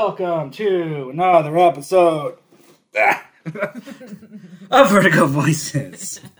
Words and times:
welcome 0.00 0.48
to 0.48 1.10
another 1.10 1.58
episode 1.58 2.38
of 4.70 4.90
Vertigo 4.90 5.26
Voices. 5.26 6.20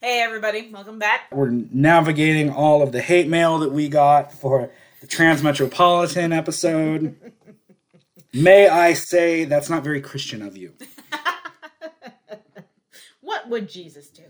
Hey 0.00 0.22
everybody, 0.22 0.70
welcome 0.70 0.98
back. 0.98 1.30
We're 1.30 1.50
navigating 1.50 2.50
all 2.50 2.82
of 2.82 2.92
the 2.92 3.02
hate 3.02 3.28
mail 3.28 3.58
that 3.58 3.72
we 3.72 3.88
got 3.88 4.32
for 4.32 4.70
the 5.02 5.06
Transmetropolitan 5.06 6.34
episode. 6.34 7.16
May 8.32 8.68
I 8.68 8.94
say 8.94 9.44
that's 9.44 9.68
not 9.68 9.84
very 9.84 10.00
Christian 10.00 10.40
of 10.40 10.56
you. 10.56 10.72
What 13.20 13.48
would 13.50 13.68
Jesus 13.68 14.08
do? 14.08 14.24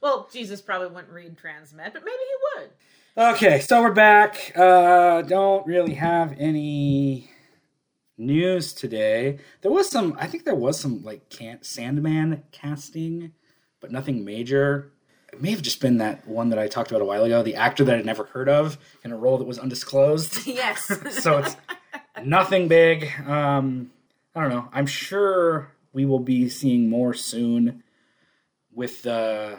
well, 0.00 0.30
Jesus 0.32 0.62
probably 0.62 0.88
wouldn't 0.88 1.12
read 1.12 1.36
Transmet, 1.36 1.92
but 1.92 2.04
maybe 2.04 2.10
he 2.10 2.60
would. 2.60 2.70
Okay, 3.18 3.58
so 3.58 3.82
we're 3.82 3.90
back. 3.90 4.52
Uh, 4.54 5.22
don't 5.22 5.66
really 5.66 5.94
have 5.94 6.36
any 6.38 7.28
news 8.16 8.72
today. 8.72 9.40
There 9.60 9.72
was 9.72 9.90
some, 9.90 10.16
I 10.20 10.28
think 10.28 10.44
there 10.44 10.54
was 10.54 10.78
some 10.78 11.02
like 11.02 11.28
can 11.28 11.60
Sandman 11.64 12.44
casting, 12.52 13.32
but 13.80 13.90
nothing 13.90 14.24
major. 14.24 14.92
It 15.32 15.42
may 15.42 15.50
have 15.50 15.62
just 15.62 15.80
been 15.80 15.98
that 15.98 16.28
one 16.28 16.50
that 16.50 16.60
I 16.60 16.68
talked 16.68 16.92
about 16.92 17.02
a 17.02 17.04
while 17.04 17.24
ago, 17.24 17.42
the 17.42 17.56
actor 17.56 17.82
that 17.82 17.98
I'd 17.98 18.06
never 18.06 18.26
heard 18.26 18.48
of 18.48 18.78
in 19.02 19.10
a 19.10 19.16
role 19.16 19.36
that 19.38 19.48
was 19.48 19.58
undisclosed. 19.58 20.46
Yes. 20.46 20.86
so 21.20 21.38
it's 21.38 21.56
nothing 22.22 22.68
big. 22.68 23.10
Um, 23.26 23.90
I 24.32 24.42
don't 24.42 24.50
know. 24.50 24.68
I'm 24.72 24.86
sure 24.86 25.72
we 25.92 26.04
will 26.04 26.20
be 26.20 26.48
seeing 26.48 26.88
more 26.88 27.14
soon 27.14 27.82
with 28.72 29.02
the 29.02 29.58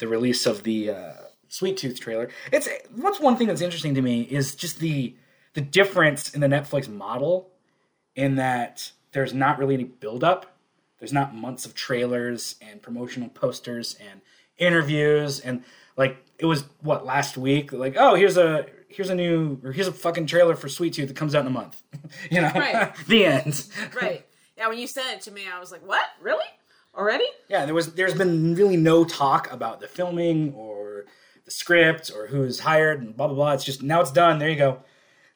the 0.00 0.08
release 0.08 0.46
of 0.46 0.64
the 0.64 0.90
uh, 0.90 1.12
Sweet 1.52 1.76
Tooth 1.76 2.00
trailer. 2.00 2.30
It's 2.50 2.66
what's 2.94 3.20
one 3.20 3.36
thing 3.36 3.46
that's 3.46 3.60
interesting 3.60 3.94
to 3.96 4.00
me 4.00 4.22
is 4.22 4.54
just 4.54 4.78
the 4.78 5.14
the 5.52 5.60
difference 5.60 6.30
in 6.30 6.40
the 6.40 6.46
Netflix 6.46 6.88
model 6.88 7.50
in 8.16 8.36
that 8.36 8.90
there's 9.12 9.34
not 9.34 9.58
really 9.58 9.74
any 9.74 9.84
build 9.84 10.24
up. 10.24 10.56
There's 10.98 11.12
not 11.12 11.34
months 11.34 11.66
of 11.66 11.74
trailers 11.74 12.56
and 12.62 12.80
promotional 12.80 13.28
posters 13.28 13.98
and 14.00 14.22
interviews 14.56 15.40
and 15.40 15.62
like 15.98 16.24
it 16.38 16.46
was 16.46 16.64
what 16.80 17.04
last 17.04 17.36
week 17.36 17.70
like 17.70 17.96
oh 17.98 18.14
here's 18.14 18.38
a 18.38 18.64
here's 18.88 19.10
a 19.10 19.14
new 19.14 19.60
or 19.62 19.72
here's 19.72 19.88
a 19.88 19.92
fucking 19.92 20.26
trailer 20.26 20.56
for 20.56 20.70
Sweet 20.70 20.94
Tooth 20.94 21.08
that 21.08 21.16
comes 21.16 21.34
out 21.34 21.42
in 21.42 21.48
a 21.48 21.50
month. 21.50 21.82
you 22.30 22.40
know. 22.40 22.50
Right. 22.54 22.96
the 23.08 23.26
end. 23.26 23.66
right. 24.00 24.24
Yeah, 24.56 24.68
when 24.68 24.78
you 24.78 24.86
sent 24.86 25.18
it 25.18 25.20
to 25.22 25.30
me, 25.30 25.42
I 25.52 25.60
was 25.60 25.70
like, 25.70 25.86
what? 25.86 26.04
Really? 26.18 26.46
Already? 26.94 27.26
Yeah, 27.48 27.66
there 27.66 27.74
was 27.74 27.92
there's 27.92 28.14
been 28.14 28.54
really 28.54 28.78
no 28.78 29.04
talk 29.04 29.52
about 29.52 29.80
the 29.80 29.88
filming 29.88 30.54
or 30.54 30.81
script 31.52 32.10
or 32.14 32.26
who's 32.26 32.60
hired 32.60 33.00
and 33.02 33.16
blah 33.16 33.26
blah 33.28 33.36
blah. 33.36 33.52
It's 33.52 33.64
just 33.64 33.82
now 33.82 34.00
it's 34.00 34.12
done. 34.12 34.38
There 34.38 34.48
you 34.50 34.56
go. 34.56 34.82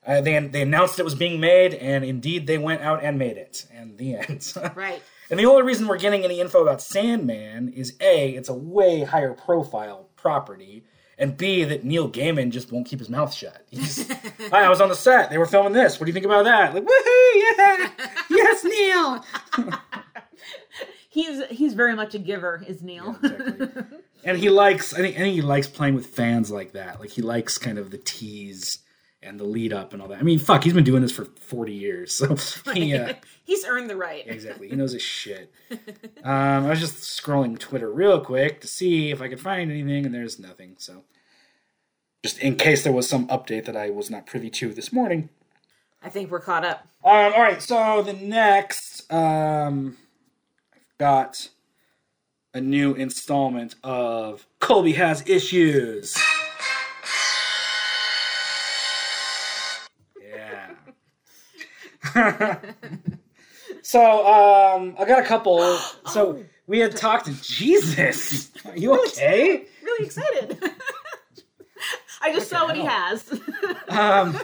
Uh, 0.06 0.20
they 0.20 0.38
they 0.38 0.62
announced 0.62 0.98
it 0.98 1.04
was 1.04 1.14
being 1.16 1.40
made, 1.40 1.74
and 1.74 2.04
indeed 2.04 2.46
they 2.46 2.58
went 2.58 2.82
out 2.82 3.02
and 3.02 3.18
made 3.18 3.36
it. 3.36 3.66
And 3.72 3.98
the 3.98 4.14
end. 4.16 4.52
Right. 4.76 5.02
and 5.30 5.38
the 5.40 5.46
only 5.46 5.62
reason 5.62 5.88
we're 5.88 5.98
getting 5.98 6.24
any 6.24 6.40
info 6.40 6.62
about 6.62 6.80
Sandman 6.82 7.70
is 7.72 7.96
a 8.00 8.30
it's 8.30 8.48
a 8.48 8.54
way 8.54 9.02
higher 9.02 9.32
profile 9.32 10.08
property, 10.16 10.84
and 11.18 11.36
b 11.36 11.64
that 11.64 11.84
Neil 11.84 12.08
Gaiman 12.08 12.50
just 12.50 12.70
won't 12.70 12.86
keep 12.86 13.00
his 13.00 13.08
mouth 13.10 13.34
shut. 13.34 13.64
He's, 13.70 14.08
Hi, 14.52 14.64
I 14.64 14.68
was 14.68 14.80
on 14.80 14.88
the 14.88 14.94
set. 14.94 15.28
They 15.30 15.38
were 15.38 15.46
filming 15.46 15.72
this. 15.72 15.98
What 15.98 16.06
do 16.06 16.10
you 16.10 16.14
think 16.14 16.26
about 16.26 16.44
that? 16.44 16.72
Like 16.74 16.84
woohoo! 16.84 17.34
Yeah, 17.34 17.90
yes, 18.30 18.64
Neil. 18.64 19.24
He's 21.08 21.44
he's 21.46 21.74
very 21.74 21.96
much 21.96 22.14
a 22.14 22.18
giver, 22.18 22.62
is 22.68 22.82
Neil. 22.82 23.16
exactly. 23.22 23.98
And 24.26 24.36
he 24.38 24.50
likes 24.50 24.92
I 24.92 24.98
think, 24.98 25.16
I 25.16 25.20
think 25.20 25.34
he 25.34 25.42
likes 25.42 25.68
playing 25.68 25.94
with 25.94 26.06
fans 26.06 26.50
like 26.50 26.72
that. 26.72 27.00
Like 27.00 27.10
he 27.10 27.22
likes 27.22 27.56
kind 27.56 27.78
of 27.78 27.90
the 27.90 27.98
tease 27.98 28.80
and 29.22 29.40
the 29.40 29.44
lead 29.44 29.72
up 29.72 29.92
and 29.92 30.02
all 30.02 30.08
that. 30.08 30.18
I 30.18 30.22
mean, 30.22 30.38
fuck, 30.38 30.64
he's 30.64 30.74
been 30.74 30.84
doing 30.84 31.00
this 31.02 31.12
for 31.12 31.24
forty 31.24 31.72
years, 31.72 32.12
so 32.14 32.36
he 32.72 32.94
uh, 32.94 33.14
he's 33.44 33.64
earned 33.64 33.88
the 33.88 33.96
right. 33.96 34.24
exactly 34.26 34.68
he 34.68 34.76
knows 34.76 34.92
his 34.92 35.02
shit. 35.02 35.52
Um, 36.22 36.66
I 36.66 36.70
was 36.70 36.80
just 36.80 36.98
scrolling 36.98 37.58
Twitter 37.58 37.90
real 37.90 38.20
quick 38.20 38.60
to 38.60 38.66
see 38.66 39.10
if 39.10 39.22
I 39.22 39.28
could 39.28 39.40
find 39.40 39.70
anything, 39.70 40.04
and 40.04 40.14
there's 40.14 40.38
nothing. 40.38 40.74
So 40.78 41.04
just 42.22 42.38
in 42.40 42.56
case 42.56 42.82
there 42.82 42.92
was 42.92 43.08
some 43.08 43.28
update 43.28 43.66
that 43.66 43.76
I 43.76 43.90
was 43.90 44.10
not 44.10 44.26
privy 44.26 44.50
to 44.50 44.74
this 44.74 44.92
morning. 44.92 45.28
I 46.02 46.08
think 46.08 46.30
we're 46.30 46.40
caught 46.40 46.64
up. 46.64 46.86
Um, 47.04 47.32
all 47.34 47.40
right, 47.40 47.62
so 47.62 48.02
the 48.02 48.12
next, 48.12 49.12
um, 49.12 49.96
I've 50.74 50.98
got 50.98 51.48
a 52.56 52.60
new 52.60 52.94
installment 52.94 53.74
of 53.84 54.46
Colby 54.60 54.92
Has 54.92 55.22
Issues. 55.28 56.16
Yeah. 60.22 60.70
so, 63.82 64.26
um, 64.26 64.96
I 64.98 65.04
got 65.04 65.22
a 65.22 65.26
couple. 65.26 65.78
So, 66.06 66.42
we 66.66 66.78
had 66.78 66.96
talked 66.96 67.26
to 67.26 67.32
Jesus. 67.42 68.50
Are 68.64 68.76
you 68.76 68.98
okay? 69.04 69.66
Really 69.82 70.06
excited. 70.06 70.58
I 72.22 72.32
just 72.32 72.48
saw 72.48 72.64
what 72.64 72.76
he 72.76 72.84
has. 72.84 73.38
um, 73.88 74.40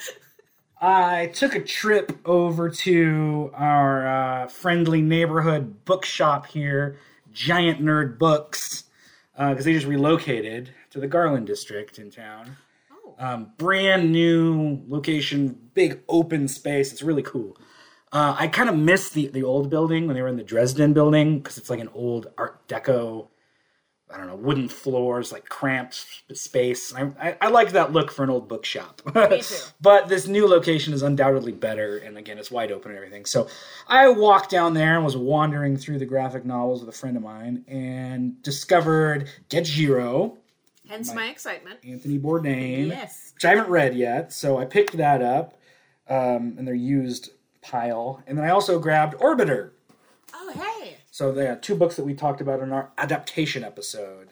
I 0.80 1.26
took 1.34 1.54
a 1.54 1.60
trip 1.60 2.16
over 2.24 2.70
to 2.70 3.50
our 3.54 4.06
uh, 4.06 4.46
friendly 4.46 5.02
neighborhood 5.02 5.84
bookshop 5.84 6.46
here, 6.46 6.96
Giant 7.32 7.80
Nerd 7.80 8.18
Books, 8.18 8.84
because 9.36 9.64
they 9.64 9.72
just 9.72 9.86
relocated 9.86 10.70
to 10.90 11.00
the 11.00 11.06
Garland 11.06 11.46
district 11.46 11.98
in 11.98 12.10
town. 12.10 12.56
oh. 12.92 13.14
Um, 13.18 13.52
brand 13.58 14.12
new 14.12 14.82
location, 14.88 15.70
big 15.74 16.00
open 16.08 16.48
space. 16.48 16.92
It's 16.92 17.02
really 17.02 17.22
cool. 17.22 17.56
Uh, 18.12 18.34
I 18.38 18.48
kind 18.48 18.68
of 18.68 18.76
miss 18.76 19.10
the, 19.10 19.28
the 19.28 19.44
old 19.44 19.70
building 19.70 20.06
when 20.06 20.16
they 20.16 20.22
were 20.22 20.28
in 20.28 20.36
the 20.36 20.42
Dresden 20.42 20.92
building 20.92 21.38
because 21.38 21.56
it's 21.58 21.70
like 21.70 21.78
an 21.78 21.90
old 21.94 22.26
Art 22.36 22.66
Deco, 22.66 23.28
I 24.12 24.16
don't 24.18 24.26
know, 24.26 24.36
wooden 24.36 24.68
floors, 24.68 25.32
like 25.32 25.48
cramped 25.48 26.04
space. 26.32 26.92
I, 26.94 27.10
I, 27.20 27.36
I 27.42 27.48
like 27.48 27.72
that 27.72 27.92
look 27.92 28.10
for 28.10 28.24
an 28.24 28.30
old 28.30 28.48
bookshop. 28.48 29.02
Me 29.14 29.40
too. 29.40 29.54
but 29.80 30.08
this 30.08 30.26
new 30.26 30.46
location 30.48 30.92
is 30.92 31.02
undoubtedly 31.02 31.52
better, 31.52 31.98
and 31.98 32.18
again, 32.18 32.38
it's 32.38 32.50
wide 32.50 32.72
open 32.72 32.90
and 32.90 32.96
everything. 32.98 33.24
So 33.24 33.46
I 33.86 34.08
walked 34.08 34.50
down 34.50 34.74
there 34.74 34.96
and 34.96 35.04
was 35.04 35.16
wandering 35.16 35.76
through 35.76 35.98
the 35.98 36.06
graphic 36.06 36.44
novels 36.44 36.80
with 36.80 36.94
a 36.94 36.98
friend 36.98 37.16
of 37.16 37.22
mine 37.22 37.64
and 37.68 38.42
discovered 38.42 39.28
Get 39.48 39.64
Jiro, 39.64 40.38
Hence 40.88 41.14
my 41.14 41.28
excitement. 41.28 41.78
Anthony 41.86 42.18
Bourdain 42.18 42.88
Yes. 42.88 43.30
which 43.34 43.44
I 43.44 43.50
haven't 43.50 43.70
read 43.70 43.94
yet. 43.94 44.32
So 44.32 44.58
I 44.58 44.64
picked 44.64 44.96
that 44.96 45.22
up 45.22 45.56
um, 46.08 46.56
in 46.58 46.64
their 46.64 46.74
used 46.74 47.30
pile, 47.62 48.22
and 48.26 48.36
then 48.36 48.44
I 48.44 48.50
also 48.50 48.78
grabbed 48.80 49.14
Orbiter. 49.18 49.70
Oh 50.34 50.50
hey. 50.52 50.69
So 51.20 51.30
they 51.30 51.48
are 51.48 51.56
two 51.56 51.74
books 51.74 51.96
that 51.96 52.06
we 52.06 52.14
talked 52.14 52.40
about 52.40 52.60
in 52.60 52.72
our 52.72 52.92
adaptation 52.96 53.62
episode. 53.62 54.30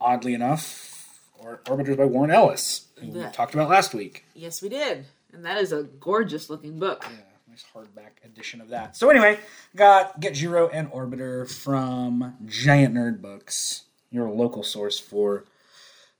Oddly 0.00 0.34
enough, 0.34 1.18
or 1.36 1.60
Orbiters 1.64 1.96
by 1.96 2.04
Warren 2.04 2.30
Ellis, 2.30 2.86
who 3.00 3.08
we 3.08 3.24
talked 3.32 3.54
about 3.54 3.68
last 3.68 3.92
week. 3.92 4.24
Yes, 4.36 4.62
we 4.62 4.68
did. 4.68 5.06
And 5.32 5.44
that 5.44 5.58
is 5.58 5.72
a 5.72 5.82
gorgeous 5.82 6.48
looking 6.48 6.78
book. 6.78 7.04
Yeah, 7.10 7.16
nice 7.50 7.64
hardback 7.74 8.24
edition 8.24 8.60
of 8.60 8.68
that. 8.68 8.96
So 8.96 9.10
anyway, 9.10 9.40
got 9.74 10.20
Get 10.20 10.34
Jiro 10.34 10.68
and 10.68 10.88
Orbiter 10.92 11.50
from 11.50 12.36
Giant 12.46 12.94
Nerd 12.94 13.20
Books, 13.20 13.86
your 14.12 14.30
local 14.30 14.62
source 14.62 15.00
for 15.00 15.42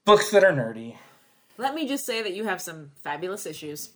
books 0.05 0.33
that 0.33 0.43
are 0.43 0.53
nerdy. 0.53 0.97
Let 1.59 1.77
me 1.77 1.87
just 1.87 2.05
say 2.05 2.23
that 2.23 2.35
you 2.35 2.43
have 2.43 2.61
some 2.61 2.91
fabulous 3.05 3.47
issues. 3.47 3.91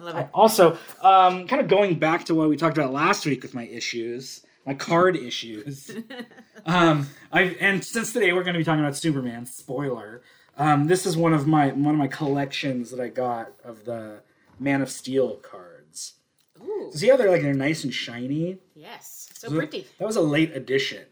I 0.00 0.02
love 0.02 0.16
I 0.16 0.20
it. 0.22 0.28
also, 0.32 0.78
um, 1.02 1.46
kind 1.46 1.60
of 1.60 1.68
going 1.68 1.98
back 1.98 2.24
to 2.24 2.34
what 2.34 2.48
we 2.48 2.56
talked 2.56 2.78
about 2.78 2.94
last 2.94 3.26
week 3.26 3.42
with 3.42 3.52
my 3.52 3.66
issues, 3.66 4.40
my 4.66 4.74
card 4.74 5.16
issues. 5.16 5.90
um, 6.66 7.08
I 7.32 7.42
and 7.60 7.84
since 7.84 8.12
today 8.12 8.32
we're 8.32 8.42
going 8.42 8.54
to 8.54 8.58
be 8.58 8.64
talking 8.64 8.80
about 8.80 8.96
Superman. 8.96 9.46
Spoiler. 9.46 10.22
Um, 10.58 10.86
this 10.86 11.06
is 11.06 11.16
one 11.16 11.32
of 11.32 11.46
my 11.46 11.68
one 11.68 11.94
of 11.94 11.98
my 11.98 12.08
collections 12.08 12.90
that 12.90 13.00
I 13.00 13.08
got 13.08 13.52
of 13.64 13.84
the 13.84 14.22
Man 14.58 14.82
of 14.82 14.90
Steel 14.90 15.36
cards. 15.36 16.14
Ooh. 16.60 16.90
See 16.92 17.08
how 17.08 17.16
they're 17.16 17.30
like 17.30 17.42
they're 17.42 17.54
nice 17.54 17.84
and 17.84 17.94
shiny. 17.94 18.58
Yes. 18.74 19.30
So 19.34 19.50
pretty. 19.50 19.86
That 19.98 20.06
was 20.06 20.16
a 20.16 20.22
late 20.22 20.54
edition. 20.54 21.04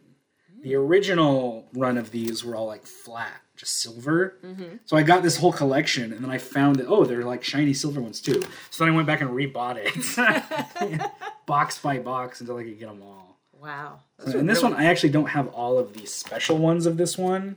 The 0.63 0.75
original 0.77 1.69
run 1.75 1.99
of 1.99 2.11
these 2.11 2.43
were 2.43 2.57
all 2.57 2.67
like 2.67 2.87
flat, 2.87 3.43
just 3.55 3.83
silver. 3.83 4.39
So 4.87 4.97
I 4.97 5.03
got 5.03 5.23
this 5.23 5.37
whole 5.37 5.53
collection, 5.53 6.11
and 6.11 6.25
then 6.25 6.31
I 6.31 6.39
found 6.39 6.77
that 6.77 6.87
oh, 6.87 7.05
they're 7.05 7.23
like 7.23 7.45
shiny 7.45 7.75
silver 7.75 8.01
ones 8.01 8.23
too. 8.23 8.43
So 8.71 8.85
then 8.85 8.95
I 8.95 8.97
went 8.97 9.07
back 9.07 9.21
and 9.21 9.29
rebought 9.29 9.77
it, 9.77 11.11
box 11.47 11.79
by 11.79 11.99
box, 11.99 12.41
until 12.41 12.57
I 12.57 12.65
could 12.65 12.79
get 12.79 12.89
them 12.89 13.03
all. 13.03 13.34
Wow. 13.65 14.01
Those 14.19 14.35
and 14.35 14.49
this 14.49 14.63
really- 14.63 14.75
one, 14.75 14.83
I 14.83 14.87
actually 14.87 15.11
don't 15.11 15.29
have 15.31 15.49
all 15.49 15.79
of 15.79 15.95
the 15.95 16.07
special 16.07 16.59
ones 16.59 16.85
of 16.87 16.97
this 16.97 17.17
one 17.17 17.57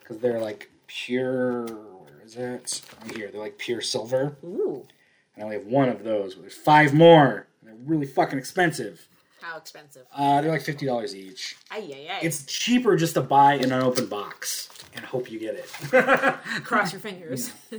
because 0.00 0.18
they're 0.18 0.40
like 0.40 0.70
pure. 0.86 1.66
Where 1.66 2.20
is 2.24 2.34
it? 2.36 2.80
Right 3.02 3.16
here. 3.16 3.30
They're 3.30 3.40
like 3.40 3.58
pure 3.58 3.80
silver. 3.82 4.36
Ooh. 4.42 4.86
And 5.34 5.42
I 5.42 5.44
only 5.44 5.56
have 5.58 5.66
one 5.66 5.88
of 5.88 6.02
those. 6.02 6.34
But 6.34 6.42
there's 6.42 6.54
five 6.54 6.94
more. 6.94 7.46
They're 7.62 7.74
really 7.84 8.06
fucking 8.06 8.38
expensive. 8.38 9.06
How 9.42 9.56
expensive? 9.58 10.06
Uh, 10.14 10.40
they're 10.40 10.50
like 10.50 10.62
fifty 10.62 10.86
dollars 10.86 11.14
each. 11.14 11.56
Ay, 11.70 11.88
ay, 11.94 12.08
ay. 12.10 12.18
It's 12.22 12.44
cheaper 12.46 12.96
just 12.96 13.14
to 13.14 13.20
buy 13.20 13.54
in 13.54 13.70
an 13.70 13.82
open 13.82 14.06
box 14.06 14.68
and 14.96 15.04
hope 15.04 15.30
you 15.30 15.38
get 15.38 15.54
it. 15.54 15.68
Cross 16.64 16.92
your 16.92 17.00
fingers. 17.08 17.52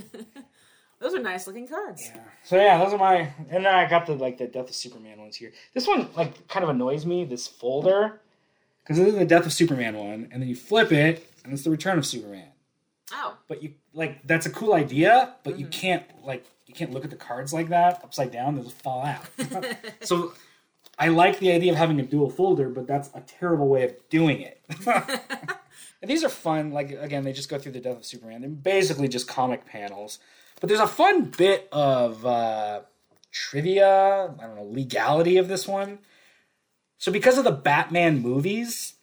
Those 1.00 1.14
are 1.14 1.18
nice 1.20 1.46
looking 1.46 1.66
cards. 1.66 2.10
Yeah. 2.14 2.22
So 2.44 2.56
yeah, 2.56 2.78
those 2.78 2.92
are 2.92 2.98
my. 2.98 3.32
And 3.48 3.64
then 3.64 3.66
I 3.66 3.88
got 3.88 4.06
the 4.06 4.14
like 4.14 4.38
the 4.38 4.46
Death 4.46 4.68
of 4.68 4.74
Superman 4.74 5.18
ones 5.18 5.36
here. 5.36 5.52
This 5.74 5.86
one 5.86 6.08
like 6.16 6.46
kind 6.48 6.62
of 6.62 6.68
annoys 6.68 7.06
me. 7.06 7.24
This 7.24 7.46
folder 7.48 8.20
because 8.82 8.98
this 8.98 9.08
is 9.08 9.18
the 9.18 9.24
Death 9.24 9.46
of 9.46 9.52
Superman 9.52 9.96
one, 9.96 10.28
and 10.30 10.42
then 10.42 10.48
you 10.48 10.56
flip 10.56 10.92
it, 10.92 11.30
and 11.44 11.52
it's 11.52 11.62
the 11.62 11.70
Return 11.70 11.96
of 11.96 12.04
Superman. 12.04 12.48
Oh. 13.12 13.36
But 13.48 13.62
you 13.62 13.74
like 13.94 14.26
that's 14.26 14.46
a 14.46 14.50
cool 14.50 14.74
idea, 14.74 15.34
but 15.42 15.58
you 15.58 15.66
mm-hmm. 15.66 15.80
can't 15.80 16.04
like 16.24 16.44
you 16.66 16.74
can't 16.74 16.92
look 16.92 17.04
at 17.04 17.10
the 17.10 17.16
cards 17.16 17.52
like 17.52 17.68
that 17.68 18.00
upside 18.04 18.30
down. 18.30 18.54
They'll 18.54 18.64
just 18.64 18.80
fall 18.82 19.04
out. 19.04 19.24
so 20.02 20.32
I 20.98 21.08
like 21.08 21.38
the 21.38 21.50
idea 21.52 21.72
of 21.72 21.78
having 21.78 21.98
a 21.98 22.04
dual 22.04 22.30
folder, 22.30 22.68
but 22.68 22.86
that's 22.86 23.10
a 23.14 23.20
terrible 23.20 23.68
way 23.68 23.84
of 23.84 23.94
doing 24.08 24.40
it. 24.40 24.60
and 24.86 26.10
these 26.10 26.22
are 26.24 26.28
fun. 26.28 26.72
Like 26.72 26.90
again, 26.90 27.24
they 27.24 27.32
just 27.32 27.48
go 27.48 27.58
through 27.58 27.72
the 27.72 27.80
Death 27.80 27.98
of 27.98 28.04
Superman. 28.04 28.40
They're 28.40 28.50
basically 28.50 29.08
just 29.08 29.28
comic 29.28 29.66
panels. 29.66 30.18
But 30.60 30.68
there's 30.68 30.80
a 30.80 30.86
fun 30.86 31.24
bit 31.24 31.68
of 31.72 32.24
uh, 32.24 32.82
trivia, 33.32 34.34
I 34.38 34.46
don't 34.46 34.56
know, 34.56 34.64
legality 34.64 35.38
of 35.38 35.48
this 35.48 35.66
one. 35.66 35.98
So 36.98 37.10
because 37.10 37.38
of 37.38 37.44
the 37.44 37.50
Batman 37.50 38.20
movies, 38.20 38.94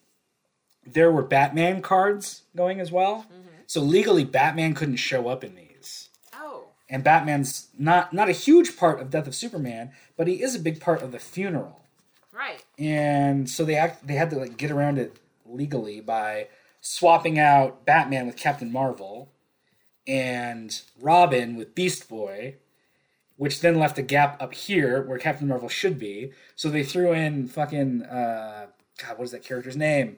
there 0.86 1.10
were 1.10 1.22
Batman 1.22 1.82
cards 1.82 2.42
going 2.56 2.80
as 2.80 2.92
well. 2.92 3.26
So 3.66 3.82
legally, 3.82 4.24
Batman 4.24 4.74
couldn't 4.74 4.96
show 4.96 5.28
up 5.28 5.44
in 5.44 5.54
these. 5.54 6.08
Oh. 6.32 6.68
And 6.88 7.04
Batman's 7.04 7.68
not 7.76 8.12
not 8.12 8.28
a 8.30 8.32
huge 8.32 8.76
part 8.76 9.00
of 9.00 9.10
Death 9.10 9.26
of 9.26 9.34
Superman, 9.34 9.90
but 10.16 10.26
he 10.26 10.42
is 10.42 10.54
a 10.54 10.60
big 10.60 10.80
part 10.80 11.02
of 11.02 11.12
the 11.12 11.18
funeral. 11.18 11.80
Right. 12.32 12.64
And 12.78 13.50
so 13.50 13.64
they 13.64 13.74
act 13.74 14.06
they 14.06 14.14
had 14.14 14.30
to 14.30 14.36
like 14.36 14.56
get 14.56 14.70
around 14.70 14.98
it 14.98 15.18
legally 15.44 16.00
by 16.00 16.48
swapping 16.80 17.38
out 17.38 17.84
Batman 17.84 18.26
with 18.26 18.36
Captain 18.36 18.72
Marvel 18.72 19.28
and 20.08 20.80
Robin 21.00 21.54
with 21.54 21.74
Beast 21.74 22.08
Boy, 22.08 22.54
which 23.36 23.60
then 23.60 23.78
left 23.78 23.98
a 23.98 24.02
gap 24.02 24.42
up 24.42 24.54
here 24.54 25.02
where 25.02 25.18
Captain 25.18 25.46
Marvel 25.46 25.68
should 25.68 25.98
be. 25.98 26.32
So 26.56 26.70
they 26.70 26.82
threw 26.82 27.12
in 27.12 27.46
fucking 27.46 28.02
uh 28.04 28.66
God, 29.00 29.18
what 29.18 29.24
is 29.24 29.30
that 29.30 29.44
character's 29.44 29.76
name? 29.76 30.16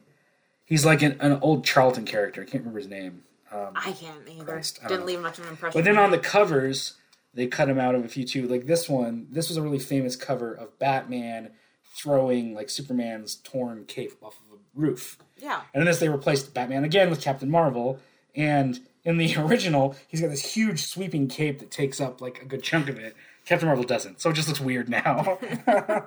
He's 0.65 0.87
like 0.87 1.03
an, 1.03 1.17
an 1.21 1.39
old 1.43 1.65
Charlton 1.65 2.05
character. 2.07 2.41
I 2.41 2.45
can't 2.45 2.63
remember 2.63 2.79
his 2.79 2.89
name. 2.89 3.25
Um, 3.53 3.73
I 3.75 3.91
can't 3.93 4.17
either. 4.29 4.45
Christ, 4.45 4.79
I 4.85 4.89
Didn't 4.89 5.01
know. 5.01 5.07
leave 5.07 5.21
much 5.21 5.39
of 5.39 5.45
an 5.45 5.51
impression. 5.51 5.77
but 5.79 5.85
then 5.85 5.99
on 5.99 6.13
the 6.13 6.19
covers, 6.19 6.95
they 7.35 7.49
cut 7.49 7.69
him 7.69 7.79
out 7.81 7.97
of 7.97 8.05
a 8.05 8.09
few 8.09 8.25
too. 8.25 8.47
Like 8.47 8.67
this 8.67 8.89
one, 8.89 9.27
this 9.31 9.49
was 9.49 9.57
a 9.59 9.63
really 9.63 9.81
famous 9.81 10.15
cover 10.15 10.55
of 10.55 10.79
Batman 10.79 11.51
throwing 11.97 12.55
like 12.55 12.71
Superman's 12.71 13.35
torn 13.35 13.85
cape 13.87 14.13
off 14.23 14.39
of 14.49 14.57
a 14.57 14.61
roof. 14.81 15.19
yeah. 15.37 15.63
And 15.75 15.81
in 15.83 15.87
this, 15.87 15.99
they 15.99 16.09
replaced 16.09 16.55
Batman 16.55 16.85
again 16.85 17.11
with 17.11 17.21
Captain 17.21 17.51
Marvel. 17.51 17.99
And 18.37 18.79
in 19.05 19.17
the 19.17 19.35
original, 19.38 19.97
he's 20.08 20.20
got 20.20 20.31
this 20.31 20.55
huge 20.55 20.85
sweeping 20.85 21.29
cape 21.29 21.58
that 21.61 21.70
takes 21.70 22.00
up 22.00 22.20
like 22.20 22.43
a 22.43 22.44
good 22.44 22.62
chunk 22.62 22.88
of 22.88 22.99
it. 22.99 23.17
Captain 23.44 23.67
Marvel 23.67 23.85
doesn't, 23.85 24.20
so 24.20 24.31
it 24.31 24.35
just 24.35 24.49
looks 24.49 24.61
weird 24.61 24.88
now. 24.88 25.38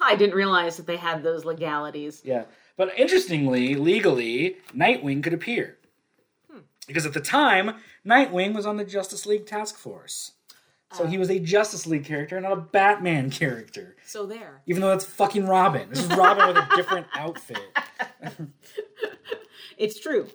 I 0.00 0.16
didn't 0.16 0.34
realize 0.34 0.76
that 0.76 0.86
they 0.86 0.96
had 0.96 1.22
those 1.22 1.44
legalities. 1.44 2.20
yeah, 2.24 2.44
but 2.76 2.98
interestingly, 2.98 3.74
legally, 3.76 4.56
Nightwing 4.76 5.22
could 5.22 5.32
appear 5.32 5.78
hmm. 6.50 6.58
because 6.86 7.06
at 7.06 7.14
the 7.14 7.20
time, 7.20 7.76
Nightwing 8.04 8.54
was 8.54 8.66
on 8.66 8.76
the 8.76 8.84
Justice 8.84 9.24
League 9.24 9.46
Task 9.46 9.76
Force, 9.78 10.32
so 10.92 11.06
he 11.06 11.16
oh. 11.16 11.20
was 11.20 11.30
a 11.30 11.38
Justice 11.38 11.86
League 11.86 12.04
character, 12.04 12.38
not 12.40 12.52
a 12.52 12.56
Batman 12.56 13.30
character. 13.30 13.96
So 14.04 14.26
there. 14.26 14.60
Even 14.66 14.82
though 14.82 14.90
that's 14.90 15.04
fucking 15.04 15.46
Robin. 15.46 15.88
This 15.88 16.00
is 16.00 16.08
Robin 16.16 16.48
with 16.48 16.56
a 16.56 16.76
different 16.76 17.06
outfit. 17.14 17.58
It's 19.76 19.98
true. 19.98 20.28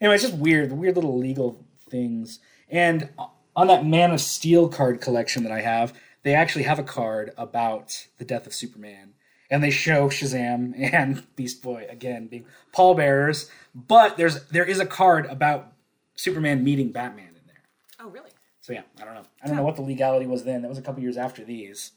Anyway, 0.00 0.14
it's 0.14 0.24
just 0.24 0.36
weird, 0.36 0.72
weird 0.72 0.94
little 0.94 1.18
legal 1.18 1.64
things. 1.90 2.38
And 2.68 3.10
on 3.54 3.66
that 3.66 3.84
Man 3.84 4.12
of 4.12 4.20
Steel 4.20 4.68
card 4.68 5.00
collection 5.00 5.42
that 5.42 5.52
I 5.52 5.60
have, 5.60 5.92
they 6.22 6.34
actually 6.34 6.64
have 6.64 6.78
a 6.78 6.84
card 6.84 7.32
about 7.36 8.06
the 8.18 8.24
death 8.24 8.46
of 8.46 8.54
Superman. 8.54 9.14
And 9.50 9.62
they 9.62 9.70
show 9.70 10.08
Shazam 10.08 10.74
and 10.94 11.24
Beast 11.36 11.62
Boy 11.62 11.86
again 11.90 12.28
being 12.28 12.46
pallbearers, 12.72 13.50
but 13.74 14.16
there's 14.16 14.44
there 14.46 14.64
is 14.64 14.78
a 14.78 14.86
card 14.86 15.26
about 15.26 15.72
Superman 16.14 16.62
meeting 16.62 16.92
Batman 16.92 17.28
in 17.28 17.46
there. 17.46 17.62
Oh, 17.98 18.08
really? 18.08 18.30
So 18.60 18.72
yeah, 18.72 18.82
I 19.00 19.04
don't 19.04 19.14
know. 19.14 19.26
I 19.42 19.48
don't 19.48 19.56
know 19.56 19.64
what 19.64 19.76
the 19.76 19.82
legality 19.82 20.26
was 20.26 20.44
then. 20.44 20.62
That 20.62 20.68
was 20.68 20.78
a 20.78 20.82
couple 20.82 21.02
years 21.02 21.16
after 21.16 21.44
these. 21.44 21.92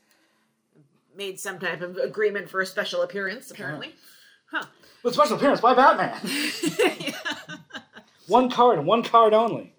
Made 1.16 1.40
some 1.40 1.60
type 1.60 1.82
of 1.82 1.98
agreement 1.98 2.50
for 2.50 2.60
a 2.60 2.66
special 2.66 3.04
appearance, 3.04 3.52
apparently. 3.52 3.94
Huh. 4.50 4.66
With 5.04 5.14
special 5.14 5.36
appearance 5.36 5.62
by 5.62 5.76
Batman. 5.76 6.20
one 8.34 8.50
card, 8.50 8.80
and 8.80 8.88
one 8.88 9.04
card 9.04 9.34
only. 9.34 9.74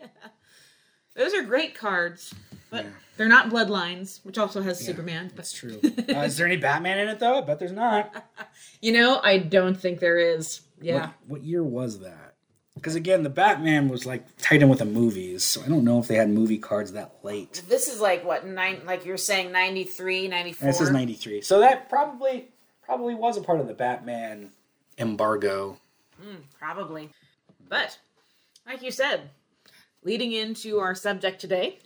Those 1.15 1.35
are 1.35 1.43
great 1.43 1.75
cards, 1.75 2.35
but 2.71 2.85
Yeah. 2.85 2.91
they're 3.17 3.29
not 3.29 3.51
bloodlines, 3.51 4.25
which 4.25 4.39
also 4.39 4.63
has 4.63 4.85
Superman. 4.85 5.27
But 5.29 5.37
That's 5.37 5.53
true. 5.53 5.81
Uh, 6.09 6.21
is 6.21 6.37
there 6.37 6.47
any 6.47 6.57
Batman 6.57 6.99
in 6.99 7.09
it 7.09 7.19
though? 7.19 7.39
I 7.39 7.41
bet 7.43 7.59
there's 7.59 7.73
not. 7.73 8.25
you 8.81 8.93
know, 8.93 9.21
I 9.23 9.39
don't 9.39 9.79
think 9.79 10.01
there 10.01 10.19
is. 10.19 10.61
Yeah. 10.81 11.01
What, 11.01 11.13
what 11.27 11.43
year 11.43 11.63
was 11.63 12.01
that? 12.01 12.35
Because 12.75 12.97
again, 12.97 13.23
the 13.23 13.31
Batman 13.31 13.89
was 13.89 14.05
like 14.05 14.25
tied 14.39 14.61
in 14.63 14.69
with 14.69 14.81
the 14.81 14.85
movies, 14.85 15.45
so 15.45 15.63
I 15.63 15.69
don't 15.69 15.85
know 15.85 15.99
if 16.01 16.09
they 16.09 16.17
had 16.17 16.29
movie 16.29 16.59
cards 16.59 16.93
that 16.93 17.15
late. 17.23 17.63
This 17.69 17.87
is 17.89 18.01
like 18.01 18.25
what 18.25 18.47
nine? 18.47 18.83
Like 18.85 19.05
you're 19.07 19.17
saying, 19.17 19.53
93, 19.53 20.27
94? 20.29 20.67
And 20.67 20.75
this 20.75 20.81
is 20.81 20.91
'93, 20.91 21.41
so 21.43 21.61
that 21.61 21.89
probably 21.89 22.49
probably 22.83 23.15
was 23.15 23.37
a 23.37 23.41
part 23.43 23.61
of 23.61 23.69
the 23.69 23.75
Batman 23.75 24.51
embargo. 24.99 25.79
Probably. 26.59 27.11
But, 27.69 27.99
like 28.67 28.83
you 28.83 28.91
said, 28.91 29.31
leading 30.03 30.33
into 30.33 30.79
our 30.79 30.95
subject 30.95 31.41
today. 31.41 31.79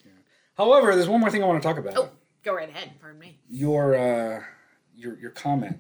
However, 0.56 0.94
there's 0.94 1.08
one 1.08 1.20
more 1.20 1.30
thing 1.30 1.42
I 1.42 1.46
want 1.46 1.62
to 1.62 1.68
talk 1.68 1.78
about. 1.78 1.96
Oh, 1.96 2.10
go 2.42 2.54
right 2.54 2.68
ahead. 2.68 2.92
Pardon 3.00 3.20
me. 3.20 3.38
Your 3.48 3.94
uh, 3.94 4.42
your 4.96 5.18
your 5.18 5.30
comment 5.30 5.78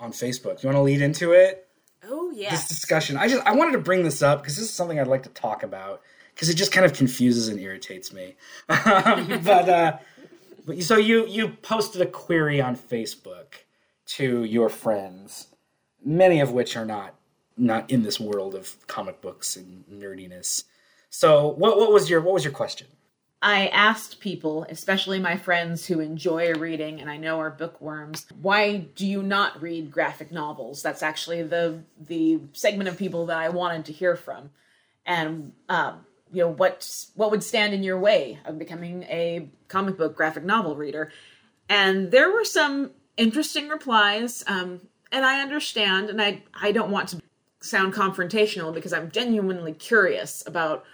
on 0.00 0.12
Facebook. 0.12 0.62
You 0.62 0.68
want 0.68 0.76
to 0.76 0.82
lead 0.82 1.00
into 1.00 1.32
it? 1.32 1.68
Oh, 2.04 2.30
yeah. 2.30 2.50
This 2.50 2.68
discussion. 2.68 3.16
I 3.16 3.28
just 3.28 3.44
I 3.46 3.54
wanted 3.54 3.72
to 3.72 3.78
bring 3.78 4.02
this 4.02 4.22
up 4.22 4.42
because 4.42 4.56
this 4.56 4.64
is 4.64 4.72
something 4.72 4.98
I'd 4.98 5.06
like 5.06 5.24
to 5.24 5.28
talk 5.30 5.62
about 5.62 6.02
because 6.34 6.48
it 6.48 6.54
just 6.54 6.72
kind 6.72 6.86
of 6.86 6.92
confuses 6.92 7.48
and 7.48 7.58
irritates 7.60 8.12
me. 8.12 8.36
Um, 8.68 9.40
but 9.44 9.68
uh, 9.68 9.98
but 10.64 10.82
so 10.82 10.96
you 10.96 11.26
you 11.26 11.48
posted 11.48 12.00
a 12.00 12.06
query 12.06 12.60
on 12.60 12.76
Facebook 12.76 13.54
to 14.06 14.44
your 14.44 14.68
friends, 14.68 15.48
many 16.04 16.40
of 16.40 16.52
which 16.52 16.76
are 16.76 16.84
not 16.86 17.14
not 17.58 17.90
in 17.90 18.02
this 18.02 18.20
world 18.20 18.54
of 18.54 18.86
comic 18.86 19.20
books 19.20 19.56
and 19.56 19.84
nerdiness. 19.92 20.64
So 21.10 21.48
what 21.48 21.78
what 21.78 21.92
was 21.92 22.08
your 22.10 22.20
what 22.20 22.34
was 22.34 22.44
your 22.44 22.52
question? 22.52 22.86
I 23.40 23.68
asked 23.68 24.18
people, 24.18 24.66
especially 24.68 25.20
my 25.20 25.36
friends 25.36 25.86
who 25.86 26.00
enjoy 26.00 26.54
reading 26.54 27.00
and 27.00 27.08
I 27.08 27.18
know 27.18 27.38
are 27.38 27.50
bookworms, 27.50 28.26
why 28.42 28.78
do 28.78 29.06
you 29.06 29.22
not 29.22 29.62
read 29.62 29.92
graphic 29.92 30.32
novels? 30.32 30.82
That's 30.82 31.02
actually 31.02 31.44
the 31.44 31.82
the 32.00 32.40
segment 32.52 32.88
of 32.88 32.98
people 32.98 33.26
that 33.26 33.38
I 33.38 33.48
wanted 33.48 33.84
to 33.86 33.92
hear 33.92 34.16
from. 34.16 34.50
And 35.06 35.52
um, 35.68 36.04
you 36.32 36.42
know, 36.42 36.48
what 36.48 37.06
what 37.14 37.30
would 37.30 37.44
stand 37.44 37.74
in 37.74 37.82
your 37.82 37.98
way 37.98 38.40
of 38.44 38.58
becoming 38.58 39.04
a 39.04 39.48
comic 39.68 39.96
book 39.96 40.16
graphic 40.16 40.44
novel 40.44 40.76
reader? 40.76 41.12
And 41.68 42.10
there 42.10 42.30
were 42.32 42.44
some 42.44 42.90
interesting 43.16 43.68
replies. 43.68 44.42
Um, 44.46 44.80
and 45.12 45.24
I 45.24 45.40
understand, 45.40 46.10
and 46.10 46.20
I 46.20 46.42
I 46.54 46.72
don't 46.72 46.90
want 46.90 47.10
to 47.10 47.22
sound 47.68 47.94
confrontational 47.94 48.72
because 48.72 48.92
I'm 48.92 49.10
genuinely 49.10 49.72
curious 49.72 50.42
about 50.46 50.84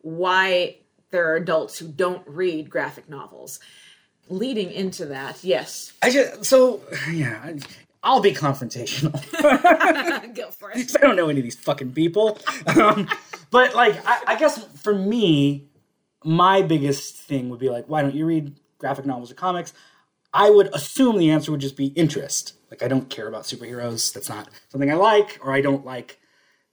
why 0.00 0.76
there 1.10 1.30
are 1.30 1.36
adults 1.36 1.78
who 1.78 1.88
don't 1.88 2.26
read 2.26 2.70
graphic 2.70 3.08
novels. 3.08 3.60
Leading 4.28 4.70
into 4.70 5.06
that, 5.06 5.42
yes, 5.42 5.92
I 6.00 6.10
just 6.10 6.44
so 6.44 6.80
yeah. 7.10 7.54
I'll 8.04 8.20
be 8.20 8.32
confrontational. 8.32 9.12
go 10.34 10.50
for 10.50 10.72
it. 10.72 10.96
I 11.02 11.06
don't 11.06 11.14
know 11.14 11.28
any 11.28 11.38
of 11.38 11.44
these 11.44 11.54
fucking 11.54 11.92
people. 11.92 12.38
Um, 12.66 13.08
but 13.50 13.74
like, 13.74 13.96
I, 14.04 14.22
I 14.28 14.36
guess 14.36 14.64
for 14.82 14.92
me, 14.94 15.68
my 16.24 16.62
biggest 16.62 17.16
thing 17.16 17.48
would 17.50 17.60
be 17.60 17.68
like, 17.68 17.86
why 17.86 18.02
don't 18.02 18.14
you 18.14 18.26
read 18.26 18.56
graphic 18.78 19.06
novels 19.06 19.30
or 19.30 19.34
comics? 19.34 19.72
I 20.34 20.50
would 20.50 20.74
assume 20.74 21.18
the 21.18 21.30
answer 21.30 21.52
would 21.52 21.60
just 21.60 21.76
be 21.76 21.86
interest. 21.88 22.54
Like, 22.70 22.82
I 22.82 22.88
don't 22.88 23.08
care 23.10 23.28
about 23.28 23.42
superheroes. 23.42 24.12
That's 24.12 24.28
not 24.28 24.48
something 24.68 24.90
I 24.90 24.94
like, 24.94 25.38
or 25.42 25.52
I 25.52 25.60
don't 25.60 25.84
like 25.84 26.18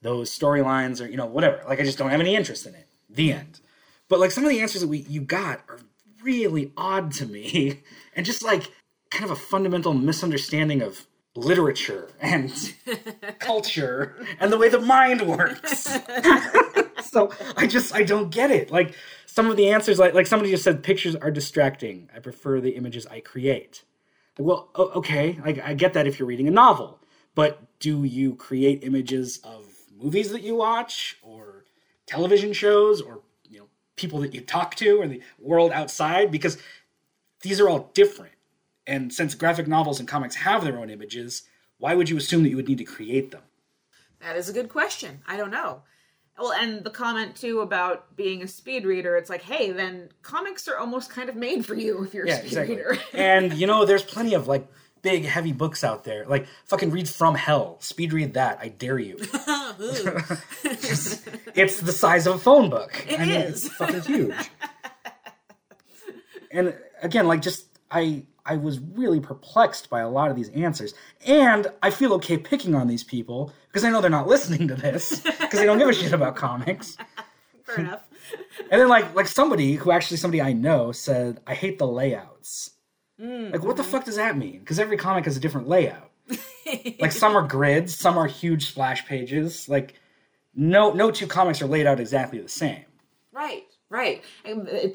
those 0.02 0.38
storylines, 0.38 1.04
or 1.04 1.10
you 1.10 1.18
know, 1.18 1.26
whatever. 1.26 1.62
Like, 1.68 1.80
I 1.80 1.84
just 1.84 1.98
don't 1.98 2.10
have 2.10 2.20
any 2.20 2.36
interest 2.36 2.66
in 2.66 2.76
it. 2.76 2.88
The 3.10 3.34
end. 3.34 3.60
But 4.08 4.20
like, 4.20 4.32
some 4.32 4.44
of 4.44 4.50
the 4.50 4.60
answers 4.60 4.82
that 4.82 4.88
we 4.88 5.00
you 5.00 5.22
got 5.22 5.62
are 5.68 5.80
really 6.24 6.72
odd 6.78 7.12
to 7.14 7.26
me, 7.26 7.82
and 8.16 8.26
just 8.26 8.44
like 8.44 8.72
kind 9.12 9.26
of 9.26 9.32
a 9.32 9.36
fundamental 9.36 9.94
misunderstanding 9.94 10.82
of 10.82 11.08
literature 11.36 12.10
and 12.22 12.74
culture 13.40 14.16
and 14.40 14.52
the 14.52 14.58
way 14.58 14.70
the 14.70 14.80
mind 14.80 15.22
works. 15.22 15.98
so 17.10 17.32
I 17.56 17.68
just 17.68 17.94
I 17.94 18.04
don't 18.04 18.30
get 18.30 18.52
it. 18.52 18.72
Like 18.72 18.96
some 19.26 19.50
of 19.50 19.58
the 19.58 19.70
answers, 19.70 20.00
like 20.00 20.14
like 20.14 20.28
somebody 20.28 20.52
just 20.52 20.64
said, 20.64 20.84
pictures 20.84 21.16
are 21.16 21.32
distracting. 21.32 22.10
I 22.16 22.20
prefer 22.20 22.60
the 22.60 22.72
images 22.72 23.06
I 23.08 23.20
create. 23.20 23.84
Like, 24.38 24.48
well, 24.48 24.70
okay, 24.78 25.40
I, 25.44 25.62
I 25.64 25.74
get 25.74 25.94
that 25.94 26.08
if 26.08 26.20
you're 26.20 26.28
reading 26.28 26.48
a 26.48 26.52
novel, 26.52 27.00
but 27.36 27.62
do 27.80 28.04
you 28.04 28.36
create 28.36 28.84
images 28.84 29.40
of 29.44 29.69
movies 30.02 30.32
that 30.32 30.42
you 30.42 30.56
watch 30.56 31.18
or 31.22 31.66
television 32.06 32.54
shows 32.54 33.02
or 33.02 33.22
you 33.50 33.60
know 33.60 33.68
people 33.96 34.20
that 34.20 34.34
you 34.34 34.42
talk 34.42 34.76
to 34.76 35.02
or 35.02 35.08
the 35.08 35.22
world 35.38 35.72
outside 35.72 36.32
because 36.32 36.58
these 37.42 37.60
are 37.60 37.70
all 37.70 37.92
different. 37.94 38.34
And 38.88 39.14
since 39.14 39.36
graphic 39.36 39.68
novels 39.68 40.00
and 40.00 40.08
comics 40.08 40.36
have 40.36 40.64
their 40.64 40.80
own 40.80 40.90
images, 40.90 41.44
why 41.78 41.94
would 41.94 42.10
you 42.10 42.18
assume 42.18 42.44
that 42.44 42.50
you 42.50 42.56
would 42.56 42.68
need 42.68 42.80
to 42.80 42.84
create 42.84 43.32
them? 43.32 43.44
That 44.20 44.36
is 44.36 44.50
a 44.50 44.54
good 44.54 44.70
question. 44.70 45.22
I 45.28 45.38
don't 45.38 45.52
know. 45.52 45.84
Well, 46.38 46.54
and 46.54 46.84
the 46.84 46.90
comment 46.90 47.36
too 47.36 47.60
about 47.60 48.16
being 48.16 48.42
a 48.42 48.48
speed 48.48 48.86
reader, 48.86 49.18
it's 49.18 49.30
like, 49.30 49.42
hey, 49.42 49.72
then 49.72 50.10
comics 50.22 50.68
are 50.68 50.78
almost 50.78 51.10
kind 51.10 51.30
of 51.30 51.36
made 51.36 51.66
for 51.66 51.76
you 51.76 52.04
if 52.04 52.14
you're 52.14 52.26
a 52.26 52.32
speed 52.32 52.46
exactly. 52.46 52.76
reader. 52.78 52.98
and 53.14 53.54
you 53.54 53.68
know, 53.68 53.86
there's 53.86 54.04
plenty 54.04 54.34
of 54.34 54.48
like 54.48 54.66
big, 55.02 55.26
heavy 55.26 55.52
books 55.52 55.84
out 55.84 56.04
there. 56.04 56.26
Like 56.26 56.48
fucking 56.66 56.92
read 56.92 57.10
From 57.10 57.36
Hell. 57.36 57.78
Speed 57.80 58.14
read 58.14 58.34
that. 58.34 58.60
I 58.62 58.70
dare 58.70 59.00
you. 59.00 59.18
it's 61.56 61.80
the 61.80 61.92
size 61.92 62.28
of 62.28 62.36
a 62.36 62.40
phone 62.40 62.70
book. 62.70 63.06
It 63.08 63.20
I 63.20 63.26
mean, 63.26 63.36
is. 63.36 63.66
It's 63.66 63.76
fucking 63.76 64.02
huge. 64.02 64.36
and 66.52 66.76
again, 67.02 67.28
like 67.28 67.42
just 67.42 67.66
I 67.92 68.24
I 68.46 68.58
was 68.58 68.80
really 68.80 69.20
perplexed 69.20 69.90
by 69.90 70.02
a 70.02 70.10
lot 70.10 70.32
of 70.32 70.36
these 70.36 70.50
answers. 70.50 70.94
And 71.26 71.68
I 71.84 71.92
feel 71.92 72.14
okay 72.14 72.38
picking 72.38 72.76
on 72.76 72.88
these 72.88 73.04
people 73.04 73.54
because 73.68 73.84
I 73.84 73.90
know 73.92 74.02
they're 74.02 74.10
not 74.10 74.28
listening 74.28 74.68
to 74.70 74.76
this 74.76 75.20
because 75.20 75.60
they 75.60 75.66
don't 75.66 75.78
give 75.78 75.90
a 75.90 75.94
shit 75.94 76.14
about 76.14 76.36
comics. 76.36 76.98
Fair 77.64 77.86
enough. 77.86 78.04
And 78.72 78.82
then 78.82 78.88
like 78.88 79.14
like 79.16 79.28
somebody 79.28 79.76
who 79.76 79.92
actually 79.92 80.18
somebody 80.18 80.42
I 80.42 80.54
know 80.54 80.92
said, 80.92 81.40
I 81.48 81.54
hate 81.54 81.80
the 81.80 81.88
layouts. 81.88 82.72
Mm, 83.22 83.52
like 83.52 83.64
what 83.64 83.76
the 83.76 83.84
mm-hmm. 83.84 83.92
fuck 83.92 84.06
does 84.06 84.16
that 84.16 84.38
mean? 84.38 84.60
Because 84.60 84.80
every 84.80 84.98
comic 84.98 85.26
has 85.26 85.36
a 85.36 85.40
different 85.40 85.68
layout. 85.68 86.12
like 87.00 87.12
some 87.12 87.36
are 87.36 87.48
grids, 87.48 87.96
some 87.96 88.18
are 88.18 88.28
huge 88.28 88.68
splash 88.68 89.06
pages. 89.06 89.68
Like 89.68 89.96
no 90.56 90.94
no 90.94 91.12
two 91.12 91.28
comics 91.28 91.62
are 91.62 91.68
laid 91.68 91.86
out 91.86 92.00
exactly 92.00 92.40
the 92.40 92.50
same. 92.50 92.86
Right, 93.32 93.64
right. 93.90 94.24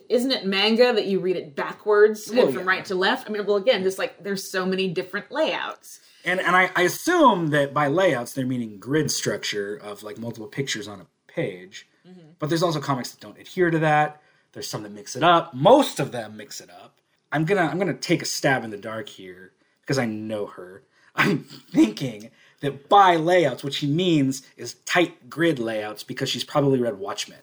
Isn't 0.09 0.33
it 0.33 0.47
manga 0.47 0.93
that 0.93 1.07
you 1.07 1.21
read 1.21 1.37
it 1.37 1.55
backwards 1.55 2.31
Well, 2.33 2.47
from 2.47 2.61
yeah. 2.61 2.65
right 2.65 2.85
to 2.87 2.95
left? 2.95 3.29
I 3.29 3.33
mean, 3.33 3.47
well, 3.47 3.57
again, 3.57 3.83
just 3.83 3.99
like 3.99 4.23
there's 4.23 4.51
so 4.51 4.65
many 4.65 4.89
different 4.89 5.31
layouts. 5.31 6.01
And 6.25 6.41
and 6.41 6.57
I, 6.57 6.71
I 6.75 6.83
assume 6.83 7.49
that 7.49 7.75
by 7.75 7.89
layouts 7.89 8.33
they're 8.33 8.47
meaning 8.47 8.79
grid 8.79 9.11
structure 9.11 9.77
of 9.77 10.03
like 10.03 10.19
multiple 10.19 10.49
pictures 10.49 10.89
on 10.89 11.01
a 11.01 11.07
page. 11.27 11.89
Mm-hmm. 12.09 12.29
But 12.39 12.49
there's 12.49 12.63
also 12.63 12.81
comics 12.81 13.11
that 13.11 13.21
don't 13.21 13.39
adhere 13.39 13.71
to 13.71 13.81
that. 13.81 14.23
There's 14.53 14.69
some 14.69 14.83
that 14.85 14.93
mix 14.93 15.17
it 15.17 15.23
up. 15.23 15.53
Most 15.53 15.99
of 16.01 16.13
them 16.13 16.37
mix 16.37 16.61
it 16.61 16.71
up. 16.71 16.95
I'm 17.35 17.45
gonna 17.45 17.63
I'm 17.67 17.79
gonna 17.79 17.95
take 17.95 18.23
a 18.23 18.27
stab 18.27 18.63
in 18.63 18.71
the 18.71 18.77
dark 18.77 19.09
here 19.09 19.51
because 19.81 19.99
I 19.99 20.07
know 20.07 20.47
her. 20.47 20.85
I'm 21.17 21.41
thinking 21.41 22.31
that 22.61 22.89
by 22.89 23.17
layouts, 23.17 23.65
what 23.65 23.75
she 23.75 23.89
means 23.89 24.47
is 24.57 24.75
tight 24.87 25.29
grid 25.29 25.59
layouts 25.59 26.05
because 26.05 26.29
she's 26.29 26.45
probably 26.45 26.79
read 26.79 26.99
Watchmen. 26.99 27.41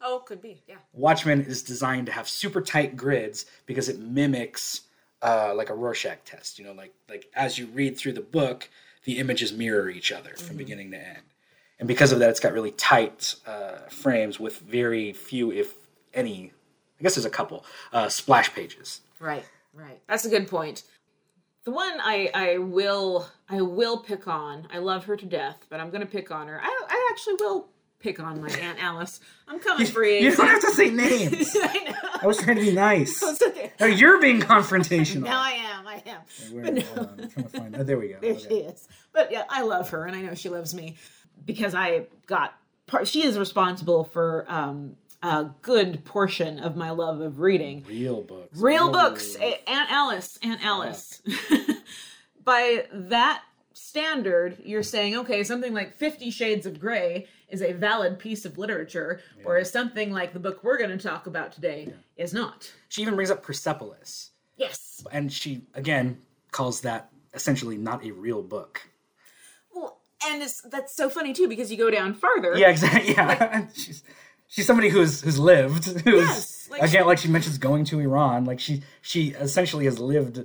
Oh, 0.00 0.22
could 0.24 0.40
be, 0.40 0.62
yeah. 0.68 0.76
Watchmen 0.92 1.42
is 1.42 1.64
designed 1.64 2.06
to 2.06 2.12
have 2.12 2.28
super 2.28 2.60
tight 2.60 2.96
grids 2.96 3.46
because 3.66 3.88
it 3.88 3.98
mimics 3.98 4.82
uh, 5.22 5.52
like 5.56 5.70
a 5.70 5.74
Rorschach 5.74 6.18
test. 6.24 6.60
You 6.60 6.64
know, 6.64 6.72
like 6.72 6.94
like 7.08 7.28
as 7.34 7.58
you 7.58 7.66
read 7.66 7.98
through 7.98 8.12
the 8.12 8.20
book, 8.20 8.70
the 9.02 9.18
images 9.18 9.52
mirror 9.52 9.90
each 9.90 10.12
other 10.12 10.36
from 10.36 10.56
beginning 10.56 10.92
to 10.92 10.98
end, 10.98 11.24
and 11.80 11.88
because 11.88 12.12
of 12.12 12.20
that, 12.20 12.30
it's 12.30 12.38
got 12.38 12.52
really 12.52 12.70
tight 12.70 13.34
uh, 13.44 13.88
frames 13.88 14.38
with 14.38 14.60
very 14.60 15.12
few, 15.12 15.50
if 15.50 15.74
any. 16.14 16.52
I 17.00 17.02
guess 17.02 17.16
there's 17.16 17.26
a 17.26 17.30
couple 17.30 17.64
uh, 17.92 18.08
splash 18.08 18.54
pages. 18.54 19.00
Right, 19.20 19.44
right. 19.72 20.00
That's 20.08 20.24
a 20.24 20.28
good 20.28 20.48
point. 20.48 20.82
The 21.64 21.70
one 21.72 21.98
I, 22.00 22.30
I 22.32 22.58
will 22.58 23.26
I 23.48 23.60
will 23.62 23.98
pick 23.98 24.28
on. 24.28 24.68
I 24.72 24.78
love 24.78 25.04
her 25.06 25.16
to 25.16 25.26
death, 25.26 25.66
but 25.68 25.80
I'm 25.80 25.90
going 25.90 26.00
to 26.02 26.06
pick 26.06 26.30
on 26.30 26.46
her. 26.48 26.60
I, 26.62 26.82
I 26.88 27.08
actually 27.12 27.34
will 27.40 27.68
pick 27.98 28.20
on 28.20 28.40
my 28.40 28.50
aunt 28.50 28.80
Alice. 28.80 29.18
I'm 29.48 29.58
coming 29.68 29.86
for 29.86 30.04
you. 30.04 30.28
You 30.30 30.36
don't 30.36 30.46
have 30.46 30.60
to 30.60 30.70
say 30.70 30.90
names. 30.90 31.56
I 31.62 31.78
know. 31.84 31.94
I 32.22 32.26
was 32.26 32.38
trying 32.38 32.56
to 32.56 32.62
be 32.62 32.72
nice. 32.72 33.20
It's 33.22 33.42
okay. 33.42 33.72
Now 33.80 33.86
you're 33.86 34.20
being 34.20 34.40
confrontational. 34.40 35.24
Now 35.24 35.40
I 35.42 35.50
am. 35.50 35.86
I 35.88 36.02
am. 36.06 36.20
Where- 36.52 36.70
no. 36.72 36.80
hold 36.82 36.98
on, 36.98 37.20
I'm 37.20 37.30
trying 37.30 37.44
to 37.44 37.50
find. 37.50 37.76
Oh, 37.76 37.82
there 37.82 37.98
we 37.98 38.08
go. 38.08 38.18
There 38.20 38.32
Okay. 38.32 38.46
she 38.48 38.54
is. 38.56 38.86
But 39.12 39.32
yeah, 39.32 39.44
I 39.48 39.62
love 39.62 39.90
her, 39.90 40.04
and 40.06 40.14
I 40.14 40.22
know 40.22 40.34
she 40.34 40.48
loves 40.50 40.72
me 40.74 40.96
because 41.44 41.74
I 41.74 42.06
got 42.26 42.54
part. 42.86 43.08
She 43.08 43.24
is 43.24 43.36
responsible 43.38 44.04
for 44.04 44.44
um, 44.48 44.96
a 45.22 45.50
good 45.62 46.04
portion 46.04 46.58
of 46.58 46.76
my 46.76 46.90
love 46.90 47.20
of 47.20 47.40
reading. 47.40 47.84
Real 47.88 48.22
books. 48.22 48.58
Real 48.58 48.88
oh. 48.88 48.92
books, 48.92 49.34
Aunt 49.36 49.90
Alice, 49.90 50.38
Aunt 50.42 50.64
Alice. 50.64 51.22
By 52.44 52.86
that 52.92 53.42
standard, 53.72 54.58
you're 54.64 54.82
saying, 54.82 55.16
okay, 55.16 55.42
something 55.42 55.74
like 55.74 55.96
Fifty 55.96 56.30
Shades 56.30 56.66
of 56.66 56.78
Grey 56.78 57.26
is 57.48 57.62
a 57.62 57.72
valid 57.72 58.18
piece 58.18 58.44
of 58.44 58.58
literature, 58.58 59.20
whereas 59.42 59.70
something 59.70 60.12
like 60.12 60.32
the 60.32 60.40
book 60.40 60.62
we're 60.62 60.78
going 60.78 60.90
to 60.90 60.98
talk 60.98 61.26
about 61.26 61.52
today 61.52 61.92
is 62.16 62.32
not. 62.32 62.72
She 62.88 63.02
even 63.02 63.14
brings 63.14 63.30
up 63.30 63.42
Persepolis. 63.42 64.30
Yes. 64.56 65.04
and 65.12 65.30
she 65.30 65.66
again 65.74 66.22
calls 66.50 66.80
that 66.80 67.10
essentially 67.34 67.76
not 67.76 68.04
a 68.04 68.10
real 68.12 68.42
book. 68.42 68.80
Well, 69.74 69.98
and 70.26 70.42
it's, 70.42 70.62
that's 70.62 70.96
so 70.96 71.10
funny 71.10 71.32
too 71.32 71.48
because 71.48 71.70
you 71.70 71.76
go 71.76 71.90
down 71.90 72.14
farther. 72.14 72.56
Yeah, 72.56 72.70
exactly. 72.70 73.12
Yeah, 73.14 73.66
she's 73.74 74.02
she's 74.48 74.66
somebody 74.66 74.88
who's 74.88 75.20
who's 75.22 75.38
lived. 75.38 75.86
Who's 76.04 76.28
Yes, 76.28 76.68
like 76.70 76.82
again, 76.82 77.02
she- 77.02 77.06
like 77.06 77.18
she 77.18 77.28
mentions 77.28 77.58
going 77.58 77.84
to 77.86 78.00
Iran. 78.00 78.44
Like 78.44 78.60
she 78.60 78.82
she 79.02 79.28
essentially 79.30 79.84
has 79.86 79.98
lived 79.98 80.44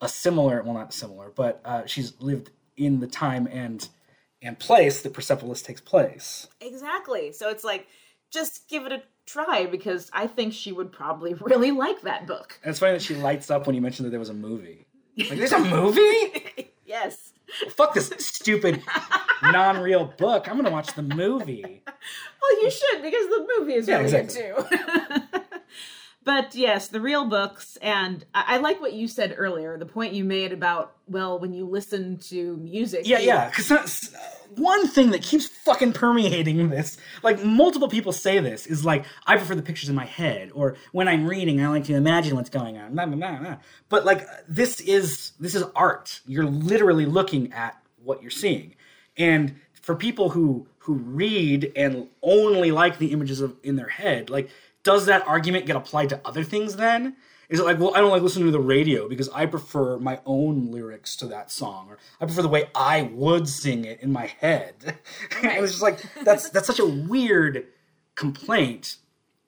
a 0.00 0.08
similar, 0.08 0.62
well, 0.62 0.74
not 0.74 0.94
similar, 0.94 1.30
but 1.34 1.60
uh, 1.64 1.84
she's 1.86 2.14
lived 2.20 2.50
in 2.76 3.00
the 3.00 3.06
time 3.06 3.46
and 3.50 3.88
and 4.42 4.58
place 4.58 5.02
that 5.02 5.12
Persepolis 5.12 5.60
takes 5.62 5.80
place. 5.82 6.46
Exactly. 6.62 7.30
So 7.32 7.50
it's 7.50 7.62
like, 7.64 7.86
just 8.32 8.68
give 8.70 8.86
it 8.86 8.92
a 8.92 9.02
try 9.26 9.66
because 9.66 10.10
I 10.14 10.26
think 10.26 10.54
she 10.54 10.72
would 10.72 10.90
probably 10.92 11.34
really 11.40 11.70
like 11.72 12.00
that 12.02 12.26
book. 12.26 12.58
And 12.62 12.70
it's 12.70 12.78
funny 12.78 12.92
that 12.92 13.02
she 13.02 13.14
lights 13.14 13.50
up 13.50 13.66
when 13.66 13.76
you 13.76 13.82
mentioned 13.82 14.06
that 14.06 14.10
there 14.10 14.18
was 14.18 14.30
a 14.30 14.34
movie. 14.34 14.86
Like, 15.18 15.38
there's 15.38 15.52
a 15.52 15.58
movie? 15.58 16.70
yes. 16.86 17.32
Fuck 17.70 17.94
this 17.94 18.12
stupid 18.18 18.82
non-real 19.42 20.14
book. 20.18 20.48
I'm 20.48 20.56
gonna 20.56 20.70
watch 20.70 20.94
the 20.94 21.02
movie. 21.02 21.82
Well, 21.86 22.62
you 22.62 22.70
should 22.70 23.02
because 23.02 23.26
the 23.28 23.46
movie 23.58 23.74
is 23.74 23.88
Yeah, 23.88 23.98
really 23.98 24.16
exactly. 24.16 24.42
good 24.42 24.66
too. 25.10 25.22
but 26.24 26.54
yes, 26.54 26.88
the 26.88 27.00
real 27.00 27.24
books, 27.24 27.76
and 27.80 28.24
I, 28.34 28.44
I 28.54 28.56
like 28.58 28.80
what 28.80 28.92
you 28.92 29.08
said 29.08 29.34
earlier. 29.36 29.78
The 29.78 29.86
point 29.86 30.12
you 30.12 30.24
made 30.24 30.52
about 30.52 30.92
well, 31.08 31.38
when 31.40 31.52
you 31.52 31.66
listen 31.66 32.18
to 32.28 32.56
music, 32.58 33.02
Yeah, 33.06 33.18
you- 33.18 33.26
yeah. 33.28 33.48
Because 33.48 33.68
that's 33.68 34.14
uh, 34.14 34.18
one 34.56 34.86
thing 34.88 35.10
that 35.10 35.22
keeps 35.22 35.46
fucking 35.46 35.92
permeating 35.92 36.68
this, 36.68 36.98
like 37.22 37.42
multiple 37.42 37.88
people 37.88 38.12
say 38.12 38.38
this, 38.38 38.66
is 38.66 38.84
like 38.84 39.04
I 39.26 39.36
prefer 39.36 39.54
the 39.54 39.62
pictures 39.62 39.88
in 39.88 39.94
my 39.94 40.04
head, 40.04 40.50
or 40.54 40.76
when 40.92 41.08
I'm 41.08 41.26
reading, 41.26 41.64
I 41.64 41.68
like 41.68 41.84
to 41.84 41.94
imagine 41.94 42.36
what's 42.36 42.50
going 42.50 42.76
on. 42.78 42.94
Blah, 42.94 43.06
blah, 43.06 43.16
blah, 43.16 43.38
blah. 43.38 43.56
But 43.88 44.04
like 44.04 44.26
this 44.48 44.80
is 44.80 45.32
this 45.40 45.54
is 45.54 45.64
art. 45.74 46.20
You're 46.26 46.44
literally 46.46 47.06
looking 47.06 47.52
at 47.52 47.80
what 48.04 48.22
you're 48.22 48.30
seeing, 48.30 48.74
and 49.16 49.56
for 49.82 49.94
people 49.94 50.30
who 50.30 50.66
who 50.80 50.94
read 50.94 51.72
and 51.76 52.08
only 52.22 52.70
like 52.72 52.98
the 52.98 53.12
images 53.12 53.40
of 53.40 53.56
in 53.62 53.76
their 53.76 53.88
head, 53.88 54.30
like 54.30 54.50
does 54.82 55.06
that 55.06 55.26
argument 55.26 55.66
get 55.66 55.76
applied 55.76 56.08
to 56.10 56.20
other 56.24 56.44
things 56.44 56.76
then? 56.76 57.16
Is 57.48 57.58
it 57.58 57.64
like, 57.64 57.80
well, 57.80 57.92
I 57.96 58.00
don't 58.00 58.10
like 58.10 58.22
listening 58.22 58.46
to 58.46 58.52
the 58.52 58.60
radio 58.60 59.08
because 59.08 59.28
I 59.30 59.44
prefer 59.46 59.98
my 59.98 60.20
own 60.24 60.70
lyrics 60.70 61.16
to 61.16 61.26
that 61.26 61.50
song, 61.50 61.88
or 61.90 61.98
I 62.20 62.26
prefer 62.26 62.42
the 62.42 62.48
way 62.48 62.68
I 62.76 63.02
would 63.02 63.48
sing 63.48 63.84
it 63.84 64.00
in 64.00 64.12
my 64.12 64.26
head. 64.26 64.74
and 65.42 65.64
it's 65.64 65.72
just 65.72 65.82
like 65.82 66.00
that's 66.24 66.48
that's 66.50 66.68
such 66.68 66.78
a 66.78 66.86
weird 66.86 67.66
complaint 68.14 68.96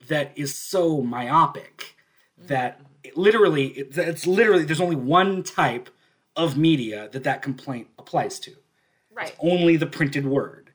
that 0.09 0.33
is 0.35 0.55
so 0.55 1.01
myopic 1.01 1.95
that 2.37 2.79
mm-hmm. 2.79 2.87
it 3.05 3.17
literally 3.17 3.67
it, 3.69 3.97
it's 3.97 4.27
literally 4.27 4.65
there's 4.65 4.81
only 4.81 4.97
one 4.97 5.45
type 5.45 5.89
of 6.35 6.57
media 6.57 7.09
that 7.13 7.23
that 7.23 7.41
complaint 7.41 7.87
applies 7.99 8.41
to 8.41 8.53
right. 9.15 9.37
only 9.39 9.77
the 9.77 9.87
printed 9.87 10.27
word. 10.27 10.73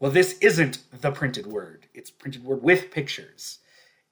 Well, 0.00 0.10
this 0.10 0.36
isn't 0.40 0.78
the 1.00 1.12
printed 1.12 1.46
word. 1.46 1.86
It's 1.94 2.10
printed 2.10 2.44
word 2.44 2.62
with 2.62 2.90
pictures. 2.90 3.58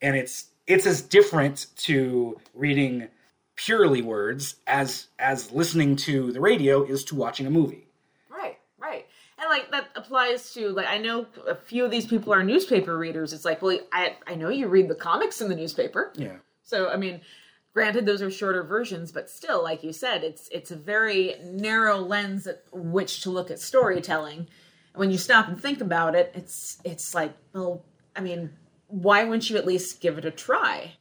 And 0.03 0.17
it's 0.17 0.51
it's 0.67 0.87
as 0.87 1.01
different 1.01 1.67
to 1.77 2.41
reading 2.55 3.09
purely 3.57 4.03
words 4.03 4.57
as 4.67 5.07
as 5.19 5.53
listening 5.53 5.97
to 5.97 6.33
the 6.33 6.41
radio 6.41 6.83
is 6.83 7.05
to 7.05 7.15
watching 7.15 7.47
a 7.47 7.51
movie. 7.51 7.87
Right, 8.29 8.59
right. 8.79 9.07
And 9.39 9.49
like 9.49 9.71
that 9.71 9.89
applies 9.95 10.53
to 10.55 10.71
like 10.71 10.87
I 10.89 10.99
know 10.99 11.27
a 11.47 11.55
few 11.55 11.85
of 11.85 11.91
these 11.91 12.07
people 12.07 12.33
are 12.33 12.43
newspaper 12.43 12.97
readers. 12.97 13.33
It's 13.33 13.45
like, 13.45 13.63
well, 13.63 13.79
I 13.93 14.17
I 14.27 14.35
know 14.35 14.49
you 14.49 14.69
read 14.69 14.89
the 14.89 14.95
comics 14.95 15.41
in 15.41 15.49
the 15.49 15.57
newspaper. 15.57 16.13
Yeah. 16.17 16.37
So 16.63 16.89
I 16.89 16.97
mean, 16.97 17.21
granted 17.75 18.07
those 18.07 18.23
are 18.23 18.31
shorter 18.31 18.63
versions, 18.63 19.13
but 19.13 19.31
still, 19.31 19.63
like 19.63 19.83
you 19.85 19.93
said, 19.93 20.25
it's 20.25 20.49
it's 20.49 20.71
a 20.71 20.77
very 20.77 21.37
narrow 21.45 21.99
lens 21.99 22.47
at 22.47 22.65
which 22.73 23.23
to 23.23 23.31
look 23.31 23.51
at 23.51 23.61
storytelling. 23.61 24.39
And 24.39 25.01
when 25.01 25.11
you 25.11 25.19
stop 25.19 25.49
and 25.49 25.61
think 25.61 25.81
about 25.81 26.15
it, 26.15 26.33
it's 26.35 26.79
it's 26.85 27.15
like, 27.15 27.33
well, 27.53 27.85
I 28.17 28.21
mean, 28.21 28.51
why 28.93 29.25
wouldn't 29.25 29.51
you 29.51 29.57
at 29.57 29.67
least 29.67 30.01
give 30.01 30.19
it 30.19 30.25
a 30.25 30.31
try? 30.31 30.93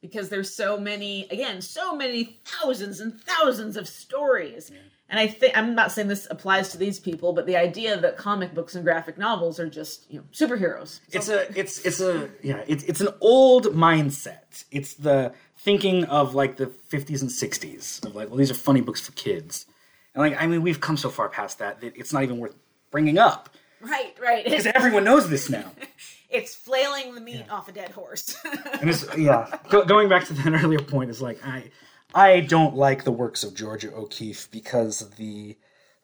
because 0.00 0.28
there's 0.28 0.54
so 0.54 0.78
many 0.78 1.26
again 1.30 1.60
so 1.60 1.96
many 1.96 2.38
thousands 2.44 3.00
and 3.00 3.20
thousands 3.20 3.76
of 3.76 3.88
stories. 3.88 4.70
And 5.08 5.20
i 5.20 5.26
think 5.28 5.56
i'm 5.56 5.74
not 5.74 5.92
saying 5.92 6.08
this 6.08 6.26
applies 6.30 6.70
to 6.70 6.78
these 6.78 6.98
people 6.98 7.32
but 7.32 7.46
the 7.46 7.56
idea 7.56 7.96
that 7.96 8.16
comic 8.16 8.54
books 8.54 8.74
and 8.74 8.84
graphic 8.84 9.16
novels 9.16 9.60
are 9.60 9.68
just 9.68 10.10
you 10.10 10.18
know 10.18 10.24
superheroes. 10.32 11.00
It's 11.12 11.28
a 11.28 11.58
it's 11.58 11.84
it's 11.84 12.00
a 12.00 12.28
yeah 12.42 12.62
it's 12.66 12.84
it's 12.84 13.00
an 13.00 13.08
old 13.20 13.66
mindset. 13.66 14.64
It's 14.70 14.94
the 14.94 15.32
thinking 15.58 16.04
of 16.04 16.34
like 16.34 16.56
the 16.56 16.66
50s 16.66 17.20
and 17.22 17.30
60s 17.30 18.04
of 18.04 18.14
like 18.14 18.28
well 18.28 18.36
these 18.36 18.50
are 18.50 18.54
funny 18.54 18.80
books 18.80 19.00
for 19.00 19.12
kids. 19.12 19.66
And 20.14 20.22
like 20.22 20.40
i 20.40 20.46
mean 20.46 20.62
we've 20.62 20.80
come 20.80 20.96
so 20.96 21.10
far 21.10 21.28
past 21.28 21.58
that 21.58 21.80
that 21.80 21.96
it's 21.96 22.12
not 22.12 22.22
even 22.22 22.38
worth 22.38 22.56
bringing 22.90 23.18
up. 23.18 23.50
Right 23.80 24.14
right. 24.20 24.44
Because 24.44 24.66
everyone 24.66 25.04
knows 25.04 25.28
this 25.28 25.48
now 25.48 25.72
it's 26.30 26.54
flailing 26.54 27.14
the 27.14 27.20
meat 27.20 27.44
off 27.50 27.68
a 27.68 27.72
dead 27.72 27.90
horse. 27.90 28.36
And 28.80 28.90
it's 28.90 29.06
yeah. 29.16 29.58
Go, 29.70 29.84
going 29.84 30.08
back 30.08 30.24
to 30.26 30.34
that 30.34 30.52
earlier 30.64 30.80
point 30.80 31.10
is 31.10 31.22
like 31.22 31.44
i 31.44 31.70
i 32.14 32.40
don't 32.40 32.76
like 32.76 33.04
the 33.04 33.12
works 33.12 33.42
of 33.42 33.54
georgia 33.54 33.92
o'keeffe 33.94 34.50
because 34.50 35.08
the 35.16 35.56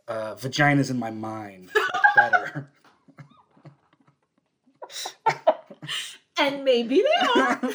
uh, 0.08 0.34
vaginas 0.34 0.90
in 0.90 0.98
my 0.98 1.10
mind 1.10 1.70
better. 2.16 2.70
And 6.38 6.64
maybe 6.64 7.02
they 7.02 7.40
are. 7.40 7.60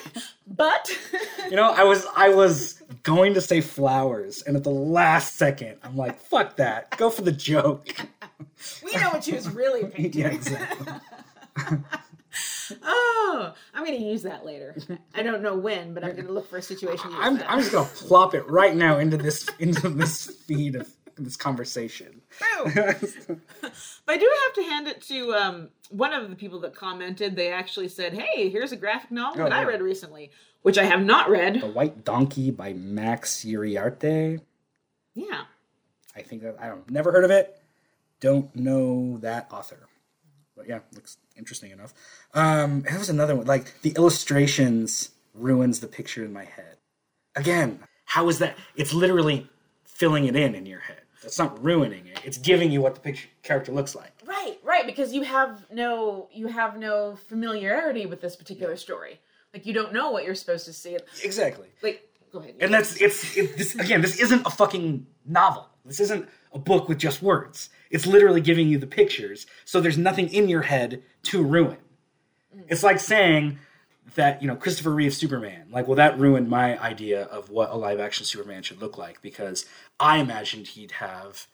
But 0.47 0.89
you 1.49 1.55
know 1.55 1.71
i 1.71 1.83
was 1.83 2.05
i 2.15 2.29
was 2.29 2.81
going 3.03 3.35
to 3.35 3.41
say 3.41 3.61
flowers 3.61 4.41
and 4.41 4.55
at 4.57 4.63
the 4.63 4.71
last 4.71 5.35
second 5.35 5.77
i'm 5.83 5.95
like 5.95 6.19
fuck 6.19 6.55
that. 6.55 6.97
Go 6.97 7.09
for 7.09 7.21
the 7.21 7.31
joke. 7.31 7.95
We 8.83 8.93
know 8.93 9.09
what 9.09 9.25
she 9.25 9.33
was 9.33 9.47
really 9.49 9.85
painting. 9.85 10.21
yeah 10.21 10.29
exactly 10.29 10.87
oh 12.83 13.53
i'm 13.73 13.83
gonna 13.85 13.97
use 13.97 14.23
that 14.23 14.45
later 14.45 14.75
i 15.15 15.21
don't 15.23 15.41
know 15.41 15.55
when 15.55 15.93
but 15.93 16.03
i'm 16.03 16.15
gonna 16.15 16.31
look 16.31 16.49
for 16.49 16.57
a 16.57 16.61
situation 16.61 17.09
I'm. 17.13 17.41
I'm 17.47 17.59
just 17.59 17.71
gonna 17.71 17.87
plop 17.87 18.33
it 18.33 18.47
right 18.49 18.75
now 18.75 18.97
into 18.99 19.17
this 19.17 19.49
into 19.59 19.89
this 19.89 20.27
feed 20.27 20.75
of 20.75 20.89
this 21.17 21.35
conversation 21.35 22.21
but 22.63 23.01
I 24.07 24.17
do 24.17 24.31
have 24.45 24.53
to 24.55 24.63
hand 24.63 24.87
it 24.87 25.01
to 25.03 25.33
um, 25.33 25.69
one 25.89 26.13
of 26.13 26.29
the 26.29 26.35
people 26.35 26.59
that 26.61 26.75
commented. 26.75 27.35
They 27.35 27.51
actually 27.51 27.87
said, 27.87 28.13
"Hey, 28.13 28.49
here's 28.49 28.71
a 28.71 28.75
graphic 28.77 29.09
novel 29.11 29.41
Oh, 29.41 29.43
that 29.45 29.53
I 29.53 29.63
read 29.63 29.81
recently, 29.81 30.31
which 30.61 30.77
I 30.77 30.83
have 30.83 31.01
not 31.03 31.29
read." 31.29 31.59
the 31.61 31.67
white 31.67 32.05
donkey 32.05 32.51
by 32.51 32.73
max 32.73 33.43
uriarte 33.43 34.41
Yeah, 35.15 35.45
I 36.15 36.21
think 36.21 36.43
that 36.43 36.57
I 36.59 36.67
don't 36.67 36.89
never 36.89 37.11
heard 37.11 37.23
of 37.25 37.31
it. 37.31 37.59
Don't 38.19 38.55
know 38.55 39.17
that 39.21 39.47
author. 39.51 39.86
But 40.57 40.67
yeah, 40.67 40.79
looks 40.95 41.17
interesting 41.37 41.71
enough. 41.71 41.93
Um 42.33 42.81
that 42.89 42.99
was 42.99 43.09
another 43.09 43.35
one. 43.35 43.45
Like 43.45 43.81
the 43.81 43.91
illustrations 43.91 45.11
ruins 45.33 45.79
the 45.79 45.87
picture 45.87 46.25
in 46.25 46.33
my 46.33 46.45
head. 46.45 46.77
Again, 47.35 47.79
how 48.05 48.27
is 48.29 48.39
that? 48.39 48.57
It's 48.75 48.93
literally 48.93 49.49
filling 49.85 50.25
it 50.25 50.35
in 50.35 50.55
in 50.55 50.65
your 50.65 50.79
head. 50.79 51.01
That's 51.21 51.39
not 51.39 51.61
ruining 51.63 52.07
it. 52.07 52.21
It's 52.23 52.37
giving 52.37 52.71
you 52.71 52.81
what 52.81 52.95
the 52.95 53.01
picture 53.01 53.27
character 53.43 53.71
looks 53.71 53.95
like. 53.95 54.11
right, 54.25 54.57
right. 54.63 54.85
Because 54.85 55.13
you 55.13 55.23
have 55.23 55.65
no, 55.71 56.29
you 56.31 56.47
have 56.47 56.77
no 56.77 57.15
familiarity 57.27 58.05
with 58.05 58.21
this 58.21 58.35
particular 58.35 58.75
story. 58.77 59.19
Like 59.53 59.65
you 59.65 59.73
don't 59.73 59.93
know 59.93 60.11
what 60.11 60.23
you're 60.25 60.35
supposed 60.35 60.65
to 60.65 60.73
see. 60.73 60.97
Exactly. 61.23 61.67
Like, 61.81 62.07
go 62.31 62.39
ahead. 62.39 62.55
And 62.59 62.73
that's 62.73 63.01
it's 63.01 63.35
it, 63.35 63.57
this 63.57 63.75
again. 63.75 64.01
This 64.01 64.19
isn't 64.19 64.45
a 64.45 64.49
fucking 64.49 65.07
novel. 65.25 65.67
This 65.87 65.99
isn't 66.01 66.27
a 66.53 66.59
book 66.59 66.87
with 66.87 66.97
just 66.99 67.21
words. 67.21 67.69
It's 67.89 68.05
literally 68.05 68.41
giving 68.41 68.67
you 68.67 68.77
the 68.77 68.87
pictures, 68.87 69.47
so 69.65 69.79
there's 69.79 69.97
nothing 69.97 70.31
in 70.33 70.49
your 70.49 70.63
head 70.63 71.01
to 71.23 71.41
ruin. 71.43 71.77
It's 72.67 72.83
like 72.83 72.99
saying 72.99 73.59
that 74.15 74.41
you 74.41 74.47
know 74.47 74.55
Christopher 74.55 74.91
Reeve 74.91 75.13
Superman. 75.13 75.67
Like, 75.71 75.87
well, 75.87 75.95
that 75.95 76.19
ruined 76.19 76.49
my 76.49 76.79
idea 76.81 77.23
of 77.23 77.49
what 77.49 77.69
a 77.71 77.75
live 77.75 77.99
action 77.99 78.25
Superman 78.25 78.63
should 78.63 78.81
look 78.81 78.97
like 78.97 79.21
because 79.21 79.65
I 79.99 80.17
imagined 80.17 80.67
he'd 80.67 80.91
have, 80.93 81.47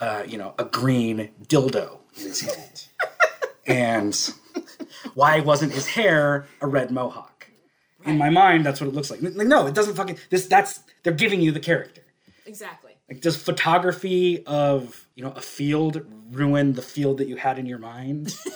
uh, 0.00 0.24
you 0.26 0.38
know, 0.38 0.54
a 0.58 0.64
green 0.64 1.30
dildo 1.44 1.98
in 2.16 2.22
his 2.22 2.40
hand, 2.40 2.86
and 3.66 4.32
why 5.14 5.40
wasn't 5.40 5.72
his 5.72 5.86
hair 5.88 6.46
a 6.60 6.66
red 6.66 6.90
mohawk? 6.90 7.32
In 8.04 8.18
my 8.18 8.30
mind, 8.30 8.64
that's 8.64 8.80
what 8.80 8.86
it 8.88 8.94
looks 8.94 9.10
like. 9.10 9.20
Like, 9.20 9.48
No, 9.48 9.66
it 9.66 9.74
doesn't 9.74 9.94
fucking. 9.96 10.18
This 10.30 10.46
that's 10.46 10.80
they're 11.02 11.12
giving 11.12 11.40
you 11.40 11.52
the 11.52 11.60
character. 11.60 12.02
exactly. 12.46 12.85
Like, 13.08 13.20
does 13.20 13.36
photography 13.36 14.44
of 14.46 15.06
you 15.14 15.24
know 15.24 15.32
a 15.32 15.40
field 15.40 16.04
ruin 16.30 16.72
the 16.72 16.82
field 16.82 17.18
that 17.18 17.28
you 17.28 17.36
had 17.36 17.58
in 17.58 17.66
your 17.66 17.78
mind? 17.78 18.36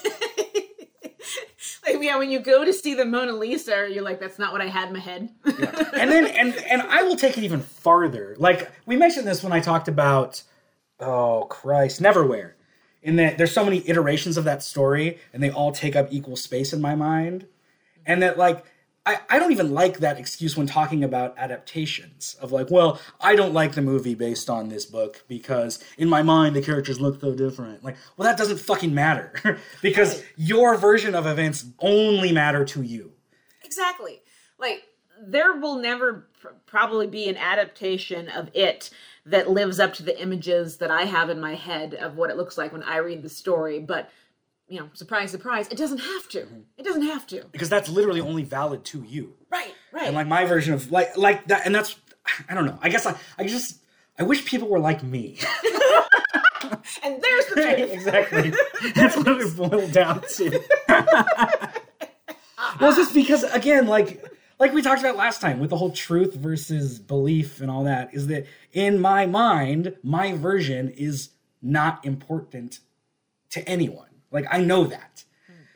Like, 1.86 2.02
yeah, 2.02 2.16
when 2.18 2.30
you 2.30 2.40
go 2.40 2.64
to 2.64 2.72
see 2.72 2.94
the 2.94 3.04
Mona 3.04 3.32
Lisa, 3.32 3.88
you're 3.90 4.02
like, 4.02 4.20
"That's 4.20 4.38
not 4.38 4.52
what 4.52 4.60
I 4.60 4.66
had 4.66 4.88
in 4.88 4.94
my 4.94 5.00
head." 5.00 5.30
and 5.44 6.10
then 6.10 6.26
and 6.26 6.54
and 6.54 6.82
I 6.82 7.02
will 7.02 7.16
take 7.16 7.38
it 7.38 7.44
even 7.44 7.60
farther. 7.60 8.36
Like 8.38 8.70
we 8.86 8.96
mentioned 8.96 9.26
this 9.26 9.42
when 9.42 9.52
I 9.52 9.60
talked 9.60 9.88
about 9.88 10.42
oh 10.98 11.46
Christ, 11.48 12.00
Neverwhere. 12.00 12.52
In 13.02 13.16
that 13.16 13.38
there's 13.38 13.52
so 13.52 13.64
many 13.64 13.88
iterations 13.88 14.36
of 14.36 14.44
that 14.44 14.62
story 14.62 15.18
and 15.32 15.42
they 15.42 15.50
all 15.50 15.72
take 15.72 15.96
up 15.96 16.08
equal 16.10 16.36
space 16.36 16.72
in 16.72 16.80
my 16.80 16.94
mind. 16.94 17.46
And 18.04 18.22
that 18.22 18.36
like 18.36 18.64
I, 19.10 19.18
I 19.28 19.38
don't 19.40 19.50
even 19.50 19.72
like 19.74 19.98
that 19.98 20.18
excuse 20.18 20.56
when 20.56 20.66
talking 20.68 21.02
about 21.02 21.34
adaptations 21.36 22.36
of 22.40 22.52
like, 22.52 22.70
well, 22.70 23.00
I 23.20 23.34
don't 23.34 23.52
like 23.52 23.72
the 23.72 23.82
movie 23.82 24.14
based 24.14 24.48
on 24.48 24.68
this 24.68 24.86
book 24.86 25.24
because 25.26 25.82
in 25.98 26.08
my 26.08 26.22
mind 26.22 26.54
the 26.54 26.62
characters 26.62 27.00
look 27.00 27.20
so 27.20 27.34
different. 27.34 27.82
Like, 27.82 27.96
well, 28.16 28.28
that 28.28 28.38
doesn't 28.38 28.58
fucking 28.58 28.94
matter 28.94 29.58
because 29.82 30.16
Right. 30.16 30.24
your 30.36 30.76
version 30.76 31.14
of 31.14 31.26
events 31.26 31.64
only 31.80 32.30
matter 32.32 32.64
to 32.66 32.82
you. 32.82 33.12
Exactly. 33.64 34.22
Like 34.58 34.84
there 35.20 35.54
will 35.54 35.76
never 35.76 36.28
pr- 36.40 36.48
probably 36.66 37.06
be 37.06 37.28
an 37.28 37.36
adaptation 37.36 38.28
of 38.28 38.48
it 38.54 38.90
that 39.26 39.50
lives 39.50 39.78
up 39.78 39.92
to 39.94 40.02
the 40.02 40.20
images 40.20 40.78
that 40.78 40.90
I 40.90 41.02
have 41.02 41.30
in 41.30 41.40
my 41.40 41.54
head 41.54 41.94
of 41.94 42.16
what 42.16 42.30
it 42.30 42.36
looks 42.36 42.56
like 42.56 42.72
when 42.72 42.82
I 42.84 42.98
read 42.98 43.22
the 43.22 43.28
story, 43.28 43.78
but 43.80 44.10
you 44.70 44.80
know, 44.80 44.88
surprise 44.94 45.30
surprise, 45.30 45.68
it 45.68 45.76
doesn't 45.76 45.98
have 45.98 46.28
to. 46.30 46.40
Mm-hmm. 46.40 46.60
It 46.78 46.84
doesn't 46.84 47.02
have 47.02 47.26
to. 47.28 47.44
Because 47.52 47.68
that's 47.68 47.88
literally 47.88 48.20
only 48.20 48.44
valid 48.44 48.84
to 48.86 49.02
you. 49.02 49.34
Right, 49.50 49.74
right. 49.92 50.06
and 50.06 50.14
like 50.14 50.28
my 50.28 50.44
version 50.44 50.74
of 50.74 50.90
like 50.90 51.16
like 51.16 51.46
that 51.48 51.66
and 51.66 51.74
that's 51.74 51.96
i 52.48 52.54
don't 52.54 52.66
know 52.66 52.78
i 52.82 52.88
guess 52.88 53.06
i 53.06 53.14
i 53.38 53.44
just 53.44 53.78
i 54.18 54.22
wish 54.22 54.44
people 54.44 54.68
were 54.68 54.78
like 54.78 55.02
me 55.02 55.38
and 57.02 57.22
there's 57.22 57.46
the 57.46 57.54
truth. 57.54 57.92
exactly 57.92 58.52
that's 58.94 59.16
what 59.16 59.26
it 59.28 59.56
boiled 59.56 59.92
down 59.92 60.22
to 60.28 60.62
well 62.80 62.90
it's 62.90 62.96
just 62.96 63.14
because 63.14 63.42
again 63.44 63.86
like 63.86 64.24
like 64.58 64.72
we 64.72 64.82
talked 64.82 65.00
about 65.00 65.16
last 65.16 65.40
time 65.40 65.58
with 65.58 65.70
the 65.70 65.76
whole 65.76 65.90
truth 65.90 66.34
versus 66.34 66.98
belief 66.98 67.60
and 67.60 67.70
all 67.70 67.84
that 67.84 68.14
is 68.14 68.26
that 68.28 68.46
in 68.72 69.00
my 69.00 69.26
mind 69.26 69.96
my 70.02 70.32
version 70.36 70.88
is 70.90 71.30
not 71.62 72.04
important 72.04 72.80
to 73.48 73.66
anyone 73.68 74.09
like 74.30 74.46
i 74.50 74.58
know 74.60 74.84
that 74.84 75.24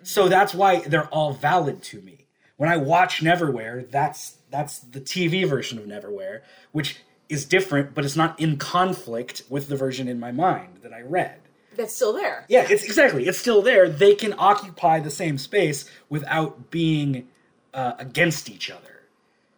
so 0.02 0.28
that's 0.28 0.54
why 0.54 0.80
they're 0.80 1.08
all 1.08 1.32
valid 1.32 1.82
to 1.82 2.00
me 2.02 2.26
when 2.56 2.68
i 2.68 2.76
watch 2.76 3.20
neverwhere 3.22 3.88
that's 3.90 4.38
that's 4.50 4.78
the 4.80 5.00
tv 5.00 5.48
version 5.48 5.78
of 5.78 5.84
neverwhere 5.84 6.40
which 6.72 6.98
is 7.28 7.44
different 7.44 7.94
but 7.94 8.04
it's 8.04 8.16
not 8.16 8.38
in 8.38 8.56
conflict 8.56 9.42
with 9.48 9.68
the 9.68 9.76
version 9.76 10.08
in 10.08 10.20
my 10.20 10.30
mind 10.32 10.78
that 10.82 10.92
i 10.92 11.00
read 11.00 11.40
That's 11.76 11.94
still 11.94 12.12
there. 12.12 12.44
yeah, 12.48 12.66
it's 12.70 12.84
exactly. 12.84 13.26
It's 13.26 13.38
still 13.38 13.60
there. 13.62 13.88
They 13.88 14.14
can 14.14 14.32
occupy 14.38 15.00
the 15.00 15.10
same 15.10 15.38
space 15.38 15.90
without 16.08 16.70
being 16.70 17.26
uh, 17.72 17.94
against 17.98 18.48
each 18.48 18.70
other. 18.70 19.02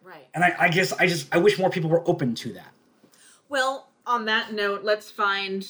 Right. 0.03 0.27
And 0.33 0.43
I, 0.43 0.55
I 0.57 0.69
guess 0.69 0.91
I 0.93 1.05
just 1.05 1.27
I 1.31 1.37
wish 1.37 1.59
more 1.59 1.69
people 1.69 1.91
were 1.91 2.01
open 2.09 2.33
to 2.35 2.53
that. 2.53 2.71
Well, 3.49 3.89
on 4.07 4.25
that 4.25 4.51
note, 4.51 4.83
let's 4.83 5.11
find 5.11 5.61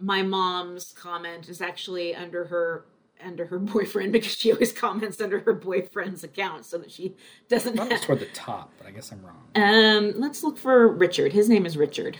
my 0.00 0.22
mom's 0.22 0.92
comment 0.92 1.48
is 1.48 1.60
actually 1.60 2.14
under 2.14 2.44
her 2.46 2.84
under 3.24 3.46
her 3.46 3.58
boyfriend 3.58 4.12
because 4.12 4.36
she 4.36 4.52
always 4.52 4.72
comments 4.72 5.20
under 5.20 5.40
her 5.40 5.52
boyfriend's 5.52 6.22
account 6.22 6.64
so 6.64 6.78
that 6.78 6.90
she 6.90 7.14
doesn't 7.48 7.76
was 7.76 7.88
have 7.88 8.02
toward 8.02 8.20
the 8.20 8.26
top, 8.26 8.70
but 8.78 8.86
I 8.86 8.90
guess 8.92 9.10
I'm 9.12 9.20
wrong. 9.24 9.42
Um, 9.56 10.20
let's 10.20 10.42
look 10.44 10.56
for 10.56 10.86
Richard. 10.88 11.32
His 11.32 11.48
name 11.48 11.66
is 11.66 11.76
Richard. 11.76 12.18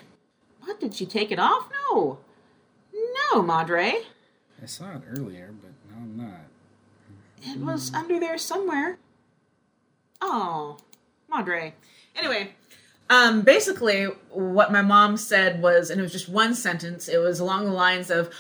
What 0.63 0.81
did 0.81 0.95
she 0.95 1.07
take 1.07 1.31
it 1.31 1.39
off? 1.39 1.69
No. 1.93 2.19
No, 3.33 3.43
Madre. 3.43 4.03
I 4.61 4.67
saw 4.67 4.91
it 4.93 5.03
earlier, 5.17 5.55
but 5.63 5.71
no, 5.91 5.97
I'm 6.03 6.17
not. 6.17 6.41
It 7.43 7.59
was 7.59 7.95
under 7.95 8.19
there 8.19 8.39
somewhere. 8.39 8.99
Oh, 10.21 10.77
Madre. 11.31 11.75
Anyway, 12.17 12.55
um, 13.11 13.43
basically, 13.43 14.05
what 14.31 14.71
my 14.73 14.83
mom 14.83 15.17
said 15.17 15.63
was, 15.63 15.91
and 15.91 15.99
it 15.99 16.03
was 16.03 16.13
just 16.13 16.29
one 16.29 16.55
sentence, 16.55 17.09
it 17.09 17.19
was 17.19 17.41
along 17.41 17.65
the 17.65 17.73
lines 17.73 18.11
of, 18.11 18.31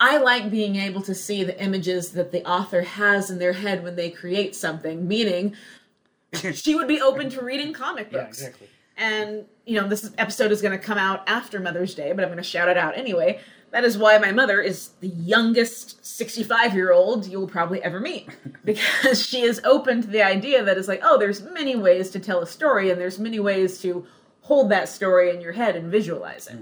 I 0.00 0.18
like 0.18 0.50
being 0.50 0.76
able 0.76 1.00
to 1.02 1.14
see 1.14 1.44
the 1.44 1.58
images 1.62 2.10
that 2.12 2.32
the 2.32 2.44
author 2.46 2.82
has 2.82 3.30
in 3.30 3.38
their 3.38 3.54
head 3.54 3.82
when 3.82 3.96
they 3.96 4.10
create 4.10 4.54
something, 4.54 5.06
meaning 5.08 5.54
she 6.52 6.74
would 6.74 6.88
be 6.88 7.00
open 7.00 7.30
to 7.30 7.42
reading 7.42 7.72
comic 7.72 8.08
Yeah, 8.12 8.24
books. 8.24 8.38
exactly. 8.40 8.68
And, 8.98 9.44
you 9.64 9.80
know, 9.80 9.86
this 9.88 10.10
episode 10.18 10.52
is 10.52 10.60
going 10.62 10.78
to 10.78 10.84
come 10.84 10.98
out 10.98 11.22
after 11.28 11.60
Mother's 11.60 11.94
Day, 11.94 12.12
but 12.12 12.22
I'm 12.24 12.28
going 12.30 12.38
to 12.38 12.42
shout 12.42 12.68
it 12.68 12.76
out 12.78 12.96
anyway. 12.96 13.40
That 13.70 13.84
is 13.84 13.98
why 13.98 14.16
my 14.18 14.32
mother 14.32 14.60
is 14.60 14.90
the 15.00 15.08
youngest 15.08 16.04
65 16.04 16.72
year 16.74 16.92
old 16.92 17.26
you 17.26 17.38
will 17.38 17.48
probably 17.48 17.82
ever 17.82 18.00
meet. 18.00 18.28
Because 18.64 19.24
she 19.24 19.42
is 19.42 19.60
open 19.64 20.02
to 20.02 20.08
the 20.08 20.22
idea 20.22 20.64
that 20.64 20.76
it's 20.76 20.88
like, 20.88 21.00
oh, 21.04 21.18
there's 21.18 21.40
many 21.42 21.76
ways 21.76 22.10
to 22.10 22.18
tell 22.18 22.40
a 22.40 22.46
story, 22.46 22.90
and 22.90 23.00
there's 23.00 23.18
many 23.20 23.38
ways 23.38 23.80
to 23.82 24.04
hold 24.46 24.70
that 24.70 24.88
story 24.88 25.30
in 25.34 25.40
your 25.40 25.52
head 25.52 25.74
and 25.74 25.90
visualize 25.90 26.46
it. 26.46 26.54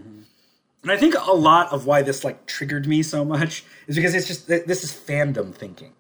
And 0.83 0.91
I 0.93 0.97
think 0.97 1.15
a 1.19 1.33
lot 1.33 1.73
of 1.73 1.87
why 1.87 2.03
this 2.03 2.25
like 2.25 2.47
triggered 2.47 2.87
me 2.87 3.03
so 3.03 3.25
much 3.25 3.65
is 3.87 3.97
because 3.97 4.15
it's 4.15 4.27
just 4.27 4.49
this 4.49 4.85
is 4.85 4.93
fandom 4.93 5.55
thinking. 5.55 5.93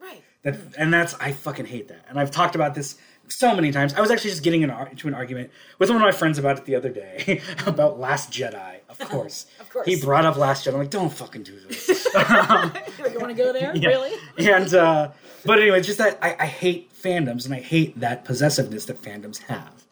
Right. 0.00 0.22
That 0.42 0.56
and 0.78 0.92
that's 0.92 1.14
I 1.14 1.32
fucking 1.32 1.66
hate 1.66 1.88
that. 1.88 2.04
And 2.08 2.18
I've 2.18 2.30
talked 2.30 2.54
about 2.54 2.74
this 2.74 2.96
so 3.28 3.54
many 3.54 3.72
times. 3.72 3.94
I 3.94 4.00
was 4.00 4.10
actually 4.10 4.30
just 4.30 4.42
getting 4.42 4.62
in 4.62 4.70
ar- 4.70 4.88
into 4.88 5.08
an 5.08 5.14
argument 5.14 5.50
with 5.78 5.90
one 5.90 5.96
of 5.96 6.02
my 6.02 6.12
friends 6.12 6.38
about 6.38 6.58
it 6.58 6.64
the 6.64 6.76
other 6.76 6.90
day 6.90 7.40
about 7.66 7.98
Last 7.98 8.30
Jedi. 8.30 8.76
Of 8.88 8.98
course, 9.10 9.46
Of 9.58 9.70
course. 9.70 9.86
He 9.86 10.00
brought 10.00 10.24
up 10.24 10.36
Last 10.36 10.64
Jedi. 10.64 10.74
I'm 10.74 10.78
like, 10.80 10.90
don't 10.90 11.12
fucking 11.12 11.42
do 11.42 11.58
this. 11.60 11.88
you 12.14 13.18
want 13.18 13.28
to 13.28 13.34
go 13.34 13.52
there? 13.52 13.74
Yeah. 13.74 13.88
Really? 13.88 14.12
And 14.38 14.72
uh, 14.74 15.10
but 15.44 15.58
anyway, 15.60 15.78
it's 15.78 15.86
just 15.86 15.98
that 15.98 16.18
I, 16.22 16.36
I 16.38 16.46
hate 16.46 16.92
fandoms 16.94 17.46
and 17.46 17.54
I 17.54 17.60
hate 17.60 17.98
that 18.00 18.24
possessiveness 18.24 18.84
that 18.86 19.00
fandoms 19.02 19.38
have, 19.44 19.84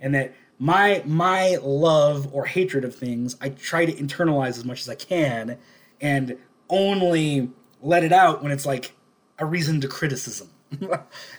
and 0.00 0.14
that 0.14 0.34
my 0.58 1.02
my 1.04 1.58
love 1.62 2.32
or 2.34 2.46
hatred 2.46 2.84
of 2.84 2.94
things 2.94 3.36
I 3.40 3.50
try 3.50 3.84
to 3.84 3.92
internalize 3.92 4.58
as 4.58 4.64
much 4.64 4.80
as 4.80 4.88
I 4.88 4.94
can, 4.94 5.58
and 6.00 6.38
only 6.68 7.50
let 7.82 8.04
it 8.04 8.12
out 8.12 8.42
when 8.42 8.52
it's 8.52 8.66
like 8.66 8.92
a 9.38 9.46
reason 9.46 9.80
to 9.82 9.88
criticism. 9.88 10.50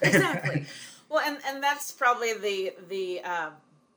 exactly. 0.02 0.66
Well, 1.10 1.24
and 1.26 1.38
and 1.48 1.64
that's 1.64 1.92
probably 1.92 2.34
the 2.34 2.74
the 2.90 3.22
uh, 3.24 3.50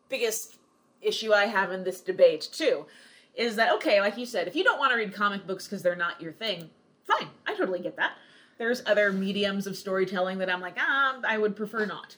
biggest 0.09 0.57
issue 1.03 1.33
I 1.33 1.47
have 1.47 1.73
in 1.73 1.85
this 1.85 2.01
debate 2.01 2.49
too, 2.53 2.87
is 3.35 3.57
that 3.57 3.73
okay? 3.75 4.01
Like 4.01 4.17
you 4.17 4.27
said, 4.27 4.49
if 4.49 4.57
you 4.57 4.65
don't 4.65 4.79
want 4.79 4.93
to 4.93 4.97
read 4.97 5.15
comic 5.15 5.47
books 5.47 5.67
because 5.67 5.83
they're 5.83 5.97
not 5.97 6.21
your 6.21 6.33
thing, 6.33 6.71
fine. 7.05 7.29
I 7.47 7.55
totally 7.55 7.81
get 7.81 7.97
that. 7.97 8.13
There's 8.59 8.83
other 8.85 9.13
mediums 9.13 9.67
of 9.67 9.77
storytelling 9.77 10.39
that 10.39 10.51
I'm 10.51 10.61
like, 10.61 10.77
ah, 10.79 11.19
I 11.27 11.39
would 11.39 11.57
prefer 11.57 11.87
not. 11.87 12.17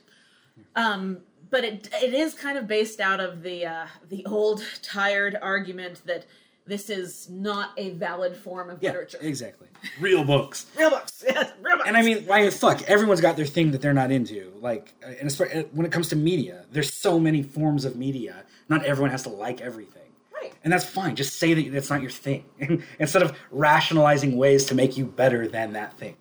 Um, 0.74 1.18
but 1.52 1.62
it 1.64 1.88
it 2.02 2.14
is 2.14 2.34
kind 2.34 2.58
of 2.58 2.66
based 2.66 2.98
out 2.98 3.20
of 3.20 3.42
the 3.42 3.66
uh, 3.66 3.86
the 4.08 4.26
old 4.26 4.64
tired 4.82 5.38
argument 5.40 6.04
that 6.06 6.26
this 6.66 6.90
is 6.90 7.28
not 7.28 7.70
a 7.76 7.90
valid 7.90 8.36
form 8.36 8.70
of 8.70 8.82
yeah, 8.82 8.90
literature. 8.90 9.18
exactly. 9.20 9.68
Real 10.00 10.24
books. 10.24 10.66
Real 10.76 10.90
books, 10.90 11.22
yes, 11.28 11.52
real 11.60 11.76
books. 11.76 11.88
And 11.88 11.96
I 11.96 12.02
mean, 12.02 12.26
I 12.30 12.42
mean, 12.42 12.50
fuck, 12.52 12.82
everyone's 12.88 13.20
got 13.20 13.36
their 13.36 13.46
thing 13.46 13.72
that 13.72 13.82
they're 13.82 13.92
not 13.92 14.10
into. 14.10 14.52
Like, 14.60 14.94
uh, 15.04 15.10
and 15.18 15.28
especially 15.28 15.62
when 15.72 15.84
it 15.86 15.92
comes 15.92 16.08
to 16.10 16.16
media, 16.16 16.64
there's 16.72 16.92
so 16.92 17.18
many 17.20 17.42
forms 17.42 17.84
of 17.84 17.96
media. 17.96 18.44
Not 18.68 18.84
everyone 18.84 19.10
has 19.10 19.24
to 19.24 19.28
like 19.28 19.60
everything. 19.60 20.10
right. 20.34 20.52
And 20.64 20.72
that's 20.72 20.84
fine. 20.84 21.16
Just 21.16 21.36
say 21.38 21.52
that 21.52 21.70
that's 21.72 21.90
not 21.90 22.00
your 22.00 22.10
thing. 22.10 22.44
Instead 22.98 23.22
of 23.22 23.36
rationalizing 23.50 24.36
ways 24.36 24.64
to 24.66 24.74
make 24.74 24.96
you 24.96 25.04
better 25.04 25.48
than 25.48 25.72
that 25.74 25.98
thing. 25.98 26.16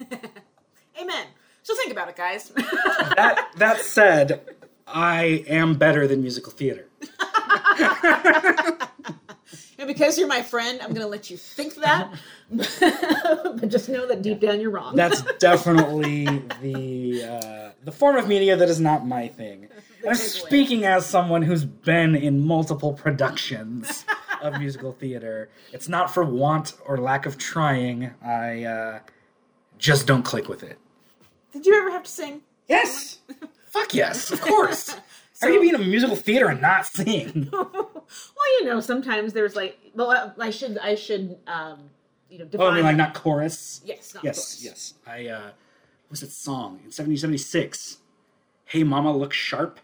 Amen. 1.00 1.26
So 1.62 1.74
think 1.74 1.90
about 1.90 2.08
it, 2.08 2.16
guys. 2.16 2.52
That 3.16 3.48
that 3.56 3.80
said, 3.80 4.55
I 4.86 5.44
am 5.48 5.74
better 5.74 6.06
than 6.06 6.22
musical 6.22 6.52
theater. 6.52 6.88
and 9.78 9.86
because 9.86 10.16
you're 10.18 10.28
my 10.28 10.42
friend, 10.42 10.80
I'm 10.80 10.90
going 10.90 11.02
to 11.02 11.08
let 11.08 11.28
you 11.30 11.36
think 11.36 11.74
that. 11.76 12.12
but 12.50 13.68
just 13.68 13.88
know 13.88 14.06
that 14.06 14.22
deep 14.22 14.40
down 14.40 14.60
you're 14.60 14.70
wrong. 14.70 14.94
That's 14.94 15.22
definitely 15.38 16.26
the 16.62 17.24
uh, 17.24 17.70
the 17.84 17.92
form 17.92 18.16
of 18.16 18.28
media 18.28 18.56
that 18.56 18.68
is 18.68 18.80
not 18.80 19.06
my 19.06 19.28
thing. 19.28 19.68
I'm 20.08 20.14
speaking 20.14 20.84
as 20.84 21.04
someone 21.04 21.42
who's 21.42 21.64
been 21.64 22.14
in 22.14 22.46
multiple 22.46 22.92
productions 22.92 24.04
of 24.40 24.58
musical 24.58 24.92
theater. 24.92 25.50
It's 25.72 25.88
not 25.88 26.14
for 26.14 26.24
want 26.24 26.74
or 26.84 26.98
lack 26.98 27.26
of 27.26 27.38
trying. 27.38 28.14
I 28.24 28.64
uh, 28.64 28.98
just 29.78 30.06
don't 30.06 30.22
click 30.22 30.48
with 30.48 30.62
it. 30.62 30.78
Did 31.52 31.66
you 31.66 31.74
ever 31.74 31.90
have 31.90 32.04
to 32.04 32.10
sing? 32.10 32.42
Yes. 32.68 33.18
Fuck 33.76 33.94
yes, 33.94 34.30
of 34.30 34.40
course. 34.40 34.96
How 35.40 35.48
are 35.48 35.50
you 35.50 35.60
being 35.60 35.74
in 35.74 35.80
a 35.82 35.84
musical 35.84 36.16
theater 36.16 36.48
and 36.48 36.60
not 36.60 36.86
sing? 36.86 37.50
Well, 38.36 38.60
you 38.60 38.66
know, 38.66 38.78
sometimes 38.78 39.32
there's 39.32 39.56
like, 39.56 39.80
well, 39.92 40.32
I 40.38 40.50
should, 40.50 40.78
I 40.78 40.94
should, 40.94 41.36
um, 41.48 41.90
you 42.30 42.38
know, 42.38 42.44
define. 42.44 42.66
Oh, 42.66 42.70
I 42.70 42.74
mean, 42.76 42.84
like 42.84 42.96
not 42.96 43.14
chorus. 43.14 43.80
Yes, 43.84 44.14
not 44.14 44.22
yes, 44.22 44.36
chorus. 44.36 44.64
yes. 44.64 44.94
I 45.04 45.26
uh, 45.26 45.50
what's 46.08 46.20
that 46.20 46.30
song 46.30 46.78
in 46.84 46.92
1776? 46.94 47.98
Hey, 48.64 48.84
Mama, 48.84 49.14
look 49.16 49.32
sharp. 49.32 49.80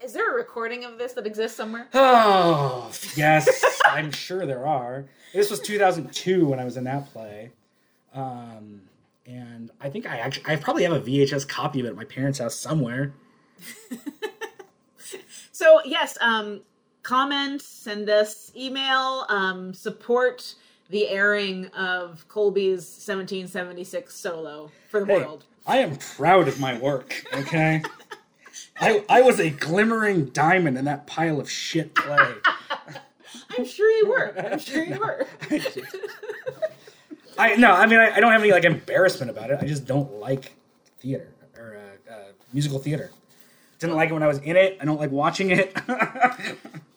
Is 0.00 0.12
there 0.12 0.32
a 0.32 0.36
recording 0.36 0.84
of 0.84 0.98
this 0.98 1.14
that 1.14 1.26
exists 1.26 1.56
somewhere? 1.56 1.88
Oh, 1.94 2.92
yes, 3.16 3.80
I'm 3.84 4.12
sure 4.12 4.46
there 4.46 4.64
are. 4.66 5.06
This 5.34 5.50
was 5.50 5.58
2002 5.58 6.46
when 6.46 6.60
I 6.60 6.64
was 6.64 6.76
in 6.76 6.84
that 6.84 7.12
play. 7.12 7.50
Um, 8.14 8.82
and 9.26 9.70
I 9.80 9.88
think 9.90 10.06
I 10.06 10.18
actually, 10.18 10.52
I 10.52 10.56
probably 10.56 10.82
have 10.84 10.92
a 10.92 11.00
VHS 11.00 11.46
copy 11.48 11.80
of 11.80 11.86
it 11.86 11.90
at 11.90 11.96
my 11.96 12.04
parents' 12.04 12.38
house 12.38 12.54
somewhere. 12.54 13.12
So 15.62 15.80
yes, 15.84 16.18
um, 16.20 16.62
comment, 17.04 17.62
send 17.62 18.10
us 18.10 18.50
email, 18.56 19.26
um, 19.28 19.72
support 19.72 20.56
the 20.90 21.08
airing 21.08 21.66
of 21.68 22.26
Colby's 22.26 22.82
1776 22.82 24.12
solo 24.12 24.72
for 24.88 25.00
the 25.00 25.06
Hey, 25.06 25.18
world. 25.18 25.44
I 25.66 25.78
am 25.78 25.96
proud 25.96 26.48
of 26.48 26.58
my 26.58 26.76
work, 26.78 27.24
okay? 27.32 27.82
I, 28.80 29.04
I 29.08 29.22
was 29.22 29.38
a 29.38 29.50
glimmering 29.50 30.26
diamond 30.30 30.76
in 30.76 30.84
that 30.86 31.06
pile 31.06 31.38
of 31.38 31.48
shit 31.48 31.94
play. 31.94 32.32
I'm 33.56 33.64
sure 33.64 33.88
you 33.90 34.08
were. 34.08 34.34
I'm 34.36 34.58
sure 34.58 34.82
you 34.82 34.98
were. 34.98 35.26
I 37.38 37.56
no, 37.56 37.72
I 37.72 37.86
mean 37.86 37.98
I, 37.98 38.10
I 38.16 38.20
don't 38.20 38.32
have 38.32 38.42
any 38.42 38.52
like 38.52 38.64
embarrassment 38.64 39.30
about 39.30 39.50
it. 39.50 39.58
I 39.60 39.66
just 39.66 39.86
don't 39.86 40.12
like 40.14 40.52
theater 41.00 41.32
or 41.56 41.76
uh, 42.08 42.12
uh, 42.12 42.16
musical 42.52 42.78
theater. 42.78 43.10
Didn't 43.78 43.96
like 43.96 44.10
it 44.10 44.12
when 44.12 44.22
I 44.22 44.28
was 44.28 44.38
in 44.38 44.56
it. 44.56 44.78
I 44.80 44.84
don't 44.84 45.00
like 45.00 45.10
watching 45.10 45.50
it. 45.50 45.76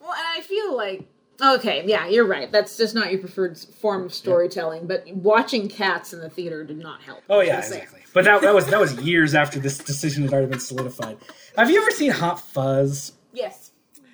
Well, 0.06 0.14
and 0.14 0.28
I 0.38 0.42
feel 0.42 0.78
like 0.78 1.08
okay, 1.42 1.84
yeah, 1.88 2.08
you're 2.08 2.28
right. 2.28 2.52
That's 2.52 2.78
just 2.78 2.94
not 2.94 3.12
your 3.12 3.20
preferred 3.20 3.58
form 3.58 4.06
of 4.06 4.14
storytelling. 4.14 4.86
But 4.86 5.08
watching 5.12 5.68
Cats 5.68 6.14
in 6.14 6.20
the 6.20 6.30
theater 6.30 6.64
did 6.64 6.78
not 6.78 7.02
help. 7.02 7.24
oh 7.28 7.42
yeah, 7.42 7.58
exactly. 7.58 8.02
But 8.14 8.26
that, 8.26 8.42
that 8.42 8.54
was 8.54 8.68
that 8.68 8.80
was 8.80 8.94
years 9.02 9.34
after 9.34 9.60
this 9.60 9.80
decision 9.80 10.24
had 10.24 10.32
already 10.32 10.48
been 10.48 10.60
solidified. 10.60 11.18
Have 11.58 11.72
you 11.72 11.82
ever 11.82 11.90
seen 11.90 12.12
Hot 12.12 12.40
Fuzz? 12.40 13.14
Yes. 13.34 13.72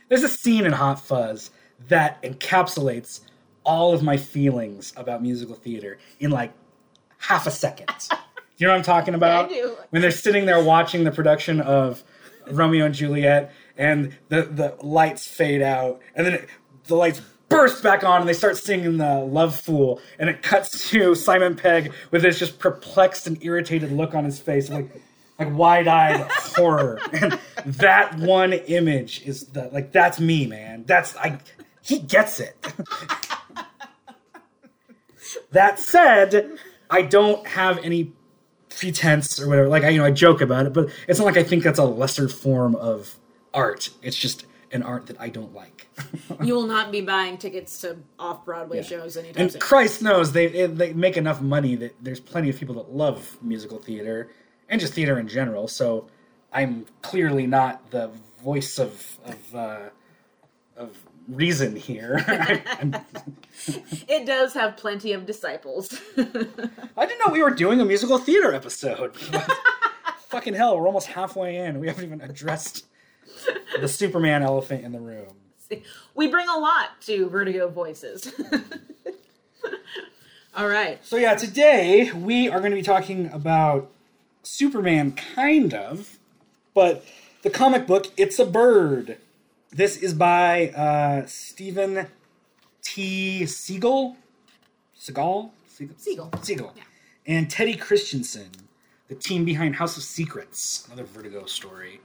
There's 0.07 0.23
a 0.23 0.29
scene 0.29 0.65
in 0.65 0.71
Hot 0.71 0.99
Fuzz 1.05 1.51
that 1.89 2.21
encapsulates 2.23 3.19
all 3.63 3.93
of 3.93 4.03
my 4.03 4.17
feelings 4.17 4.93
about 4.95 5.21
musical 5.21 5.55
theater 5.55 5.97
in 6.19 6.31
like 6.31 6.53
half 7.17 7.47
a 7.47 7.51
second. 7.51 7.89
you 8.57 8.67
know 8.67 8.73
what 8.73 8.77
I'm 8.77 8.83
talking 8.83 9.13
about? 9.13 9.49
do. 9.49 9.75
When 9.89 10.01
they're 10.01 10.11
sitting 10.11 10.45
there 10.45 10.63
watching 10.63 11.03
the 11.03 11.11
production 11.11 11.61
of 11.61 12.03
Romeo 12.49 12.85
and 12.85 12.95
Juliet, 12.95 13.51
and 13.77 14.15
the 14.29 14.43
the 14.43 14.75
lights 14.81 15.27
fade 15.27 15.61
out, 15.61 16.01
and 16.15 16.25
then 16.25 16.33
it, 16.33 16.49
the 16.85 16.95
lights 16.95 17.21
burst 17.49 17.83
back 17.83 18.03
on, 18.03 18.21
and 18.21 18.29
they 18.29 18.33
start 18.33 18.57
singing 18.57 18.97
the 18.97 19.19
Love 19.19 19.55
Fool, 19.55 20.01
and 20.19 20.29
it 20.29 20.41
cuts 20.41 20.89
to 20.89 21.15
Simon 21.15 21.55
Pegg 21.55 21.93
with 22.11 22.23
this 22.23 22.39
just 22.39 22.59
perplexed 22.59 23.27
and 23.27 23.43
irritated 23.43 23.91
look 23.91 24.15
on 24.15 24.25
his 24.25 24.39
face, 24.39 24.69
like 24.69 24.89
like 25.39 25.55
wide-eyed 25.55 26.21
horror. 26.31 26.99
And 27.13 27.39
that 27.65 28.17
one 28.17 28.53
image 28.53 29.25
is 29.25 29.47
the 29.47 29.69
like 29.69 29.91
that's 29.91 30.19
me, 30.19 30.45
man. 30.47 30.83
That's 30.85 31.15
I 31.15 31.39
he 31.81 31.99
gets 31.99 32.39
it. 32.39 32.55
That 35.51 35.79
said, 35.79 36.57
I 36.89 37.01
don't 37.01 37.45
have 37.47 37.79
any 37.79 38.13
pretense 38.69 39.39
or 39.39 39.47
whatever. 39.47 39.67
Like 39.67 39.83
I, 39.83 39.89
you 39.89 39.99
know, 39.99 40.05
I 40.05 40.11
joke 40.11 40.41
about 40.41 40.65
it, 40.65 40.73
but 40.73 40.89
it's 41.07 41.19
not 41.19 41.25
like 41.25 41.37
I 41.37 41.43
think 41.43 41.63
that's 41.63 41.79
a 41.79 41.85
lesser 41.85 42.27
form 42.27 42.75
of 42.75 43.17
art. 43.53 43.89
It's 44.01 44.17
just 44.17 44.45
an 44.71 44.83
art 44.83 45.07
that 45.07 45.19
I 45.19 45.29
don't 45.29 45.53
like. 45.53 45.87
You 46.43 46.55
will 46.55 46.65
not 46.65 46.91
be 46.91 47.01
buying 47.01 47.37
tickets 47.37 47.81
to 47.81 47.97
off 48.17 48.45
Broadway 48.45 48.81
shows 48.81 49.15
anytime 49.15 49.43
and 49.43 49.51
soon. 49.51 49.61
Christ 49.61 50.01
knows 50.01 50.31
they 50.31 50.65
they 50.65 50.93
make 50.93 51.17
enough 51.17 51.39
money 51.41 51.75
that 51.75 51.95
there's 52.01 52.19
plenty 52.19 52.49
of 52.49 52.57
people 52.57 52.73
that 52.75 52.91
love 52.91 53.37
musical 53.41 53.77
theater 53.77 54.31
and 54.67 54.81
just 54.81 54.93
theater 54.93 55.19
in 55.19 55.27
general. 55.27 55.67
So 55.67 56.07
I'm 56.51 56.85
clearly 57.03 57.45
not 57.45 57.91
the 57.91 58.09
voice 58.43 58.79
of 58.79 59.19
of 59.25 59.55
uh, 59.55 59.79
of 60.75 60.97
reason 61.27 61.75
here. 61.75 62.23
It 64.07 64.25
does 64.25 64.53
have 64.53 64.75
plenty 64.75 65.13
of 65.13 65.25
disciples. 65.25 65.99
I 66.17 67.05
didn't 67.05 67.19
know 67.25 67.31
we 67.31 67.43
were 67.43 67.51
doing 67.51 67.79
a 67.79 67.85
musical 67.85 68.17
theater 68.17 68.53
episode. 68.53 69.15
Fucking 70.29 70.55
hell, 70.55 70.77
we're 70.77 70.87
almost 70.87 71.07
halfway 71.07 71.57
in. 71.57 71.79
We 71.79 71.87
haven't 71.87 72.05
even 72.05 72.21
addressed 72.21 72.85
the 73.79 73.87
Superman 73.87 74.41
elephant 74.41 74.83
in 74.83 74.91
the 74.91 74.99
room. 74.99 75.35
we 76.15 76.27
bring 76.27 76.47
a 76.49 76.57
lot 76.57 76.99
to 77.01 77.29
Vertigo 77.29 77.69
Voices. 77.69 78.33
All 80.55 80.67
right. 80.67 80.99
So 81.05 81.17
yeah, 81.17 81.35
today 81.35 82.11
we 82.11 82.49
are 82.49 82.59
going 82.59 82.71
to 82.71 82.77
be 82.77 82.81
talking 82.81 83.29
about 83.31 83.91
Superman, 84.43 85.11
kind 85.13 85.73
of, 85.73 86.17
but 86.73 87.05
the 87.43 87.49
comic 87.49 87.87
book 87.87 88.07
"It's 88.17 88.39
a 88.39 88.45
Bird," 88.45 89.17
This 89.73 89.97
is 89.97 90.13
by 90.13 90.69
uh, 90.69 91.25
Steven 91.27 92.07
T. 92.81 93.43
Seagle. 93.43 94.15
Seagal? 94.99 95.51
Siegel. 95.67 95.95
Siegel. 95.97 96.29
Siegel. 96.41 96.73
Yeah. 96.75 96.83
And 97.25 97.49
Teddy 97.49 97.75
Kristiansen, 97.75 98.49
the 99.07 99.15
team 99.15 99.45
behind 99.45 99.75
House 99.77 99.95
of 99.97 100.03
Secrets, 100.03 100.85
another 100.87 101.05
Vertigo 101.05 101.45
story. 101.45 102.01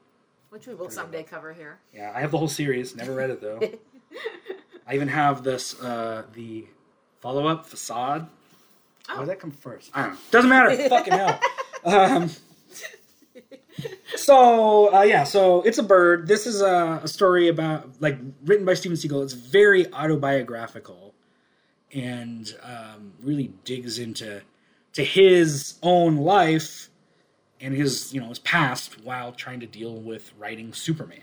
Which 0.51 0.67
we 0.67 0.75
will 0.75 0.91
someday 0.91 1.25
cover 1.25 1.53
here. 1.53 1.79
Yeah, 1.93 2.13
I 2.15 2.21
have 2.21 2.31
the 2.31 2.39
whole 2.39 2.49
series. 2.49 2.95
Never 2.95 3.15
read 3.15 3.31
it 3.31 3.41
though. 3.41 3.61
I 4.87 4.95
even 4.95 5.09
have 5.09 5.43
this 5.43 5.79
uh, 5.83 6.23
the 6.35 6.67
follow 7.21 7.47
up 7.49 7.67
facade. 7.67 8.29
Where 9.09 9.17
Oh. 9.17 9.21
did 9.21 9.29
that 9.31 9.41
come 9.41 9.51
first? 9.51 9.91
I 9.95 10.03
don't 10.03 10.13
know. 10.13 10.19
Doesn't 10.31 10.51
matter. 10.51 10.77
Fucking 10.89 11.13
hell. 11.13 11.41
Um, 11.85 12.31
so 14.17 14.95
uh, 14.95 15.03
yeah, 15.03 15.25
so 15.25 15.62
it's 15.62 15.79
a 15.79 15.83
bird. 15.83 16.27
This 16.27 16.47
is 16.47 16.61
a, 16.61 17.01
a 17.03 17.09
story 17.09 17.49
about 17.49 18.01
like 18.01 18.19
written 18.45 18.65
by 18.65 18.75
Steven 18.75 18.97
Seagle. 18.97 19.23
It's 19.23 19.33
very 19.33 19.93
autobiographical, 19.93 21.15
and 21.93 22.55
um, 22.62 23.12
really 23.21 23.53
digs 23.65 23.99
into 23.99 24.43
to 24.95 25.05
his 25.05 25.79
own 25.83 26.17
life 26.17 26.89
and 27.61 27.75
his 27.75 28.12
you 28.12 28.21
know 28.21 28.29
his 28.29 28.39
past 28.39 29.03
while 29.05 29.33
trying 29.33 29.61
to 29.61 29.67
deal 29.67 29.95
with 29.95 30.33
writing 30.39 30.73
Superman. 30.73 31.21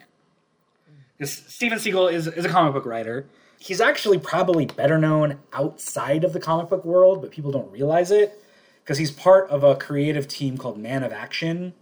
Steven 1.24 1.78
Seagle 1.78 2.12
is, 2.12 2.28
is 2.28 2.44
a 2.44 2.50
comic 2.50 2.74
book 2.74 2.86
writer. 2.86 3.28
He's 3.60 3.80
actually 3.80 4.18
probably 4.18 4.66
better 4.66 4.98
known 4.98 5.40
outside 5.54 6.24
of 6.24 6.34
the 6.34 6.40
comic 6.40 6.70
book 6.70 6.84
world, 6.84 7.22
but 7.22 7.32
people 7.32 7.52
don't 7.52 7.72
realize 7.72 8.12
it 8.12 8.44
because 8.84 8.98
he's 8.98 9.12
part 9.12 9.50
of 9.50 9.64
a 9.64 9.76
creative 9.76 10.28
team 10.28 10.58
called 10.58 10.78
Man 10.78 11.04
of 11.04 11.14
Action, 11.14 11.74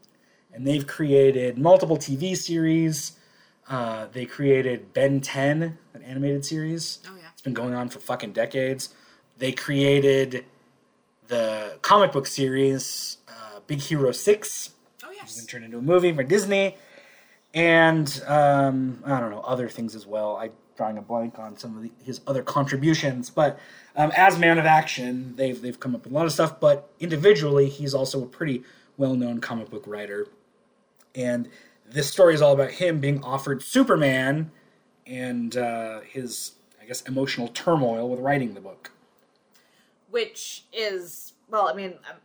and 0.53 0.65
they've 0.67 0.85
created 0.85 1.57
multiple 1.57 1.97
TV 1.97 2.35
series. 2.35 3.13
Uh, 3.69 4.07
they 4.11 4.25
created 4.25 4.93
Ben 4.93 5.21
10, 5.21 5.77
an 5.93 6.03
animated 6.03 6.45
series. 6.45 6.99
Oh, 7.07 7.15
yeah. 7.15 7.27
It's 7.31 7.41
been 7.41 7.53
going 7.53 7.73
on 7.73 7.89
for 7.89 7.99
fucking 7.99 8.33
decades. 8.33 8.93
They 9.37 9.51
created 9.51 10.45
the 11.27 11.77
comic 11.81 12.11
book 12.11 12.27
series 12.27 13.17
uh, 13.29 13.59
Big 13.67 13.79
Hero 13.79 14.11
6, 14.11 14.71
Oh 15.03 15.07
it's 15.09 15.17
yes. 15.17 15.37
been 15.37 15.47
turned 15.47 15.65
into 15.65 15.77
a 15.77 15.81
movie 15.81 16.11
for 16.13 16.23
Disney, 16.23 16.75
and 17.53 18.21
um, 18.27 19.01
I 19.05 19.19
don't 19.19 19.31
know 19.31 19.39
other 19.41 19.69
things 19.69 19.95
as 19.95 20.05
well. 20.05 20.37
I'm 20.37 20.51
drawing 20.77 20.97
a 20.97 21.01
blank 21.01 21.39
on 21.39 21.57
some 21.57 21.77
of 21.77 21.83
the, 21.83 21.91
his 22.03 22.21
other 22.27 22.43
contributions, 22.43 23.29
but 23.29 23.59
um, 23.95 24.11
as 24.15 24.37
Man 24.37 24.57
of 24.57 24.65
Action, 24.65 25.35
they've 25.35 25.59
they've 25.61 25.79
come 25.79 25.95
up 25.95 26.03
with 26.03 26.11
a 26.11 26.15
lot 26.15 26.25
of 26.25 26.31
stuff. 26.31 26.59
But 26.59 26.89
individually, 26.99 27.69
he's 27.69 27.93
also 27.93 28.23
a 28.23 28.27
pretty 28.27 28.63
well-known 28.97 29.39
comic 29.41 29.69
book 29.69 29.83
writer, 29.87 30.27
and 31.15 31.49
this 31.89 32.09
story 32.09 32.33
is 32.33 32.41
all 32.41 32.53
about 32.53 32.71
him 32.71 32.99
being 32.99 33.23
offered 33.23 33.61
Superman 33.61 34.51
and 35.05 35.55
uh, 35.57 36.01
his, 36.01 36.53
I 36.81 36.85
guess, 36.85 37.01
emotional 37.01 37.49
turmoil 37.49 38.09
with 38.09 38.19
writing 38.19 38.53
the 38.53 38.61
book. 38.61 38.91
Which 40.09 40.63
is 40.73 41.33
well, 41.49 41.67
I 41.67 41.73
mean, 41.73 41.93
I'm, 42.09 42.15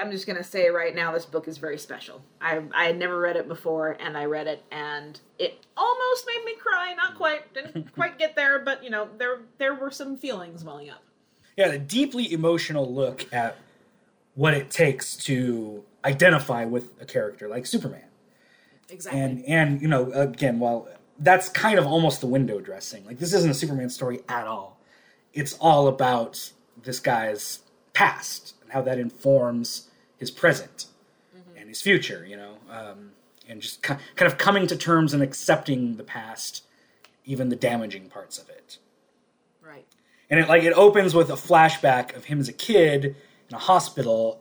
I'm 0.00 0.10
just 0.10 0.26
gonna 0.26 0.44
say 0.44 0.68
right 0.70 0.94
now, 0.94 1.12
this 1.12 1.26
book 1.26 1.48
is 1.48 1.58
very 1.58 1.78
special. 1.78 2.22
I 2.40 2.62
I 2.74 2.84
had 2.86 2.98
never 2.98 3.18
read 3.18 3.36
it 3.36 3.48
before, 3.48 3.96
and 4.00 4.16
I 4.16 4.24
read 4.24 4.46
it, 4.46 4.62
and 4.70 5.18
it 5.38 5.64
almost 5.76 6.26
made 6.26 6.44
me 6.44 6.54
cry. 6.56 6.94
Not 6.94 7.16
quite, 7.16 7.52
didn't 7.54 7.92
quite 7.94 8.18
get 8.18 8.36
there, 8.36 8.58
but 8.58 8.82
you 8.82 8.90
know, 8.90 9.08
there 9.18 9.40
there 9.58 9.74
were 9.74 9.90
some 9.90 10.16
feelings 10.16 10.64
welling 10.64 10.90
up. 10.90 11.02
yeah, 11.56 11.68
a 11.68 11.78
deeply 11.78 12.32
emotional 12.32 12.92
look 12.92 13.32
at 13.32 13.56
what 14.34 14.54
it 14.54 14.70
takes 14.70 15.16
to 15.16 15.84
identify 16.04 16.64
with 16.64 17.00
a 17.00 17.04
character 17.04 17.48
like 17.48 17.66
Superman. 17.66 18.04
Exactly. 18.92 19.20
And 19.20 19.44
and 19.46 19.82
you 19.82 19.88
know, 19.88 20.10
again, 20.12 20.60
well, 20.60 20.88
that's 21.18 21.48
kind 21.48 21.78
of 21.78 21.86
almost 21.86 22.20
the 22.20 22.26
window 22.26 22.60
dressing. 22.60 23.04
Like 23.04 23.18
this 23.18 23.32
isn't 23.32 23.50
a 23.50 23.54
Superman 23.54 23.90
story 23.90 24.20
at 24.28 24.46
all. 24.46 24.78
It's 25.32 25.54
all 25.54 25.88
about 25.88 26.52
this 26.82 27.00
guy's 27.00 27.60
past 27.94 28.54
and 28.62 28.70
how 28.72 28.82
that 28.82 28.98
informs 28.98 29.90
his 30.18 30.30
present 30.30 30.86
and 31.56 31.68
his 31.68 31.80
future. 31.80 32.24
You 32.28 32.36
know, 32.36 32.54
um, 32.70 33.12
and 33.48 33.60
just 33.60 33.82
ki- 33.82 33.94
kind 34.16 34.30
of 34.30 34.38
coming 34.38 34.66
to 34.66 34.76
terms 34.76 35.14
and 35.14 35.22
accepting 35.22 35.96
the 35.96 36.04
past, 36.04 36.64
even 37.24 37.48
the 37.48 37.56
damaging 37.56 38.08
parts 38.08 38.38
of 38.38 38.48
it 38.48 38.78
right. 39.72 39.86
and 40.30 40.40
it 40.40 40.48
like 40.48 40.62
it 40.62 40.72
opens 40.74 41.14
with 41.14 41.30
a 41.30 41.34
flashback 41.34 42.14
of 42.16 42.24
him 42.24 42.40
as 42.40 42.48
a 42.48 42.52
kid 42.52 43.04
in 43.04 43.54
a 43.54 43.58
hospital 43.58 44.40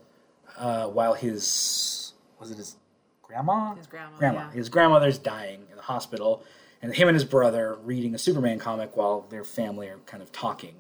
uh, 0.58 0.88
while 0.88 1.14
his 1.14 2.14
was 2.40 2.52
it 2.52 2.58
his 2.58 2.76
grandma? 3.32 3.76
His 3.76 3.88
grandma, 3.88 4.18
grandma. 4.18 4.40
yeah. 4.42 4.52
his 4.52 4.70
grandmother's 4.70 5.18
dying 5.18 5.62
in 5.70 5.76
the 5.76 5.84
hospital 5.84 6.44
and 6.82 6.94
him 6.94 7.08
and 7.08 7.16
his 7.16 7.26
brother 7.26 7.78
reading 7.84 8.14
a 8.16 8.18
Superman 8.18 8.60
comic 8.60 8.98
while 8.98 9.26
their 9.30 9.44
family 9.44 9.88
are 9.88 10.00
kind 10.06 10.22
of 10.22 10.32
talking. 10.32 10.76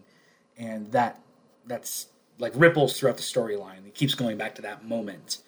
And 0.57 0.91
that 0.91 1.21
that's 1.65 2.07
like 2.39 2.53
ripples 2.55 2.97
throughout 2.97 3.17
the 3.17 3.23
storyline. 3.23 3.85
It 3.87 3.95
keeps 3.95 4.15
going 4.15 4.37
back 4.37 4.55
to 4.55 4.61
that 4.63 4.83
moment. 4.85 5.39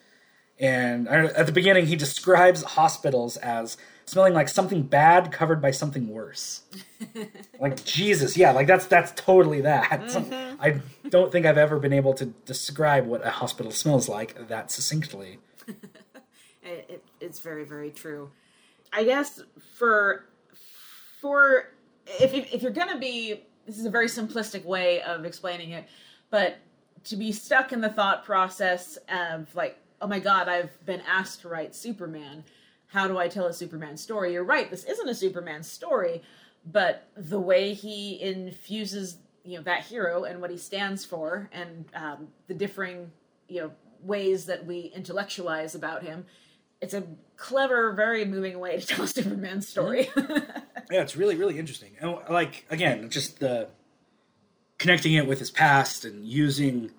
And 0.60 1.08
at 1.08 1.46
the 1.46 1.52
beginning 1.52 1.88
he 1.88 1.96
describes 1.96 2.64
hospitals 2.64 3.38
as 3.38 3.78
smelling 4.06 4.34
like 4.34 4.48
something 4.48 4.84
bad 4.84 5.32
covered 5.32 5.62
by 5.62 5.72
something 5.72 6.08
worse. 6.08 6.62
Like 7.60 7.86
jesus 7.86 8.36
yeah 8.36 8.52
like 8.52 8.68
that's 8.68 8.86
that's 8.88 9.14
totally 9.16 9.62
that. 9.62 9.90
Mm-hmm. 9.90 10.56
i 10.62 10.82
don't 11.08 11.32
think 11.32 11.46
i've 11.46 11.58
ever 11.58 11.80
been 11.80 11.94
able 11.94 12.14
to 12.16 12.26
describe 12.26 13.06
what 13.08 13.26
a 13.26 13.30
hospital 13.30 13.72
smells 13.72 14.10
like 14.10 14.50
that 14.50 14.70
succinctly 14.70 15.40
It, 16.64 16.86
it, 16.90 17.04
it's 17.20 17.40
very 17.40 17.66
very 17.66 17.92
true. 17.92 18.32
I 18.92 19.04
guess 19.04 19.42
for 19.76 20.26
for 21.22 21.70
if 22.20 22.34
if 22.34 22.62
you're 22.62 22.72
gonna 22.72 23.00
be 23.00 23.44
this 23.66 23.78
is 23.78 23.86
a 23.86 23.90
very 23.90 24.08
simplistic 24.08 24.66
way 24.66 25.02
of 25.02 25.26
explaining 25.26 25.72
it, 25.72 25.88
but 26.30 26.58
to 27.06 27.16
be 27.16 27.32
stuck 27.32 27.72
in 27.74 27.82
the 27.82 27.90
thought 27.90 28.24
process 28.24 28.98
of 29.10 29.54
like, 29.56 29.78
oh 30.02 30.08
my 30.08 30.20
god, 30.20 30.48
I've 30.48 30.86
been 30.86 31.02
asked 31.02 31.42
to 31.42 31.50
write 31.50 31.76
Superman. 31.76 32.44
How 32.88 33.08
do 33.08 33.18
I 33.18 33.28
tell 33.28 33.48
a 33.48 33.54
Superman 33.54 33.98
story? 33.98 34.34
You're 34.34 34.44
right, 34.44 34.70
this 34.70 34.84
isn't 34.84 35.10
a 35.10 35.16
Superman 35.16 35.64
story, 35.64 36.22
but 36.66 37.08
the 37.16 37.40
way 37.40 37.74
he 37.74 38.22
infuses 38.22 39.18
you 39.44 39.58
know 39.58 39.64
that 39.64 39.84
hero 39.84 40.24
and 40.24 40.40
what 40.40 40.50
he 40.50 40.58
stands 40.58 41.04
for, 41.04 41.50
and 41.52 41.86
um, 41.94 42.28
the 42.48 42.54
differing 42.54 43.12
you 43.48 43.62
know 43.62 43.72
ways 44.02 44.46
that 44.46 44.66
we 44.66 44.92
intellectualize 44.96 45.76
about 45.76 46.04
him, 46.04 46.26
it's 46.84 46.94
a 46.94 47.04
clever, 47.38 47.94
very 47.94 48.26
moving 48.26 48.60
way 48.60 48.78
to 48.78 48.86
tell 48.88 49.06
a 49.06 49.08
Superman 49.08 49.62
story. 49.62 50.10
yeah. 50.18 51.02
It's 51.02 51.16
really 51.16 51.36
really 51.36 51.58
interesting. 51.58 51.92
And 52.00 52.18
like 52.30 52.66
again 52.70 53.10
just 53.10 53.40
the 53.40 53.70
connecting 54.78 55.14
it 55.14 55.26
with 55.26 55.40
his 55.40 55.50
past 55.50 56.04
and 56.04 56.26
using 56.26 56.92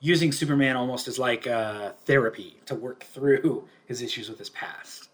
using 0.00 0.32
superman 0.32 0.76
almost 0.76 1.08
as 1.08 1.18
like 1.18 1.46
uh, 1.46 1.92
therapy 2.06 2.56
to 2.66 2.74
work 2.74 3.04
through 3.04 3.64
his 3.86 4.00
issues 4.00 4.28
with 4.28 4.38
his 4.38 4.48
past. 4.48 5.10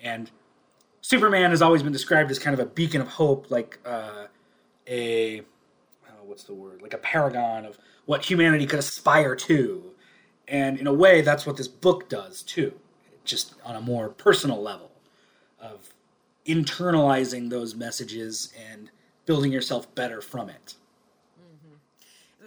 And 0.00 0.30
superman 1.00 1.50
has 1.50 1.60
always 1.60 1.82
been 1.82 1.92
described 1.92 2.30
as 2.30 2.38
kind 2.38 2.54
of 2.54 2.60
a 2.60 2.66
beacon 2.66 3.00
of 3.00 3.08
hope 3.08 3.50
like 3.50 3.80
uh, 3.84 4.26
a 4.86 5.40
oh, 5.40 6.24
what's 6.24 6.44
the 6.44 6.54
word? 6.54 6.80
Like 6.80 6.94
a 6.94 6.98
paragon 6.98 7.64
of 7.64 7.76
what 8.06 8.24
humanity 8.24 8.66
could 8.66 8.78
aspire 8.78 9.34
to. 9.34 9.90
And 10.46 10.78
in 10.78 10.86
a 10.86 10.92
way 10.92 11.22
that's 11.22 11.44
what 11.44 11.56
this 11.56 11.66
book 11.66 12.08
does 12.08 12.42
too 12.42 12.72
just 13.28 13.54
on 13.64 13.76
a 13.76 13.80
more 13.80 14.08
personal 14.08 14.60
level 14.60 14.90
of 15.60 15.94
internalizing 16.46 17.50
those 17.50 17.74
messages 17.74 18.52
and 18.70 18.90
building 19.26 19.52
yourself 19.52 19.94
better 19.94 20.20
from 20.20 20.48
it. 20.48 20.74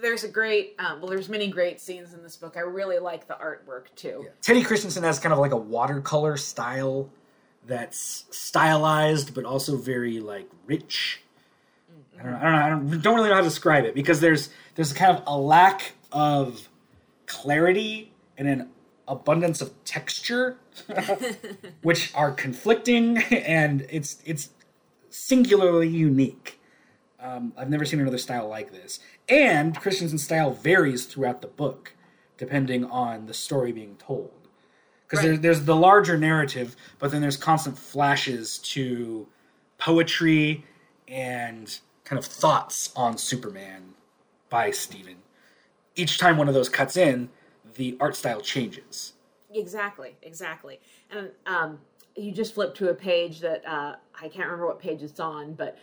there's 0.00 0.24
a 0.24 0.28
great, 0.28 0.74
um, 0.80 1.00
well, 1.00 1.08
there's 1.08 1.28
many 1.28 1.46
great 1.46 1.80
scenes 1.80 2.12
in 2.12 2.24
this 2.24 2.34
book. 2.34 2.56
I 2.56 2.60
really 2.60 2.98
like 2.98 3.28
the 3.28 3.34
artwork 3.34 3.84
too. 3.94 4.26
Teddy 4.40 4.64
Kristiansen 4.64 5.04
has 5.04 5.20
kind 5.20 5.32
of 5.32 5.38
like 5.38 5.52
a 5.52 5.56
watercolor 5.56 6.36
style 6.36 7.08
that's 7.66 8.24
stylized 8.30 9.32
but 9.32 9.44
also 9.44 9.76
very 9.76 10.18
like 10.18 10.48
rich. 10.66 11.22
I 12.18 12.22
don't 12.24 12.32
know. 12.32 12.38
I 12.38 12.42
don't 12.42 12.52
know. 12.52 12.58
I 12.58 12.68
don't, 12.68 13.02
don't 13.02 13.14
really 13.14 13.28
know 13.28 13.36
how 13.36 13.40
to 13.40 13.46
describe 13.46 13.84
it 13.84 13.94
because 13.94 14.20
there's 14.20 14.50
there's 14.74 14.92
kind 14.92 15.16
of 15.16 15.22
a 15.26 15.36
lack 15.38 15.92
of 16.10 16.68
clarity 17.26 18.12
and 18.36 18.48
an 18.48 18.68
abundance 19.12 19.60
of 19.60 19.72
texture, 19.84 20.56
which 21.82 22.12
are 22.14 22.32
conflicting, 22.32 23.18
and 23.18 23.86
it's 23.90 24.20
it's 24.24 24.50
singularly 25.10 25.88
unique. 25.88 26.58
Um, 27.20 27.52
I've 27.56 27.70
never 27.70 27.84
seen 27.84 28.00
another 28.00 28.18
style 28.18 28.48
like 28.48 28.72
this. 28.72 28.98
And 29.28 29.78
Kristiansen's 29.78 30.24
style 30.24 30.50
varies 30.52 31.06
throughout 31.06 31.40
the 31.40 31.46
book, 31.48 31.94
depending 32.36 32.84
on 32.86 33.26
the 33.26 33.34
story 33.34 33.70
being 33.70 33.96
told. 33.96 34.32
Because 35.06 35.24
Right. 35.24 35.40
there's 35.40 35.64
the 35.64 35.76
larger 35.76 36.16
narrative, 36.18 36.74
but 36.98 37.10
then 37.12 37.20
there's 37.20 37.36
constant 37.36 37.78
flashes 37.78 38.58
to 38.58 39.28
poetry 39.78 40.64
and 41.06 41.78
kind 42.04 42.18
of 42.18 42.24
thoughts 42.24 42.90
on 42.96 43.18
Superman 43.18 43.94
by 44.50 44.70
Steven. 44.70 45.16
Each 45.94 46.18
time 46.18 46.38
one 46.38 46.48
of 46.48 46.54
those 46.54 46.68
cuts 46.70 46.96
in, 46.96 47.28
the 47.74 47.96
art 48.00 48.16
style 48.16 48.40
changes. 48.40 49.12
Exactly, 49.54 50.16
exactly. 50.22 50.80
And 51.10 51.30
um, 51.46 51.78
you 52.16 52.32
just 52.32 52.54
flip 52.54 52.74
to 52.76 52.88
a 52.90 52.94
page 52.94 53.40
that 53.40 53.62
uh, 53.66 53.96
I 54.14 54.28
can't 54.28 54.44
remember 54.46 54.66
what 54.66 54.78
page 54.78 55.02
it's 55.02 55.20
on, 55.20 55.54
but 55.54 55.78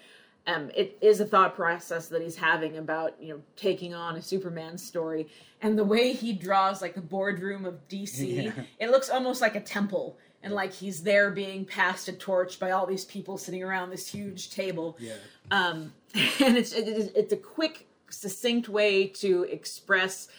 um, 0.47 0.71
it 0.75 0.97
is 1.02 1.19
a 1.19 1.25
thought 1.25 1.56
process 1.56 2.08
that 2.08 2.21
he's 2.21 2.36
having 2.36 2.78
about 2.78 3.15
you 3.21 3.34
know 3.34 3.41
taking 3.56 3.93
on 3.93 4.15
a 4.15 4.21
Superman 4.21 4.78
story, 4.78 5.28
and 5.62 5.78
the 5.78 5.84
way 5.84 6.13
he 6.13 6.34
draws 6.34 6.82
like 6.82 6.95
the 6.95 7.02
boardroom 7.02 7.65
of 7.65 7.88
DC, 7.88 8.43
Yeah. 8.45 8.63
it 8.80 8.89
looks 8.89 9.10
almost 9.10 9.41
like 9.41 9.56
a 9.56 9.62
temple, 9.62 10.17
and 10.41 10.54
like 10.54 10.73
he's 10.73 11.04
there 11.04 11.30
being 11.30 11.65
passed 11.65 12.08
a 12.08 12.13
torch 12.13 12.60
by 12.60 12.71
all 12.71 12.88
these 12.88 13.06
people 13.06 13.38
sitting 13.38 13.63
around 13.63 13.91
this 13.91 14.08
huge 14.08 14.49
table. 14.49 14.97
Yeah. 14.99 15.13
Um, 15.52 15.93
and 16.43 16.58
it's 16.58 16.73
it 16.73 17.12
it's 17.15 17.34
a 17.34 17.38
quick, 17.38 17.86
succinct 18.10 18.69
way 18.69 19.06
to 19.08 19.43
express 19.43 20.30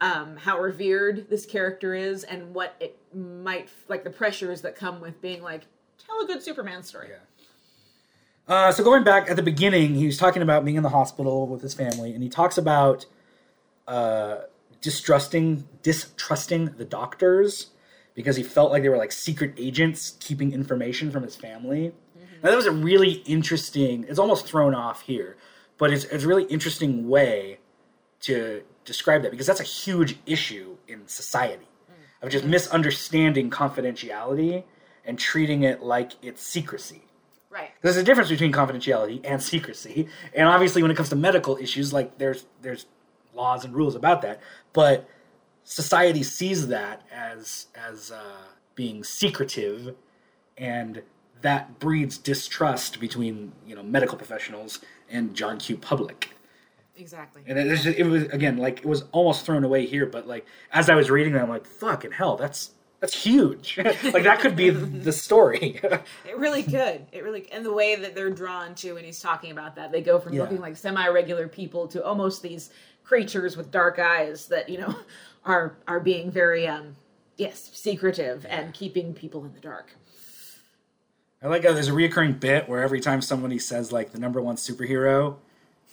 um, 0.00 0.36
how 0.36 0.60
revered 0.60 1.28
this 1.30 1.46
character 1.46 1.94
is 1.94 2.24
and 2.24 2.54
what 2.54 2.74
it 2.80 2.98
might 3.14 3.68
like 3.88 4.04
the 4.04 4.10
pressures 4.10 4.62
that 4.62 4.76
come 4.76 5.00
with 5.00 5.20
being 5.22 5.42
like 5.42 5.62
tell 6.04 6.20
a 6.20 6.26
good 6.26 6.42
Superman 6.42 6.82
story. 6.82 7.08
Yeah. 7.10 7.16
Uh, 8.48 8.70
so 8.70 8.84
going 8.84 9.02
back 9.02 9.28
at 9.28 9.36
the 9.36 9.42
beginning, 9.42 9.94
he 9.94 10.06
was 10.06 10.18
talking 10.18 10.42
about 10.42 10.64
being 10.64 10.76
in 10.76 10.82
the 10.82 10.90
hospital 10.90 11.48
with 11.48 11.62
his 11.62 11.74
family, 11.74 12.12
and 12.12 12.22
he 12.22 12.28
talks 12.28 12.56
about 12.56 13.06
uh, 13.88 14.38
distrusting 14.80 15.66
distrusting 15.82 16.66
the 16.76 16.84
doctors 16.84 17.70
because 18.14 18.36
he 18.36 18.42
felt 18.42 18.70
like 18.70 18.82
they 18.82 18.88
were 18.88 18.96
like 18.96 19.12
secret 19.12 19.54
agents 19.56 20.16
keeping 20.20 20.52
information 20.52 21.10
from 21.10 21.22
his 21.22 21.36
family. 21.36 21.92
Now 22.42 22.50
that 22.50 22.56
was 22.56 22.66
a 22.66 22.72
really 22.72 23.14
interesting. 23.26 24.04
It's 24.08 24.18
almost 24.18 24.46
thrown 24.46 24.74
off 24.74 25.02
here, 25.02 25.36
but 25.78 25.92
it's, 25.92 26.04
it's 26.04 26.24
a 26.24 26.28
really 26.28 26.44
interesting 26.44 27.08
way 27.08 27.58
to 28.20 28.62
describe 28.86 29.22
that 29.22 29.30
because 29.30 29.46
that's 29.46 29.60
a 29.60 29.64
huge 29.64 30.18
issue 30.24 30.76
in 30.88 31.06
society 31.06 31.68
of 32.22 32.30
just 32.30 32.44
misunderstanding 32.44 33.50
confidentiality 33.50 34.64
and 35.04 35.18
treating 35.18 35.62
it 35.62 35.82
like 35.82 36.12
it's 36.22 36.42
secrecy. 36.42 37.02
Right. 37.50 37.70
There's 37.80 37.96
a 37.96 38.02
difference 38.02 38.28
between 38.28 38.52
confidentiality 38.52 39.20
and 39.24 39.42
secrecy, 39.42 40.08
and 40.34 40.48
obviously, 40.48 40.82
when 40.82 40.90
it 40.90 40.96
comes 40.96 41.08
to 41.10 41.16
medical 41.16 41.56
issues, 41.56 41.92
like 41.92 42.18
there's 42.18 42.44
there's 42.60 42.86
laws 43.34 43.64
and 43.64 43.74
rules 43.74 43.94
about 43.94 44.22
that. 44.22 44.40
But 44.72 45.08
society 45.64 46.22
sees 46.22 46.68
that 46.68 47.02
as 47.10 47.66
as 47.74 48.10
uh, 48.10 48.42
being 48.74 49.04
secretive, 49.04 49.94
and 50.58 51.02
that 51.40 51.78
breeds 51.78 52.18
distrust 52.18 53.00
between 53.00 53.52
you 53.66 53.74
know 53.74 53.82
medical 53.82 54.18
professionals 54.18 54.80
and 55.08 55.34
John 55.34 55.58
Q. 55.58 55.76
Public. 55.78 56.35
Exactly. 56.98 57.42
And 57.46 57.58
it, 57.58 57.66
was 57.70 57.84
just- 57.84 57.98
it 57.98 58.04
was 58.04 58.24
again 58.24 58.56
like 58.56 58.78
it 58.78 58.86
was 58.86 59.04
almost 59.12 59.44
thrown 59.44 59.64
away 59.64 59.86
here, 59.86 60.06
but 60.06 60.26
like 60.26 60.46
as 60.72 60.88
I 60.90 60.94
was 60.94 61.10
reading 61.10 61.32
that, 61.34 61.42
I'm 61.42 61.48
like, 61.48 61.66
fucking 61.66 62.12
hell, 62.12 62.36
that's 62.36 62.70
that's 63.00 63.14
huge. 63.22 63.76
like 64.04 64.22
that 64.24 64.40
could 64.40 64.56
be 64.56 64.70
the 65.06 65.12
story. 65.12 65.78
It 65.82 66.36
really 66.38 66.62
could. 66.62 67.06
It 67.12 67.22
really 67.22 67.50
and 67.52 67.64
the 67.64 67.72
way 67.72 67.96
that 67.96 68.14
they're 68.14 68.30
drawn 68.30 68.74
to 68.76 68.94
when 68.94 69.04
he's 69.04 69.20
talking 69.20 69.50
about 69.52 69.76
that, 69.76 69.92
they 69.92 70.00
go 70.00 70.18
from 70.18 70.32
Yeah. 70.32 70.42
looking 70.42 70.60
like 70.60 70.76
semi-regular 70.76 71.48
people 71.48 71.86
to 71.88 72.02
almost 72.04 72.42
these 72.42 72.70
creatures 73.04 73.56
with 73.56 73.70
dark 73.70 73.98
eyes 73.98 74.46
that 74.48 74.68
you 74.68 74.78
know 74.78 74.94
are 75.44 75.76
are 75.86 76.00
being 76.00 76.30
very 76.30 76.66
um 76.66 76.96
yes 77.36 77.70
secretive 77.74 78.46
and 78.48 78.72
keeping 78.72 79.12
people 79.12 79.44
in 79.44 79.52
the 79.52 79.60
dark. 79.60 79.94
I 81.42 81.48
like 81.48 81.64
how 81.64 81.72
there's 81.74 81.88
a 81.88 81.92
reoccurring 81.92 82.40
bit 82.40 82.66
where 82.68 82.82
every 82.82 83.00
time 83.00 83.20
somebody 83.20 83.58
says 83.58 83.92
like 83.92 84.10
the 84.12 84.18
number 84.18 84.40
one 84.40 84.56
superhero, 84.56 85.36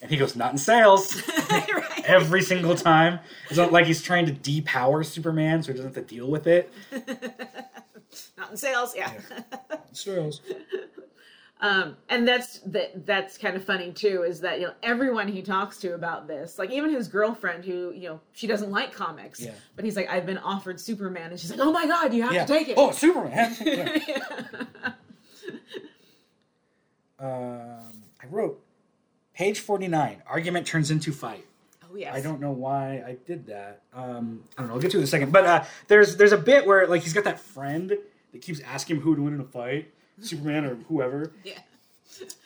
and 0.01 0.12
he 0.12 0.17
goes, 0.17 0.36
"Not 0.36 0.51
in 0.51 0.58
sales." 0.58 1.21
right. 1.49 2.03
every 2.06 2.41
single 2.41 2.75
time. 2.75 3.19
It's 3.49 3.58
not 3.58 3.71
like 3.71 3.86
he's 3.86 4.01
trying 4.01 4.25
to 4.25 4.34
depower 4.34 5.06
Superman 5.06 5.63
so 5.63 5.71
he 5.71 5.77
doesn't 5.77 5.95
have 5.95 6.08
to 6.08 6.15
deal 6.15 6.27
with 6.29 6.47
it. 6.47 6.71
Not 8.38 8.51
in 8.51 8.58
sales, 8.58 8.93
yeah. 8.95 9.12
Sales. 9.93 10.41
Um, 11.62 11.95
and 12.10 12.27
that's 12.27 12.60
that 12.65 13.06
that's 13.06 13.38
kind 13.38 13.56
of 13.56 13.63
funny 13.63 13.93
too 13.93 14.23
is 14.27 14.41
that 14.41 14.60
you 14.60 14.65
know 14.67 14.73
everyone 14.84 15.29
he 15.29 15.41
talks 15.41 15.77
to 15.77 15.93
about 15.93 16.27
this 16.27 16.60
like 16.60 16.71
even 16.71 16.89
his 16.89 17.08
girlfriend 17.08 17.63
who 17.63 17.93
you 17.93 18.10
know 18.10 18.19
she 18.34 18.47
doesn't 18.47 18.69
like 18.69 18.91
comics 18.91 19.39
Yeah. 19.39 19.51
but 19.77 19.86
he's 19.86 19.95
like 19.95 20.10
i've 20.10 20.25
been 20.25 20.39
offered 20.39 20.77
superman 20.77 21.32
and 21.32 21.39
she's 21.39 21.51
like 21.51 21.62
oh 21.62 21.71
my 21.71 21.86
god 21.88 22.13
you 22.13 22.21
have 22.23 22.34
Yeah. 22.34 22.45
to 22.45 22.53
take 22.53 22.67
it 22.67 22.73
Oh, 22.77 22.91
Superman. 22.91 23.56
Yeah. 23.62 23.88
um, 27.19 27.93
I 28.21 28.25
wrote 28.29 28.62
page 29.34 29.60
49. 29.60 30.22
Argument 30.28 30.65
turns 30.67 30.91
into 30.91 31.12
fight. 31.12 31.46
oh 31.84 31.96
yes 31.96 32.13
I 32.15 32.22
don't 32.22 32.39
know 32.41 32.52
why 32.52 33.04
I 33.06 33.17
did 33.26 33.48
that. 33.48 33.82
Um, 33.93 34.43
I 34.58 34.62
don't 34.62 34.67
know. 34.69 34.76
I'll 34.76 34.80
get 34.82 34.91
to 34.91 34.98
it 34.98 35.02
in 35.02 35.04
a 35.04 35.08
second. 35.08 35.32
But 35.32 35.46
uh, 35.46 35.63
there's 35.88 36.15
there's 36.17 36.32
a 36.32 36.38
bit 36.38 36.65
where 36.65 36.88
like 36.88 37.02
he's 37.04 37.13
got 37.13 37.24
that 37.26 37.39
friend 37.39 37.93
that 38.32 38.41
keeps 38.41 38.60
asking 38.62 38.98
him 38.98 39.02
who 39.04 39.12
would 39.12 39.19
win 39.19 39.34
in 39.36 39.39
a 39.39 39.46
fight, 39.46 39.91
Superman 40.22 40.65
or 40.65 40.76
whoever. 40.88 41.34
yeah 41.43 41.60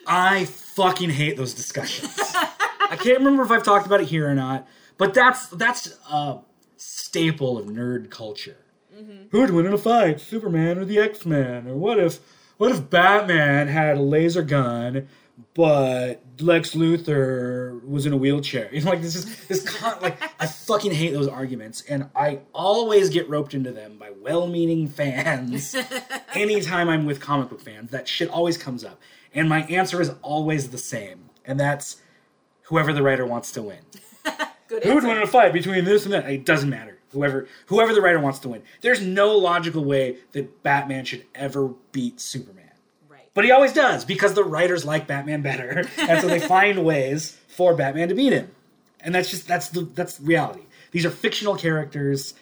I 0.05 0.45
fucking 0.45 1.09
hate 1.09 1.35
those 1.35 1.53
discussions. 1.53 2.15
I 2.19 2.95
can't 2.95 3.19
remember 3.19 3.43
if 3.43 3.51
I've 3.51 3.63
talked 3.63 3.85
about 3.85 3.99
it 4.01 4.07
here 4.07 4.29
or 4.29 4.33
not, 4.35 4.65
but 4.97 5.13
that's 5.13 5.47
that's 5.49 5.97
a 6.09 6.39
staple 6.77 7.57
of 7.57 7.65
nerd 7.67 8.09
culture. 8.09 8.57
Who 9.31 9.41
would 9.41 9.51
win 9.51 9.65
in 9.67 9.73
a 9.73 9.77
fight, 9.77 10.19
Superman 10.21 10.79
or 10.79 10.85
the 10.85 10.97
X 10.99 11.25
Men? 11.25 11.67
Or 11.67 11.75
what 11.75 11.99
if 11.99 12.19
what 12.57 12.71
if 12.71 12.89
Batman 12.89 13.67
had 13.67 13.97
a 13.97 14.01
laser 14.01 14.41
gun, 14.41 15.07
but 15.53 16.23
Lex 16.39 16.73
Luthor 16.75 17.83
was 17.87 18.05
in 18.05 18.13
a 18.13 18.17
wheelchair? 18.17 18.69
You 18.77 18.81
know, 18.81 18.91
like 18.91 19.01
this 19.01 19.15
is 19.15 19.47
this 19.47 19.67
con- 19.67 19.99
like 20.01 20.17
I 20.39 20.47
fucking 20.47 20.91
hate 20.91 21.13
those 21.13 21.27
arguments, 21.27 21.83
and 21.87 22.09
I 22.15 22.39
always 22.53 23.09
get 23.09 23.29
roped 23.29 23.53
into 23.53 23.71
them 23.71 23.97
by 23.97 24.11
well-meaning 24.11 24.87
fans. 24.87 25.75
Anytime 26.33 26.89
I'm 26.89 27.05
with 27.05 27.19
comic 27.19 27.49
book 27.49 27.61
fans, 27.61 27.91
that 27.91 28.07
shit 28.07 28.29
always 28.29 28.57
comes 28.57 28.83
up, 28.83 29.01
and 29.33 29.47
my 29.49 29.63
answer 29.63 30.01
is 30.01 30.11
always 30.21 30.69
the 30.69 30.77
same, 30.77 31.29
and 31.45 31.59
that's 31.59 31.97
whoever 32.63 32.93
the 32.93 33.01
writer 33.01 33.25
wants 33.25 33.51
to 33.53 33.61
win. 33.61 33.79
good 34.67 34.83
Who 34.83 34.95
would 34.95 35.03
win 35.03 35.17
in 35.17 35.23
a 35.23 35.27
fight 35.27 35.53
between 35.53 35.85
this 35.85 36.05
and 36.05 36.13
that? 36.13 36.29
It 36.29 36.45
doesn't 36.45 36.69
matter. 36.69 36.99
Whoever 37.11 37.47
whoever 37.67 37.93
the 37.93 38.01
writer 38.01 38.19
wants 38.19 38.39
to 38.39 38.49
win. 38.49 38.63
There's 38.81 39.01
no 39.01 39.37
logical 39.37 39.83
way 39.83 40.17
that 40.33 40.61
Batman 40.61 41.05
should 41.05 41.25
ever 41.33 41.69
beat 41.91 42.19
Superman. 42.19 42.56
But 43.37 43.45
he 43.45 43.51
always 43.51 43.71
does 43.71 44.03
because 44.03 44.33
the 44.33 44.43
writers 44.43 44.83
like 44.83 45.05
Batman 45.05 45.43
better. 45.43 45.87
And 45.99 46.19
so 46.19 46.27
they 46.27 46.39
find 46.39 46.83
ways 46.83 47.37
for 47.47 47.75
Batman 47.75 48.09
to 48.09 48.15
beat 48.15 48.33
him. 48.33 48.49
And 48.99 49.13
that's 49.13 49.29
just 49.29 49.47
that's 49.47 49.69
the 49.69 49.81
that's 49.81 50.19
reality. 50.19 50.63
These 50.89 51.05
are 51.05 51.11
fictional 51.11 51.55
characters. 51.55 52.33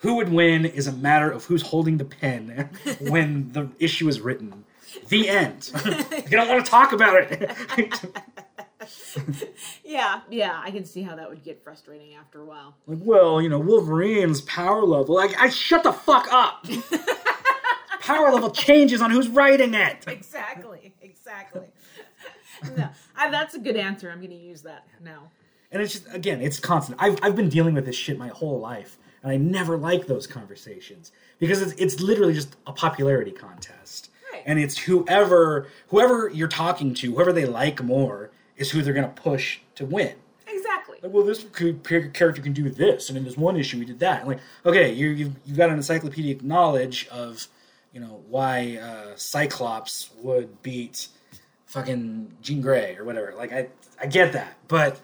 Who 0.00 0.16
would 0.16 0.28
win 0.28 0.66
is 0.66 0.86
a 0.86 0.92
matter 0.92 1.30
of 1.30 1.46
who's 1.46 1.62
holding 1.62 1.96
the 1.96 2.04
pen 2.04 2.68
when 3.00 3.52
the 3.52 3.70
issue 3.78 4.08
is 4.08 4.20
written. 4.20 4.66
The 5.08 5.30
end. 5.30 5.70
you 5.86 6.36
don't 6.36 6.48
want 6.50 6.66
to 6.66 6.70
talk 6.70 6.92
about 6.92 7.14
it. 7.30 7.50
yeah 9.84 10.22
yeah 10.28 10.60
i 10.64 10.70
can 10.72 10.84
see 10.84 11.02
how 11.02 11.14
that 11.14 11.28
would 11.30 11.44
get 11.44 11.62
frustrating 11.62 12.14
after 12.14 12.40
a 12.40 12.44
while 12.44 12.74
Like, 12.88 12.98
well, 13.00 13.40
you 13.40 13.48
know, 13.48 13.60
Wolverine's 13.60 14.40
power 14.40 14.82
level. 14.84 15.14
Like, 15.14 15.40
I 15.40 15.48
shut 15.50 15.84
the 15.84 15.92
fuck 15.92 16.26
up. 16.32 16.66
Power 18.14 18.32
level 18.32 18.50
changes 18.50 19.00
on 19.02 19.10
who's 19.10 19.28
writing 19.28 19.74
it. 19.74 20.04
exactly 20.06 20.92
exactly 21.00 21.68
no 22.76 22.88
I, 23.16 23.30
that's 23.30 23.54
a 23.54 23.58
good 23.58 23.76
answer 23.76 24.10
i'm 24.10 24.20
gonna 24.20 24.34
use 24.34 24.62
that 24.62 24.86
now 25.02 25.30
And 25.70 25.80
it's 25.82 25.94
just 25.94 26.14
again, 26.14 26.40
it's 26.42 26.60
constant. 26.60 26.98
I've 27.00 27.18
I've 27.22 27.34
been 27.36 27.48
dealing 27.48 27.74
with 27.74 27.86
this 27.86 27.96
shit 27.96 28.18
my 28.18 28.28
whole 28.28 28.60
life, 28.60 28.98
and 29.22 29.32
I 29.32 29.36
never 29.38 29.76
like 29.78 30.06
those 30.06 30.26
conversations 30.26 31.12
because 31.38 31.62
it's 31.62 31.72
it's 31.80 32.00
literally 32.00 32.34
just 32.34 32.56
a 32.66 32.72
popularity 32.72 33.30
contest. 33.32 34.10
Right. 34.32 34.42
And 34.44 34.58
it's 34.58 34.76
whoever 34.76 35.68
whoever 35.88 36.28
you're 36.28 36.48
talking 36.64 36.92
to, 37.00 37.14
whoever 37.14 37.32
they 37.32 37.46
like 37.46 37.82
more, 37.82 38.30
is 38.58 38.70
who 38.70 38.82
they're 38.82 38.92
gonna 38.92 39.08
push 39.30 39.60
to 39.76 39.86
win. 39.86 40.14
exactly 40.46 40.98
Like, 41.02 41.12
well, 41.12 41.24
this 41.24 41.44
character 41.54 42.42
can 42.42 42.52
do 42.52 42.68
this, 42.68 43.08
and 43.08 43.16
in 43.16 43.24
this 43.24 43.36
one 43.38 43.56
issue 43.56 43.78
we 43.78 43.86
did 43.86 43.98
that. 44.00 44.20
And 44.20 44.28
like, 44.28 44.40
okay, 44.66 44.92
you 44.92 45.08
you've, 45.08 45.34
you've 45.46 45.56
got 45.56 45.70
an 45.70 45.76
encyclopedic 45.76 46.42
knowledge 46.42 47.08
of, 47.10 47.48
you 47.92 48.00
know, 48.00 48.22
why 48.28 48.78
uh, 48.82 49.16
Cyclops 49.16 50.10
would 50.22 50.62
beat 50.62 51.08
fucking 51.66 52.36
Jean 52.40 52.60
Grey 52.60 52.96
or 52.96 53.04
whatever. 53.04 53.34
Like, 53.36 53.52
I 53.52 53.68
I 54.00 54.06
get 54.06 54.32
that, 54.32 54.54
but 54.68 55.00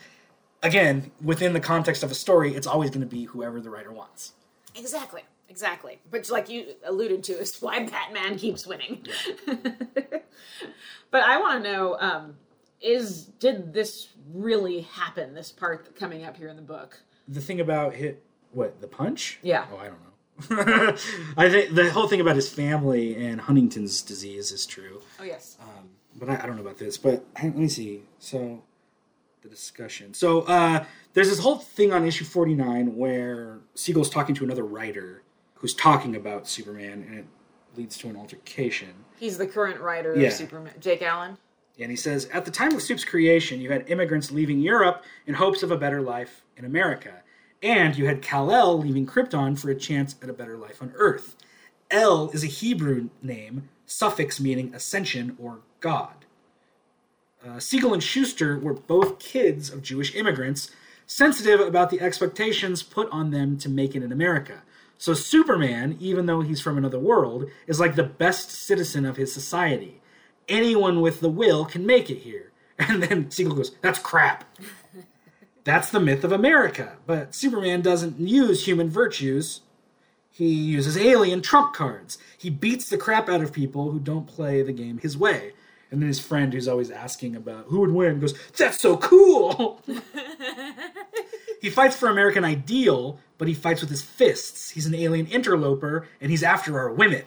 again, 0.62 1.10
within 1.22 1.52
the 1.52 1.60
context 1.60 2.02
of 2.02 2.10
a 2.10 2.14
story, 2.14 2.54
it's 2.54 2.66
always 2.66 2.90
going 2.90 3.00
to 3.00 3.06
be 3.06 3.24
whoever 3.24 3.60
the 3.60 3.70
writer 3.70 3.92
wants. 3.92 4.32
Exactly, 4.74 5.22
exactly. 5.48 6.00
But 6.10 6.28
like 6.30 6.48
you 6.48 6.74
alluded 6.84 7.24
to, 7.24 7.32
is 7.32 7.60
why 7.60 7.84
Batman 7.84 8.38
keeps 8.38 8.66
winning. 8.66 9.06
but 9.46 11.22
I 11.22 11.40
want 11.40 11.62
to 11.64 11.72
know: 11.72 11.96
um, 12.00 12.36
is 12.80 13.24
did 13.24 13.72
this 13.72 14.08
really 14.32 14.82
happen? 14.82 15.34
This 15.34 15.52
part 15.52 15.96
coming 15.96 16.24
up 16.24 16.36
here 16.36 16.48
in 16.48 16.56
the 16.56 16.62
book? 16.62 17.00
The 17.26 17.40
thing 17.40 17.60
about 17.60 17.94
hit 17.94 18.22
what 18.52 18.80
the 18.80 18.88
punch? 18.88 19.38
Yeah. 19.42 19.66
Oh, 19.72 19.76
I 19.76 19.84
don't 19.84 20.00
know. 20.00 20.07
I 21.36 21.48
think 21.50 21.74
the 21.74 21.90
whole 21.92 22.08
thing 22.08 22.20
about 22.20 22.36
his 22.36 22.48
family 22.48 23.16
and 23.16 23.40
Huntington's 23.40 24.02
disease 24.02 24.52
is 24.52 24.66
true. 24.66 25.00
Oh 25.20 25.24
yes. 25.24 25.56
Um, 25.60 25.88
but 26.16 26.28
I, 26.28 26.42
I 26.42 26.46
don't 26.46 26.56
know 26.56 26.62
about 26.62 26.78
this. 26.78 26.96
But 26.96 27.24
let 27.42 27.56
me 27.56 27.68
see. 27.68 28.02
So 28.18 28.62
the 29.42 29.48
discussion. 29.48 30.14
So 30.14 30.42
uh, 30.42 30.84
there's 31.14 31.28
this 31.28 31.38
whole 31.38 31.56
thing 31.56 31.92
on 31.92 32.04
issue 32.04 32.24
49 32.24 32.96
where 32.96 33.58
Seagle's 33.74 34.10
talking 34.10 34.34
to 34.36 34.44
another 34.44 34.64
writer 34.64 35.22
who's 35.54 35.74
talking 35.74 36.14
about 36.16 36.46
Superman, 36.48 37.04
and 37.08 37.18
it 37.18 37.26
leads 37.76 37.96
to 37.98 38.08
an 38.08 38.16
altercation. 38.16 38.90
He's 39.18 39.38
the 39.38 39.46
current 39.46 39.80
writer 39.80 40.16
Yeah. 40.16 40.28
of 40.28 40.32
Superman. 40.34 40.74
Jake 40.80 41.02
Allen. 41.02 41.36
And 41.80 41.90
he 41.90 41.96
says, 41.96 42.26
At 42.32 42.44
the 42.44 42.50
time 42.50 42.74
of 42.74 42.82
Soup's 42.82 43.04
creation, 43.04 43.60
you 43.60 43.70
had 43.70 43.88
immigrants 43.88 44.30
leaving 44.32 44.58
Europe 44.60 45.04
in 45.26 45.34
hopes 45.34 45.62
of 45.62 45.70
a 45.70 45.76
better 45.76 46.00
life 46.00 46.44
in 46.56 46.64
America. 46.64 47.22
And 47.62 47.96
you 47.96 48.06
had 48.06 48.22
Kal-El 48.22 48.78
leaving 48.78 49.06
Krypton 49.06 49.58
for 49.58 49.70
a 49.70 49.74
chance 49.74 50.14
at 50.22 50.30
a 50.30 50.34
better 50.34 50.56
life 50.56 50.80
on 50.80 50.92
Earth. 50.94 51.34
El 51.90 52.30
is 52.30 52.44
a 52.44 52.48
Hebrew 52.48 53.08
name, 53.22 53.68
suffix 53.86 54.38
meaning 54.38 54.72
ascension 54.74 55.36
or 55.40 55.60
God. 55.80 56.26
Uh, 57.44 57.58
Siegel 57.58 57.94
and 57.94 58.02
Shuster 58.02 58.58
were 58.58 58.74
both 58.74 59.18
kids 59.18 59.70
of 59.70 59.82
Jewish 59.82 60.14
immigrants, 60.14 60.70
sensitive 61.06 61.60
about 61.60 61.90
the 61.90 62.00
expectations 62.00 62.82
put 62.82 63.08
on 63.10 63.30
them 63.30 63.56
to 63.58 63.68
make 63.68 63.94
it 63.94 64.02
in 64.02 64.12
America. 64.12 64.62
So 64.98 65.14
Superman, 65.14 65.96
even 66.00 66.26
though 66.26 66.40
he's 66.40 66.60
from 66.60 66.76
another 66.76 66.98
world, 66.98 67.48
is 67.66 67.80
like 67.80 67.94
the 67.94 68.02
best 68.02 68.50
citizen 68.50 69.04
of 69.06 69.16
his 69.16 69.32
society. 69.32 70.00
Anyone 70.48 71.00
with 71.00 71.20
the 71.20 71.28
will 71.28 71.64
can 71.64 71.86
make 71.86 72.10
it 72.10 72.18
here. 72.18 72.44
And 72.80 73.02
then 73.02 73.24
Seagle 73.24 73.56
goes, 73.56 73.74
That's 73.80 73.98
crap. 73.98 74.44
That's 75.68 75.90
the 75.90 76.00
myth 76.00 76.24
of 76.24 76.32
America. 76.32 76.96
But 77.04 77.34
Superman 77.34 77.82
doesn't 77.82 78.18
use 78.18 78.64
human 78.64 78.88
virtues. 78.88 79.60
He 80.30 80.46
uses 80.48 80.96
alien 80.96 81.42
trump 81.42 81.74
cards. 81.74 82.16
He 82.38 82.48
beats 82.48 82.88
the 82.88 82.96
crap 82.96 83.28
out 83.28 83.42
of 83.42 83.52
people 83.52 83.90
who 83.90 84.00
don't 84.00 84.26
play 84.26 84.62
the 84.62 84.72
game 84.72 84.96
his 84.96 85.14
way. 85.14 85.52
And 85.90 86.00
then 86.00 86.08
his 86.08 86.20
friend, 86.20 86.54
who's 86.54 86.68
always 86.68 86.90
asking 86.90 87.36
about 87.36 87.66
who 87.66 87.80
would 87.80 87.90
win, 87.90 88.18
goes, 88.18 88.32
That's 88.56 88.80
so 88.80 88.96
cool! 88.96 89.82
he 91.60 91.68
fights 91.68 91.96
for 91.96 92.08
American 92.08 92.46
ideal, 92.46 93.20
but 93.36 93.46
he 93.46 93.52
fights 93.52 93.82
with 93.82 93.90
his 93.90 94.00
fists. 94.00 94.70
He's 94.70 94.86
an 94.86 94.94
alien 94.94 95.26
interloper, 95.26 96.08
and 96.22 96.30
he's 96.30 96.42
after 96.42 96.78
our 96.78 96.90
women. 96.94 97.24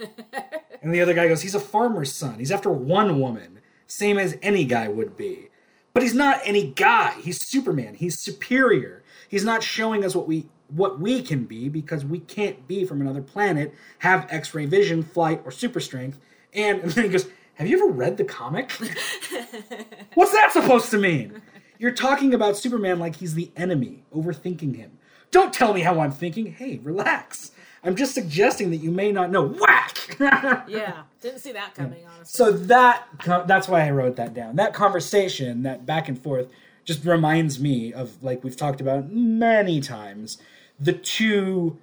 and 0.82 0.92
the 0.92 1.00
other 1.00 1.14
guy 1.14 1.28
goes, 1.28 1.42
He's 1.42 1.54
a 1.54 1.60
farmer's 1.60 2.12
son. 2.12 2.40
He's 2.40 2.50
after 2.50 2.70
one 2.72 3.20
woman, 3.20 3.60
same 3.86 4.18
as 4.18 4.36
any 4.42 4.64
guy 4.64 4.88
would 4.88 5.16
be. 5.16 5.50
But 5.94 6.02
he's 6.02 6.14
not 6.14 6.40
any 6.44 6.64
guy. 6.72 7.14
He's 7.20 7.40
Superman. 7.48 7.94
He's 7.94 8.18
superior. 8.18 9.02
He's 9.28 9.44
not 9.44 9.62
showing 9.62 10.04
us 10.04 10.14
what 10.14 10.28
we 10.28 10.48
what 10.68 10.98
we 10.98 11.22
can 11.22 11.44
be 11.44 11.68
because 11.68 12.04
we 12.04 12.18
can't 12.18 12.66
be 12.66 12.84
from 12.84 13.00
another 13.00 13.22
planet, 13.22 13.72
have 13.98 14.26
X-ray 14.30 14.66
vision, 14.66 15.02
flight, 15.02 15.40
or 15.44 15.52
super 15.52 15.78
strength. 15.78 16.18
And, 16.52 16.80
and 16.82 16.92
then 16.92 17.04
he 17.04 17.10
goes, 17.10 17.28
"Have 17.54 17.68
you 17.68 17.76
ever 17.78 17.92
read 17.92 18.16
the 18.16 18.24
comic? 18.24 18.72
What's 20.14 20.32
that 20.32 20.52
supposed 20.52 20.90
to 20.90 20.98
mean? 20.98 21.40
You're 21.78 21.92
talking 21.92 22.34
about 22.34 22.56
Superman 22.56 22.98
like 22.98 23.16
he's 23.16 23.34
the 23.34 23.50
enemy, 23.56 24.04
overthinking 24.14 24.76
him. 24.76 24.98
Don't 25.30 25.52
tell 25.52 25.74
me 25.74 25.80
how 25.80 26.00
I'm 26.00 26.12
thinking. 26.12 26.52
Hey, 26.52 26.80
relax. 26.82 27.50
I'm 27.84 27.96
just 27.96 28.14
suggesting 28.14 28.70
that 28.70 28.78
you 28.78 28.90
may 28.90 29.12
not 29.12 29.30
know. 29.30 29.42
Whack! 29.42 29.90
Yeah, 30.68 31.02
didn't 31.20 31.40
see 31.40 31.52
that 31.52 31.74
coming. 31.74 32.04
Honestly. 32.06 32.24
So 32.26 32.52
that 32.52 33.06
that's 33.46 33.68
why 33.68 33.86
I 33.86 33.90
wrote 33.90 34.16
that 34.16 34.32
down. 34.32 34.56
That 34.56 34.72
conversation, 34.72 35.62
that 35.64 35.84
back 35.84 36.08
and 36.08 36.20
forth, 36.20 36.48
just 36.84 37.04
reminds 37.04 37.58
me 37.58 37.92
of 37.92 38.22
like 38.22 38.44
we've 38.44 38.56
talked 38.56 38.80
about 38.80 39.10
many 39.10 39.80
times, 39.80 40.38
the 40.78 40.92
two 40.92 41.78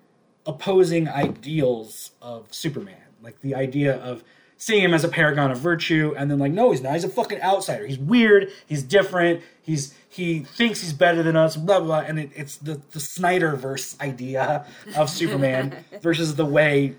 opposing 0.45 1.09
ideals 1.09 2.11
of 2.21 2.53
Superman. 2.53 2.95
Like 3.21 3.41
the 3.41 3.55
idea 3.55 3.97
of 3.97 4.23
seeing 4.61 4.83
him 4.83 4.93
as 4.93 5.03
a 5.03 5.07
paragon 5.07 5.49
of 5.49 5.57
virtue, 5.57 6.13
and 6.15 6.29
then 6.29 6.37
like, 6.37 6.51
no, 6.51 6.69
he's 6.69 6.81
not. 6.81 6.93
He's 6.93 7.03
a 7.03 7.09
fucking 7.09 7.41
outsider. 7.41 7.87
He's 7.87 7.97
weird. 7.97 8.51
He's 8.67 8.83
different. 8.83 9.41
He's 9.63 9.95
he 10.07 10.41
thinks 10.41 10.81
he's 10.81 10.93
better 10.93 11.23
than 11.23 11.35
us. 11.35 11.57
Blah 11.57 11.79
blah. 11.79 12.01
And 12.01 12.19
it, 12.19 12.29
it's 12.35 12.57
the 12.57 12.75
the 12.91 12.99
Snyderverse 12.99 13.99
idea 13.99 14.67
of 14.95 15.09
Superman 15.19 15.83
versus 16.01 16.35
the 16.35 16.45
way 16.45 16.95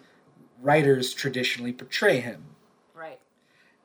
writers 0.61 1.15
traditionally 1.15 1.73
portray 1.73 2.21
him 2.21 2.45
right. 2.95 3.19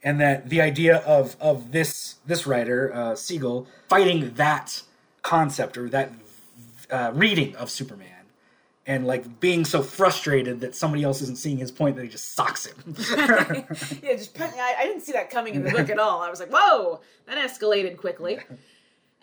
and 0.04 0.20
that 0.22 0.50
the 0.50 0.62
idea 0.62 0.98
of 0.98 1.36
of 1.40 1.72
this 1.72 2.16
this 2.26 2.48
writer 2.48 2.92
uh, 2.94 3.12
Seagle 3.12 3.68
fighting 3.90 4.34
that 4.36 4.82
concept 5.22 5.78
or 5.78 5.88
that 5.90 6.12
uh, 6.90 7.12
reading 7.14 7.56
of 7.56 7.70
Superman, 7.70 8.17
and 8.88 9.06
like 9.06 9.40
being 9.42 9.66
so 9.66 9.84
frustrated 9.84 10.62
that 10.62 10.74
somebody 10.74 11.04
else 11.04 11.22
isn't 11.22 11.38
seeing 11.38 11.58
his 11.58 11.70
point 11.72 11.96
that 11.98 12.04
he 12.04 12.10
just 12.10 12.34
socks 12.34 12.66
him. 12.66 12.96
Yeah, 14.02 14.16
just 14.16 14.40
I, 14.40 14.76
I 14.80 14.84
didn't 14.86 15.02
see 15.02 15.12
that 15.12 15.30
coming 15.30 15.56
in 15.56 15.64
the 15.64 15.72
book 15.72 15.90
at 15.90 16.00
all. 16.00 16.22
I 16.22 16.30
was 16.30 16.40
like, 16.40 16.50
whoa, 16.52 17.02
that 17.28 17.38
escalated 17.38 17.98
quickly. 17.98 18.40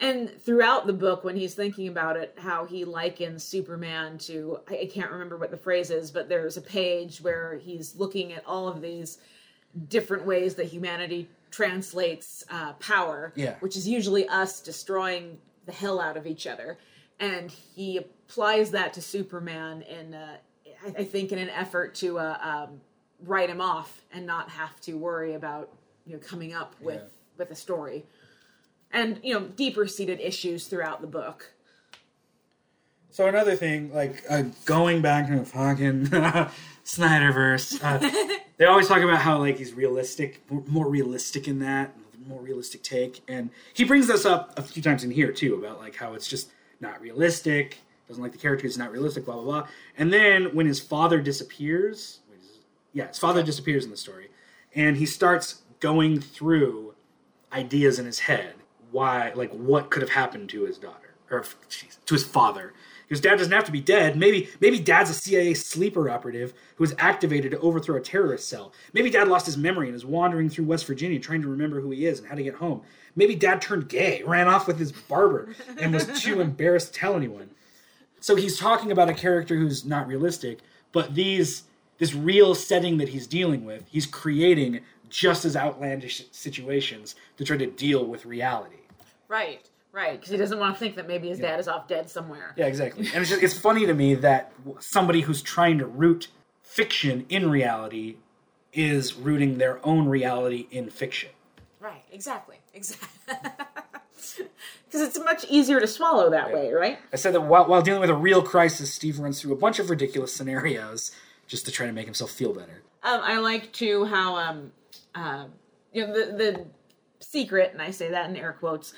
And 0.00 0.28
throughout 0.42 0.86
the 0.86 0.92
book, 0.92 1.24
when 1.24 1.36
he's 1.36 1.54
thinking 1.54 1.88
about 1.88 2.16
it, 2.16 2.34
how 2.36 2.64
he 2.66 2.84
likens 2.84 3.42
Superman 3.44 4.18
to, 4.18 4.58
I, 4.68 4.80
I 4.82 4.86
can't 4.86 5.10
remember 5.10 5.36
what 5.38 5.50
the 5.50 5.56
phrase 5.56 5.90
is, 5.90 6.10
but 6.10 6.28
there's 6.28 6.56
a 6.56 6.60
page 6.60 7.20
where 7.20 7.58
he's 7.62 7.94
looking 7.96 8.32
at 8.32 8.44
all 8.44 8.68
of 8.68 8.82
these 8.82 9.18
different 9.88 10.26
ways 10.26 10.56
that 10.56 10.66
humanity 10.66 11.28
translates 11.50 12.44
uh, 12.50 12.72
power, 12.74 13.32
Yeah. 13.36 13.54
which 13.60 13.76
is 13.76 13.88
usually 13.88 14.28
us 14.28 14.60
destroying 14.60 15.38
the 15.66 15.72
hell 15.72 16.00
out 16.00 16.16
of 16.16 16.26
each 16.26 16.46
other. 16.46 16.76
And 17.20 17.50
he 17.50 18.00
applies 18.28 18.70
that 18.72 18.92
to 18.94 19.02
Superman 19.02 19.82
in, 19.82 20.14
uh, 20.14 20.36
I, 20.84 21.00
I 21.00 21.04
think, 21.04 21.32
in 21.32 21.38
an 21.38 21.50
effort 21.50 21.94
to 21.96 22.18
uh, 22.18 22.38
um, 22.68 22.80
write 23.24 23.50
him 23.50 23.60
off 23.60 24.02
and 24.12 24.26
not 24.26 24.48
have 24.50 24.80
to 24.82 24.94
worry 24.94 25.34
about 25.34 25.70
you 26.06 26.14
know 26.14 26.18
coming 26.18 26.52
up 26.52 26.74
with 26.80 26.96
Yeah. 26.96 27.08
with 27.38 27.50
a 27.50 27.54
story 27.54 28.04
and 28.92 29.18
you 29.22 29.32
know 29.32 29.40
deeper 29.46 29.86
seated 29.86 30.20
issues 30.20 30.66
throughout 30.66 31.00
the 31.00 31.06
book 31.06 31.52
so 33.10 33.28
another 33.28 33.54
thing, 33.54 33.94
like 33.94 34.24
uh, 34.28 34.42
going 34.64 35.00
back 35.00 35.28
to 35.28 35.36
the 35.38 35.44
fucking 35.44 36.06
Snyderverse, 36.84 37.78
uh, 37.80 38.34
they 38.56 38.64
always 38.64 38.88
talk 38.88 39.02
about 39.02 39.18
how 39.18 39.38
like 39.38 39.56
he's 39.56 39.72
realistic, 39.72 40.42
more- 40.50 40.64
more 40.66 40.88
realistic 40.88 41.46
in 41.46 41.60
that, 41.60 41.94
more 42.26 42.40
realistic 42.40 42.82
take, 42.82 43.22
and 43.28 43.50
he 43.72 43.84
brings 43.84 44.08
this 44.08 44.24
up 44.26 44.58
a 44.58 44.62
few 44.62 44.82
times 44.82 45.04
in 45.04 45.12
here 45.12 45.30
too 45.30 45.54
about 45.54 45.78
like 45.78 45.94
how 45.94 46.14
it's 46.14 46.26
just 46.26 46.50
not 46.80 47.00
realistic. 47.00 47.78
Doesn't 48.08 48.22
like 48.22 48.32
the 48.32 48.38
character. 48.38 48.66
It's 48.66 48.76
not 48.76 48.92
realistic. 48.92 49.24
Blah 49.24 49.34
blah 49.34 49.42
blah. 49.44 49.68
And 49.96 50.12
then 50.12 50.54
when 50.54 50.66
his 50.66 50.80
father 50.80 51.20
disappears, 51.20 52.20
wait, 52.30 52.38
is 52.40 52.46
it- 52.50 52.56
yeah, 52.92 53.08
his 53.08 53.18
father 53.18 53.42
disappears 53.42 53.84
in 53.84 53.90
the 53.90 53.96
story, 53.96 54.28
and 54.74 54.96
he 54.96 55.06
starts 55.06 55.62
going 55.80 56.20
through 56.20 56.94
ideas 57.52 57.98
in 57.98 58.06
his 58.06 58.20
head. 58.20 58.54
Why, 58.90 59.32
like, 59.34 59.50
what 59.52 59.90
could 59.90 60.02
have 60.02 60.10
happened 60.10 60.48
to 60.50 60.64
his 60.64 60.78
daughter 60.78 61.14
or 61.30 61.40
jeez, 61.68 61.98
to 62.06 62.14
his 62.14 62.24
father? 62.24 62.72
Because 63.08 63.20
dad 63.20 63.36
doesn't 63.36 63.52
have 63.52 63.64
to 63.64 63.72
be 63.72 63.80
dead. 63.80 64.16
Maybe, 64.16 64.48
maybe 64.60 64.78
dad's 64.78 65.10
a 65.10 65.14
CIA 65.14 65.52
sleeper 65.54 66.08
operative 66.08 66.54
who 66.76 66.82
was 66.84 66.94
activated 66.98 67.50
to 67.50 67.58
overthrow 67.58 67.96
a 67.96 68.00
terrorist 68.00 68.48
cell. 68.48 68.72
Maybe 68.92 69.10
dad 69.10 69.28
lost 69.28 69.44
his 69.46 69.58
memory 69.58 69.88
and 69.88 69.96
is 69.96 70.06
wandering 70.06 70.48
through 70.48 70.64
West 70.66 70.86
Virginia 70.86 71.18
trying 71.18 71.42
to 71.42 71.48
remember 71.48 71.80
who 71.80 71.90
he 71.90 72.06
is 72.06 72.18
and 72.20 72.28
how 72.28 72.34
to 72.34 72.42
get 72.42 72.54
home. 72.54 72.82
Maybe 73.16 73.34
dad 73.34 73.60
turned 73.60 73.88
gay, 73.88 74.22
ran 74.24 74.48
off 74.48 74.66
with 74.66 74.78
his 74.78 74.92
barber, 74.92 75.54
and 75.78 75.92
was 75.92 76.06
too 76.22 76.40
embarrassed 76.40 76.94
to 76.94 77.00
tell 77.00 77.14
anyone. 77.16 77.50
So 78.24 78.36
he's 78.36 78.58
talking 78.58 78.90
about 78.90 79.10
a 79.10 79.12
character 79.12 79.54
who's 79.54 79.84
not 79.84 80.06
realistic, 80.06 80.60
but 80.92 81.14
these 81.14 81.64
this 81.98 82.14
real 82.14 82.54
setting 82.54 82.96
that 82.96 83.10
he's 83.10 83.26
dealing 83.26 83.66
with, 83.66 83.84
he's 83.86 84.06
creating 84.06 84.80
just 85.10 85.44
as 85.44 85.54
outlandish 85.54 86.24
situations 86.30 87.16
to 87.36 87.44
try 87.44 87.58
to 87.58 87.66
deal 87.66 88.06
with 88.06 88.24
reality. 88.24 88.78
right 89.28 89.68
right 89.92 90.18
because 90.18 90.30
he 90.30 90.38
doesn't 90.38 90.58
want 90.58 90.74
to 90.74 90.80
think 90.80 90.96
that 90.96 91.06
maybe 91.06 91.28
his 91.28 91.38
dad 91.38 91.60
is 91.60 91.68
off 91.68 91.86
dead 91.86 92.08
somewhere 92.08 92.54
Yeah, 92.56 92.64
exactly. 92.64 93.06
And 93.08 93.16
it's 93.16 93.28
just, 93.28 93.42
it's 93.42 93.58
funny 93.58 93.84
to 93.84 93.92
me 93.92 94.14
that 94.14 94.52
somebody 94.80 95.20
who's 95.20 95.42
trying 95.42 95.76
to 95.76 95.86
root 95.86 96.28
fiction 96.62 97.26
in 97.28 97.50
reality 97.50 98.16
is 98.72 99.16
rooting 99.16 99.58
their 99.58 99.86
own 99.86 100.08
reality 100.08 100.66
in 100.70 100.88
fiction. 100.88 101.28
right 101.78 102.04
exactly 102.10 102.56
exactly 102.72 103.08
because 104.86 105.00
it's 105.00 105.18
much 105.18 105.44
easier 105.48 105.80
to 105.80 105.86
swallow 105.86 106.30
that 106.30 106.52
way 106.52 106.72
right 106.72 106.98
I 107.12 107.16
said 107.16 107.34
that 107.34 107.42
while, 107.42 107.66
while 107.66 107.82
dealing 107.82 108.00
with 108.00 108.10
a 108.10 108.14
real 108.14 108.42
crisis, 108.42 108.92
Steve 108.92 109.18
runs 109.18 109.40
through 109.40 109.52
a 109.52 109.56
bunch 109.56 109.78
of 109.78 109.90
ridiculous 109.90 110.34
scenarios 110.34 111.12
just 111.46 111.64
to 111.66 111.72
try 111.72 111.86
to 111.86 111.92
make 111.92 112.06
himself 112.06 112.30
feel 112.30 112.52
better. 112.52 112.82
Um, 113.02 113.20
I 113.22 113.38
like 113.38 113.72
too 113.72 114.06
how 114.06 114.36
um, 114.36 114.72
uh, 115.14 115.46
you 115.92 116.06
know 116.06 116.12
the 116.12 116.36
the 116.36 116.66
secret, 117.20 117.70
and 117.72 117.82
I 117.82 117.90
say 117.90 118.10
that 118.10 118.28
in 118.30 118.36
air 118.36 118.56
quotes, 118.58 118.94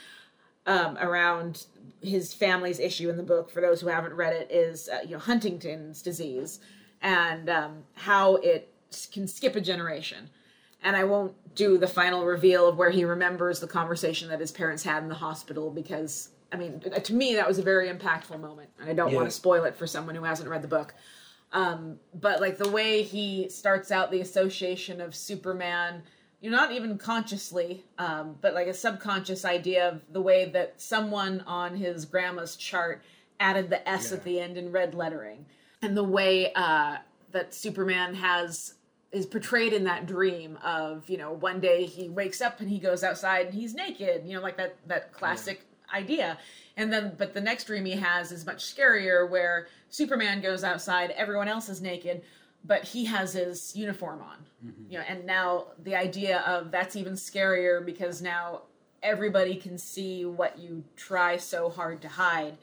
um, 0.66 0.96
around 0.98 1.66
his 2.02 2.32
family's 2.32 2.78
issue 2.78 3.10
in 3.10 3.16
the 3.16 3.22
book. 3.22 3.50
For 3.50 3.60
those 3.60 3.80
who 3.80 3.88
haven't 3.88 4.14
read 4.14 4.32
it, 4.32 4.50
is 4.50 4.88
uh, 4.88 5.00
you 5.04 5.12
know 5.12 5.18
Huntington's 5.18 6.02
disease 6.02 6.60
and 7.02 7.50
um, 7.50 7.84
how 7.94 8.36
it 8.36 8.72
can 9.12 9.26
skip 9.26 9.56
a 9.56 9.60
generation. 9.60 10.30
And 10.86 10.94
I 10.96 11.02
won't 11.04 11.34
do 11.56 11.78
the 11.78 11.88
final 11.88 12.24
reveal 12.24 12.68
of 12.68 12.76
where 12.78 12.90
he 12.90 13.04
remembers 13.04 13.58
the 13.58 13.66
conversation 13.66 14.28
that 14.28 14.38
his 14.38 14.52
parents 14.52 14.84
had 14.84 15.02
in 15.02 15.08
the 15.08 15.16
hospital 15.16 15.68
because 15.70 16.30
I 16.52 16.56
mean, 16.56 16.78
to 16.80 17.12
me, 17.12 17.34
that 17.34 17.48
was 17.48 17.58
a 17.58 17.62
very 17.62 17.88
impactful 17.88 18.38
moment, 18.40 18.70
and 18.80 18.88
I 18.88 18.92
don't 18.94 19.10
Yeah. 19.10 19.16
want 19.16 19.26
to 19.28 19.34
spoil 19.34 19.64
it 19.64 19.74
for 19.74 19.84
someone 19.88 20.14
who 20.14 20.22
hasn't 20.22 20.48
read 20.48 20.62
the 20.62 20.68
book 20.68 20.94
Um, 21.52 21.98
but 22.14 22.40
like 22.40 22.56
the 22.58 22.68
way 22.68 23.02
he 23.02 23.48
starts 23.48 23.90
out 23.90 24.10
the 24.12 24.20
association 24.20 25.00
of 25.00 25.14
Superman, 25.14 26.02
you 26.40 26.50
know, 26.50 26.56
not 26.56 26.70
even 26.72 26.98
consciously, 26.98 27.84
um, 27.98 28.36
but 28.40 28.54
like 28.54 28.68
a 28.68 28.74
subconscious 28.74 29.44
idea 29.44 29.88
of 29.88 30.02
the 30.12 30.20
way 30.20 30.44
that 30.50 30.80
someone 30.80 31.40
on 31.46 31.76
his 31.76 32.04
grandma's 32.04 32.54
chart 32.56 33.02
added 33.40 33.70
the 33.70 33.88
S 33.88 34.10
Yeah. 34.10 34.16
at 34.18 34.24
the 34.24 34.38
end 34.40 34.56
in 34.56 34.70
red 34.70 34.94
lettering, 34.94 35.46
and 35.82 35.96
the 35.96 36.04
way 36.04 36.52
uh, 36.54 36.98
that 37.32 37.52
Superman 37.54 38.14
has 38.14 38.74
is 39.16 39.24
portrayed 39.24 39.72
in 39.72 39.84
that 39.84 40.06
dream 40.06 40.58
of 40.62 41.08
you 41.08 41.16
know 41.16 41.32
one 41.32 41.58
day 41.58 41.86
he 41.86 42.08
wakes 42.08 42.40
up 42.42 42.60
and 42.60 42.68
he 42.68 42.78
goes 42.78 43.02
outside 43.02 43.46
and 43.46 43.54
he's 43.54 43.74
naked 43.74 44.22
you 44.26 44.34
know 44.36 44.42
like 44.42 44.56
that 44.58 44.76
that 44.86 45.12
classic 45.12 45.62
idea. 45.94 46.38
And 46.76 46.92
then 46.92 47.14
but 47.16 47.32
the 47.32 47.40
next 47.40 47.64
dream 47.64 47.86
he 47.86 47.92
has 47.92 48.30
is 48.30 48.44
much 48.44 48.62
scarier 48.62 49.28
where 49.28 49.68
superman 49.88 50.42
goes 50.42 50.62
outside 50.64 51.10
everyone 51.12 51.48
else 51.48 51.68
is 51.68 51.80
naked 51.80 52.22
but 52.64 52.82
he 52.84 53.04
has 53.04 53.32
his 53.32 53.74
uniform 53.74 54.20
on. 54.20 54.36
You 54.90 54.98
know 54.98 55.04
and 55.08 55.24
now 55.24 55.68
the 55.82 55.96
idea 55.96 56.40
of 56.40 56.70
that's 56.70 56.96
even 56.96 57.14
scarier 57.14 57.84
because 57.84 58.20
now 58.20 58.62
everybody 59.02 59.54
can 59.54 59.78
see 59.78 60.26
what 60.26 60.58
you 60.58 60.84
try 60.96 61.38
so 61.38 61.70
hard 61.70 62.02
to 62.02 62.08
hide 62.08 62.58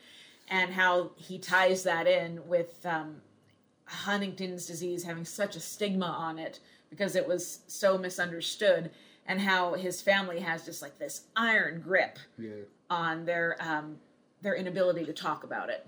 and 0.50 0.72
how 0.72 1.12
he 1.16 1.40
ties 1.40 1.84
that 1.84 2.06
in 2.06 2.46
with 2.48 2.86
um, 2.86 3.22
Huntington's 3.86 4.66
disease 4.66 5.04
having 5.04 5.26
such 5.26 5.56
a 5.56 5.60
stigma 5.60 6.06
on 6.06 6.40
it 6.40 6.60
because 6.90 7.16
it 7.16 7.28
was 7.28 7.60
so 7.68 7.98
misunderstood, 7.98 8.92
and 9.26 9.40
how 9.40 9.74
his 9.74 10.02
family 10.02 10.40
has 10.40 10.64
just 10.66 10.82
like 10.82 11.00
this 11.00 11.22
iron 11.36 11.82
grip 11.82 12.20
Yeah. 12.38 12.52
on 12.90 13.26
their 13.26 13.56
um, 13.60 13.98
their 14.42 14.56
inability 14.56 15.06
to 15.06 15.14
talk 15.14 15.44
about 15.44 15.70
it. 15.70 15.88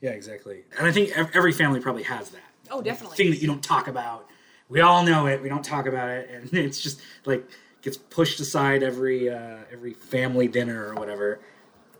Yeah, 0.00 0.10
exactly. 0.10 0.64
And 0.78 0.86
I 0.86 0.92
think 0.92 1.16
every 1.34 1.52
family 1.52 1.80
probably 1.80 2.02
has 2.02 2.30
that. 2.30 2.42
Oh, 2.70 2.82
definitely. 2.82 3.16
thing 3.16 3.30
that 3.30 3.40
you 3.40 3.46
don't 3.46 3.62
talk 3.62 3.86
about. 3.88 4.28
We 4.68 4.80
all 4.80 5.04
know 5.04 5.26
it. 5.26 5.40
We 5.40 5.48
don't 5.48 5.64
talk 5.64 5.86
about 5.86 6.08
it, 6.10 6.28
and 6.30 6.52
it's 6.52 6.80
just 6.80 7.00
like 7.24 7.44
gets 7.82 7.96
pushed 7.96 8.40
aside 8.40 8.82
every 8.82 9.30
uh, 9.30 9.58
every 9.72 9.94
family 9.94 10.48
dinner 10.48 10.88
or 10.88 10.94
whatever. 10.94 11.40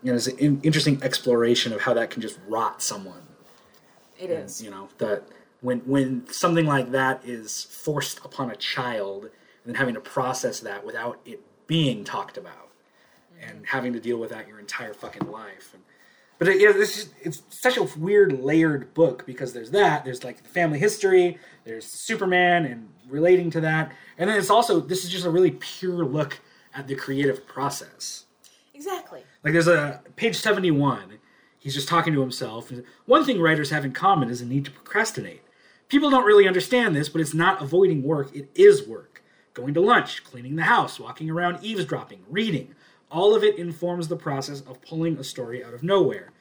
You 0.03 0.11
know, 0.11 0.15
it's 0.17 0.27
an 0.27 0.37
in- 0.37 0.61
interesting 0.61 1.01
exploration 1.01 1.73
of 1.73 1.81
how 1.81 1.93
that 1.95 2.11
can 2.11 2.21
just 2.21 2.37
rot 2.47 2.81
someone. 2.83 3.21
It 4.19 4.29
is. 4.29 4.61
You 4.61 4.71
know 4.71 4.89
that 4.97 5.23
when 5.61 5.79
when 5.79 6.27
something 6.31 6.65
like 6.65 6.91
that 6.91 7.21
is 7.25 7.63
forced 7.63 8.23
upon 8.25 8.51
a 8.51 8.55
child, 8.55 9.29
and 9.65 9.77
having 9.77 9.93
to 9.93 9.99
process 9.99 10.59
that 10.61 10.85
without 10.85 11.19
it 11.25 11.41
being 11.67 12.03
talked 12.03 12.37
about, 12.37 12.69
and 13.41 13.57
mm-hmm. 13.57 13.63
having 13.65 13.93
to 13.93 13.99
deal 13.99 14.17
with 14.17 14.29
that 14.31 14.47
your 14.47 14.59
entire 14.59 14.93
fucking 14.93 15.29
life. 15.29 15.71
And, 15.73 15.83
but 16.39 16.47
uh, 16.47 16.51
it, 16.51 16.61
yeah, 16.61 16.71
this 16.71 16.97
is, 16.97 17.13
it's 17.21 17.41
such 17.49 17.77
a 17.77 17.83
weird 17.97 18.43
layered 18.43 18.93
book 18.93 19.25
because 19.25 19.53
there's 19.53 19.71
that, 19.71 20.05
there's 20.05 20.23
like 20.23 20.41
the 20.43 20.49
family 20.49 20.79
history, 20.79 21.37
there's 21.65 21.85
Superman 21.85 22.65
and 22.65 22.89
relating 23.09 23.49
to 23.51 23.61
that, 23.61 23.91
and 24.17 24.29
then 24.29 24.37
it's 24.37 24.49
also 24.49 24.79
this 24.79 25.03
is 25.03 25.09
just 25.09 25.25
a 25.25 25.29
really 25.29 25.51
pure 25.51 26.05
look 26.05 26.39
at 26.73 26.87
the 26.87 26.95
creative 26.95 27.45
process. 27.47 28.25
Exactly. 28.73 29.23
Like 29.43 29.53
there's 29.53 29.67
a 29.67 30.01
page 30.15 30.35
71. 30.35 31.17
He's 31.67 31.75
just 31.75 31.89
talking 31.89 32.13
to 32.13 32.21
himself. 32.21 32.71
One 33.07 33.25
thing 33.25 33.41
writers 33.41 33.71
have 33.71 33.83
in 33.83 33.91
common 33.91 34.29
is 34.29 34.39
a 34.39 34.45
need 34.45 34.63
to 34.63 34.71
procrastinate. 34.71 35.41
People 35.89 36.09
don't 36.09 36.23
really 36.23 36.47
understand 36.47 36.95
this, 36.95 37.09
but 37.09 37.19
it's 37.19 37.33
not 37.33 37.61
avoiding 37.61 38.03
work, 38.03 38.33
it 38.33 38.49
is 38.55 38.87
work. 38.87 39.21
Going 39.53 39.73
to 39.73 39.81
lunch, 39.81 40.23
cleaning 40.23 40.55
the 40.55 40.63
house, 40.63 40.97
walking 40.97 41.29
around 41.29 41.61
eavesdropping, 41.61 42.23
reading. 42.29 42.73
All 43.11 43.35
of 43.35 43.43
it 43.43 43.57
informs 43.57 44.07
the 44.07 44.15
process 44.15 44.61
of 44.61 44.81
pulling 44.81 45.17
a 45.17 45.25
story 45.25 45.61
out 45.61 45.73
of 45.73 45.83
nowhere. 45.83 46.31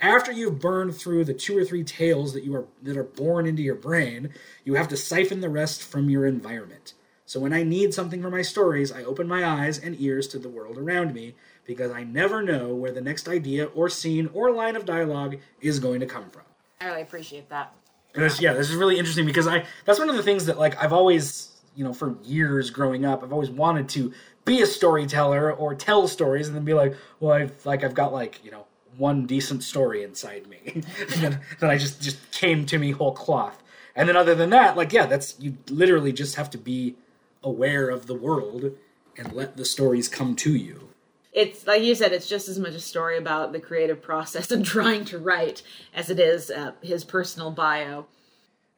After 0.00 0.30
you've 0.30 0.60
burned 0.60 0.94
through 0.94 1.24
the 1.24 1.32
two 1.32 1.56
or 1.56 1.64
three 1.64 1.82
tales 1.82 2.34
that 2.34 2.44
you 2.44 2.54
are 2.54 2.66
that 2.82 2.98
are 2.98 3.04
born 3.04 3.46
into 3.46 3.62
your 3.62 3.76
brain, 3.76 4.34
you 4.66 4.74
have 4.74 4.88
to 4.88 4.98
siphon 4.98 5.40
the 5.40 5.48
rest 5.48 5.82
from 5.82 6.10
your 6.10 6.26
environment. 6.26 6.92
So 7.24 7.40
when 7.40 7.54
I 7.54 7.62
need 7.62 7.94
something 7.94 8.20
for 8.20 8.28
my 8.28 8.42
stories, 8.42 8.92
I 8.92 9.02
open 9.02 9.26
my 9.26 9.46
eyes 9.46 9.78
and 9.78 9.98
ears 9.98 10.28
to 10.28 10.38
the 10.38 10.50
world 10.50 10.76
around 10.76 11.14
me 11.14 11.34
because 11.66 11.90
I 11.90 12.04
never 12.04 12.42
know 12.42 12.74
where 12.74 12.92
the 12.92 13.00
next 13.00 13.28
idea 13.28 13.66
or 13.66 13.88
scene 13.88 14.30
or 14.32 14.50
line 14.50 14.76
of 14.76 14.84
dialogue 14.84 15.36
is 15.60 15.78
going 15.78 16.00
to 16.00 16.06
come 16.06 16.30
from. 16.30 16.42
I 16.80 16.86
really 16.86 17.02
appreciate 17.02 17.48
that. 17.48 17.74
And 18.14 18.40
yeah, 18.40 18.52
this 18.52 18.70
is 18.70 18.76
really 18.76 18.98
interesting 18.98 19.26
because 19.26 19.46
I 19.46 19.64
that's 19.84 19.98
one 19.98 20.08
of 20.08 20.16
the 20.16 20.22
things 20.22 20.46
that 20.46 20.58
like 20.58 20.80
I've 20.82 20.92
always 20.92 21.54
you 21.74 21.84
know 21.84 21.92
for 21.92 22.16
years 22.22 22.70
growing 22.70 23.04
up 23.04 23.22
I've 23.22 23.32
always 23.32 23.50
wanted 23.50 23.88
to 23.90 24.12
be 24.44 24.62
a 24.62 24.66
storyteller 24.66 25.52
or 25.52 25.74
tell 25.74 26.06
stories 26.06 26.46
and 26.46 26.56
then 26.56 26.64
be 26.64 26.74
like 26.74 26.94
well 27.20 27.32
I've 27.32 27.66
like 27.66 27.82
I've 27.82 27.94
got 27.94 28.12
like 28.12 28.44
you 28.44 28.50
know 28.50 28.66
one 28.96 29.26
decent 29.26 29.64
story 29.64 30.04
inside 30.04 30.46
me 30.46 30.60
that, 31.16 31.40
that 31.58 31.70
I 31.70 31.76
just 31.76 32.00
just 32.00 32.30
came 32.30 32.64
to 32.66 32.78
me 32.78 32.92
whole 32.92 33.12
cloth 33.12 33.62
and 33.96 34.08
then 34.08 34.16
other 34.16 34.34
than 34.34 34.50
that 34.50 34.76
like 34.76 34.92
yeah 34.92 35.06
that's 35.06 35.34
you 35.40 35.56
literally 35.68 36.12
just 36.12 36.36
have 36.36 36.50
to 36.50 36.58
be 36.58 36.94
aware 37.42 37.88
of 37.88 38.06
the 38.06 38.14
world 38.14 38.70
and 39.18 39.32
let 39.32 39.56
the 39.56 39.64
stories 39.64 40.08
come 40.08 40.36
to 40.36 40.54
you 40.54 40.90
It's 41.34 41.66
like 41.66 41.82
you 41.82 41.96
said, 41.96 42.12
it's 42.12 42.28
just 42.28 42.48
as 42.48 42.60
much 42.60 42.74
a 42.74 42.80
story 42.80 43.18
about 43.18 43.52
the 43.52 43.58
creative 43.60 44.00
process 44.00 44.50
and 44.52 44.64
trying 44.76 45.04
to 45.06 45.18
write 45.18 45.62
as 45.92 46.08
it 46.08 46.20
is 46.20 46.50
uh, 46.50 46.72
his 46.80 47.04
personal 47.04 47.50
bio. 47.50 48.06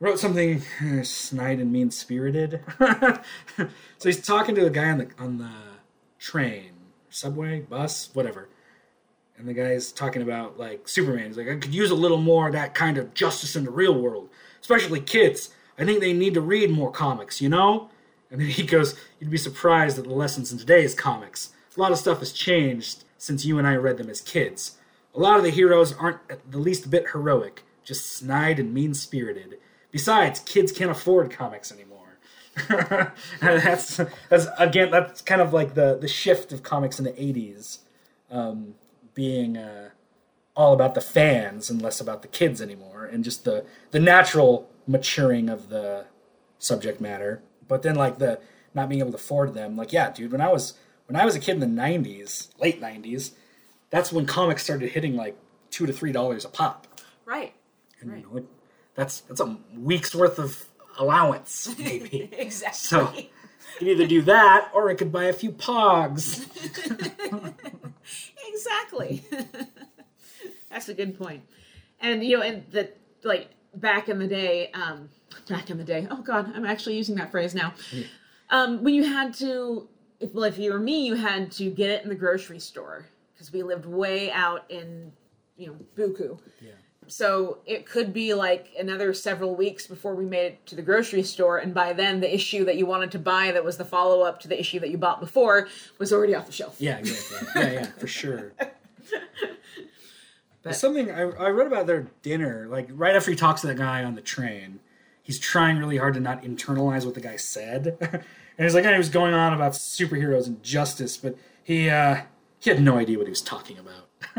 wrote 0.01 0.19
something 0.19 0.63
uh, 0.83 1.03
snide 1.03 1.61
and 1.61 1.71
mean 1.71 1.91
spirited. 1.91 2.61
so 3.59 3.69
he's 4.03 4.25
talking 4.25 4.55
to 4.55 4.67
a 4.67 4.71
guy 4.71 4.91
on 4.91 4.99
the 4.99 5.09
on 5.19 5.39
the 5.39 5.51
train, 6.19 6.71
subway, 7.11 7.61
bus, 7.61 8.09
whatever. 8.15 8.49
And 9.39 9.47
the 9.47 9.53
guy's 9.53 9.93
talking 9.93 10.23
about 10.23 10.59
like 10.59 10.89
Superman. 10.89 11.27
He's 11.27 11.37
like, 11.37 11.49
I 11.49 11.57
could 11.57 11.75
use 11.75 11.91
a 11.91 11.95
little 11.95 12.17
more 12.17 12.47
of 12.47 12.55
that 12.55 12.75
kind 12.75 12.97
of 12.97 13.13
justice 13.13 13.55
in 13.55 13.65
the 13.65 13.71
real 13.71 14.01
world, 14.01 14.31
especially 14.63 15.01
kids. 15.01 15.51
I 15.79 15.85
think 15.85 16.01
they 16.01 16.15
need 16.15 16.33
to 16.35 16.41
read 16.41 16.71
more 16.71 16.91
comics, 16.91 17.43
you 17.43 17.51
know? 17.51 17.91
And 18.31 18.41
then 18.41 18.49
he 18.49 18.63
goes, 18.63 18.99
You'd 19.21 19.31
be 19.31 19.37
surprised 19.37 19.99
at 19.99 20.05
the 20.05 20.15
lessons 20.15 20.53
in 20.53 20.59
today's 20.59 20.95
comics. 20.95 21.51
A 21.77 21.81
lot 21.81 21.93
of 21.93 21.99
stuff 21.99 22.20
has 22.20 22.33
changed 22.33 23.05
since 23.18 23.45
you 23.45 23.59
and 23.59 23.66
I 23.66 23.77
read 23.77 23.99
them 23.99 24.11
as 24.11 24.20
kids. 24.20 24.79
A 25.14 25.20
lot 25.20 25.39
of 25.39 25.45
the 25.45 25.51
heroes 25.51 25.95
aren't 25.95 26.51
the 26.51 26.59
least 26.59 26.91
bit 26.91 27.11
heroic, 27.12 27.64
just 27.85 28.11
snide 28.11 28.59
and 28.59 28.72
mean 28.72 28.95
spirited. 28.95 29.59
Besides, 29.91 30.41
kids 30.41 30.72
can't 30.72 30.91
afford 30.91 31.31
comics 31.31 31.72
anymore. 31.72 32.18
that's 33.41 34.01
that's 34.31 34.47
again 34.59 34.91
that's 34.91 35.20
kind 35.20 35.41
of 35.41 35.53
like 35.53 35.74
the 35.74 35.99
the 35.99 36.09
shift 36.09 36.53
of 36.53 36.62
comics 36.62 36.99
in 36.99 37.05
the 37.05 37.12
'80s, 37.12 37.79
um, 38.31 38.74
being 39.14 39.59
uh, 39.59 39.91
all 40.55 40.72
about 40.72 40.95
the 40.95 41.01
fans 41.03 41.68
and 41.68 41.83
less 41.83 42.01
about 42.01 42.22
the 42.22 42.29
kids 42.29 42.62
anymore, 42.62 43.05
and 43.05 43.24
just 43.24 43.45
the 43.45 43.64
the 43.91 44.01
natural 44.01 44.70
maturing 44.87 45.51
of 45.51 45.68
the 45.68 46.07
subject 46.59 47.01
matter. 47.01 47.43
But 47.68 47.83
then 47.83 47.95
like 47.95 48.18
the 48.18 48.41
not 48.74 48.89
being 48.89 49.01
able 49.01 49.12
to 49.12 49.16
afford 49.16 49.53
them, 49.53 49.77
like 49.77 49.93
yeah, 49.93 50.11
dude, 50.11 50.33
when 50.33 50.41
I 50.41 50.51
was 50.51 50.74
when 51.07 51.17
I 51.17 51.25
was 51.25 51.35
a 51.35 51.41
kid 51.41 51.53
in 51.53 51.61
the 51.61 51.67
'90s, 51.83 52.49
late 52.61 52.81
'90s, 52.81 53.33
that's 53.91 54.13
when 54.13 54.27
comics 54.27 54.63
started 54.65 54.91
hitting 54.91 55.17
like 55.17 55.37
two 55.71 55.87
to 55.87 55.93
three 55.93 56.13
dollars 56.13 56.45
a 56.45 56.49
pop. 56.49 56.87
Right. 57.25 57.53
And 58.01 58.11
Right. 58.13 58.21
you 58.25 58.31
know, 58.31 58.37
it, 58.39 58.45
that's 58.95 59.21
that's 59.23 59.41
a 59.41 59.57
week's 59.77 60.15
worth 60.15 60.39
of 60.39 60.65
allowance, 60.99 61.75
maybe. 61.79 62.29
Exactly. 62.39 62.79
so 62.79 63.13
you 63.15 63.79
can 63.79 63.89
either 63.89 64.07
do 64.07 64.23
that 64.23 64.71
or 64.75 64.91
it 64.91 64.97
could 64.97 65.13
buy 65.13 65.25
a 65.25 65.33
few 65.33 65.51
pogs. 65.53 66.47
exactly. 68.49 69.25
That's 70.71 70.89
a 70.89 70.95
good 70.95 71.19
point. 71.19 71.43
And 72.01 72.23
you 72.25 72.37
know, 72.37 72.43
and 72.43 72.65
the 72.71 72.91
like 73.23 73.49
back 73.75 74.09
in 74.09 74.19
the 74.19 74.27
day, 74.27 74.71
um, 74.73 75.09
back 75.49 75.71
in 75.71 75.79
the 75.79 75.85
day. 75.85 76.07
Oh 76.11 76.23
God, 76.23 76.53
I'm 76.55 76.65
actually 76.65 76.97
using 76.97 77.17
that 77.17 77.31
phrase 77.31 77.55
now. 77.55 77.75
Um, 78.51 78.83
when 78.85 78.95
you 78.95 79.05
had 79.05 79.35
to, 79.35 79.89
if 80.21 80.33
well, 80.33 80.45
if 80.45 80.59
you 80.59 80.73
were 80.73 80.79
me, 80.79 81.07
you 81.07 81.14
had 81.14 81.51
to 81.53 81.71
get 81.71 81.91
it 81.91 82.03
in 82.03 82.09
the 82.09 82.14
grocery 82.14 82.59
store 82.59 83.07
because 83.35 83.53
we 83.53 83.62
lived 83.62 83.87
way 83.87 84.31
out 84.31 84.64
in, 84.71 85.12
you 85.57 85.67
know, 85.69 85.77
Buku. 85.97 86.39
Yeah. 86.61 86.71
So 87.09 87.59
it 87.67 87.87
could 87.87 88.12
be 88.12 88.35
like 88.35 88.69
another 88.79 89.14
several 89.14 89.55
weeks 89.55 89.87
before 89.87 90.14
we 90.17 90.25
made 90.25 90.47
it 90.47 90.67
to 90.67 90.75
the 90.75 90.83
grocery 90.83 91.23
store, 91.23 91.59
and 91.59 91.73
by 91.73 91.93
then 91.93 92.19
the 92.21 92.35
issue 92.35 92.64
that 92.64 92.77
you 92.77 92.87
wanted 92.87 93.12
to 93.12 93.19
buy 93.21 93.53
that 93.53 93.64
was 93.64 93.77
the 93.77 93.85
follow 93.85 94.23
up 94.23 94.41
to 94.41 94.49
the 94.49 94.59
issue 94.59 94.81
that 94.81 94.91
you 94.91 94.99
bought 94.99 95.21
before 95.21 95.69
was 95.99 96.12
already 96.12 96.35
off 96.35 96.47
the 96.47 96.53
shelf. 96.53 96.77
Yeah, 96.81 96.99
exactly. 96.99 97.62
Yeah, 97.62 97.73
yeah, 97.73 97.87
for 97.99 98.07
sure. 98.09 98.53
But- 100.62 100.75
Something 100.75 101.12
I, 101.12 101.21
I 101.21 101.49
read 101.51 101.69
about 101.69 101.87
their 101.87 102.09
dinner, 102.23 102.67
like 102.69 102.89
right 102.91 103.14
after 103.14 103.31
he 103.31 103.37
talks 103.37 103.61
to 103.61 103.69
that 103.69 103.77
guy 103.77 104.03
on 104.03 104.17
the 104.17 104.21
train, 104.21 104.81
he's 105.23 105.39
trying 105.39 105.79
really 105.79 105.97
hard 105.97 106.14
to 106.14 106.21
not 106.21 106.43
internalize 106.43 107.05
what 107.05 107.14
the 107.14 107.21
guy 107.21 107.37
said. 107.37 108.25
and 108.59 108.65
he's 108.65 108.75
like, 108.75 108.85
he 108.85 108.97
was 108.97 109.09
going 109.09 109.35
on 109.35 109.53
about 109.53 109.73
superheroes 109.73 110.47
and 110.47 110.63
justice, 110.63 111.17
but 111.17 111.37
he 111.63 111.91
uh, 111.91 112.23
he 112.59 112.71
had 112.71 112.81
no 112.83 112.97
idea 112.97 113.19
what 113.19 113.27
he 113.27 113.31
was 113.31 113.43
talking 113.43 113.79
about. 113.79 114.09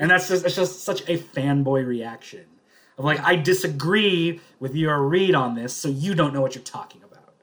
and 0.00 0.10
that's 0.10 0.28
just, 0.28 0.44
it's 0.44 0.54
just 0.54 0.84
such 0.84 1.02
a 1.02 1.18
fanboy 1.18 1.86
reaction 1.86 2.44
of 2.96 3.04
like, 3.04 3.20
I 3.20 3.36
disagree 3.36 4.40
with 4.58 4.74
your 4.74 5.02
read 5.02 5.34
on 5.34 5.54
this, 5.54 5.74
so 5.74 5.88
you 5.88 6.14
don't 6.14 6.32
know 6.32 6.40
what 6.40 6.54
you're 6.54 6.64
talking 6.64 7.02
about. 7.02 7.34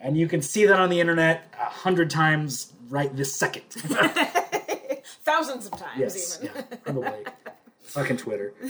And 0.00 0.16
you 0.16 0.28
can 0.28 0.42
see 0.42 0.66
that 0.66 0.78
on 0.78 0.90
the 0.90 1.00
internet 1.00 1.52
a 1.58 1.64
hundred 1.64 2.10
times 2.10 2.72
right 2.88 3.14
this 3.16 3.34
second. 3.34 3.64
Thousands 5.24 5.66
of 5.66 5.72
times, 5.72 5.98
yes, 5.98 6.38
even. 6.42 6.54
yeah, 6.54 6.76
probably. 6.84 7.24
Fucking 7.80 8.18
Twitter. 8.18 8.54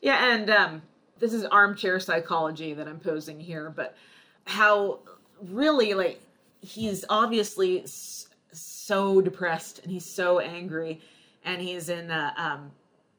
Yeah, 0.00 0.32
and 0.32 0.50
um, 0.50 0.82
this 1.18 1.32
is 1.32 1.44
armchair 1.44 1.98
psychology 2.00 2.74
that 2.74 2.86
I'm 2.86 3.00
posing 3.00 3.40
here, 3.40 3.72
but 3.74 3.96
how 4.48 4.98
really 5.42 5.92
like 5.94 6.20
he's 6.62 7.04
obviously 7.10 7.84
so 8.52 9.20
depressed 9.20 9.80
and 9.82 9.92
he's 9.92 10.06
so 10.06 10.38
angry, 10.38 11.00
and 11.44 11.60
he's 11.60 11.88
in 11.90 12.10
a 12.10 12.32
um, 12.36 12.70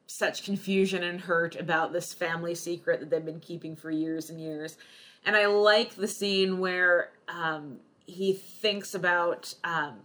such 0.08 0.42
confusion 0.44 1.04
and 1.04 1.20
hurt 1.20 1.54
about 1.54 1.92
this 1.92 2.12
family 2.12 2.54
secret 2.54 2.98
that 2.98 3.10
they've 3.10 3.24
been 3.24 3.38
keeping 3.40 3.76
for 3.76 3.90
years 3.92 4.28
and 4.28 4.40
years. 4.40 4.76
And 5.24 5.36
I 5.36 5.46
like 5.46 5.94
the 5.94 6.08
scene 6.08 6.58
where 6.58 7.10
um, 7.28 7.76
he 8.06 8.32
thinks 8.32 8.94
about, 8.94 9.54
um, 9.62 9.98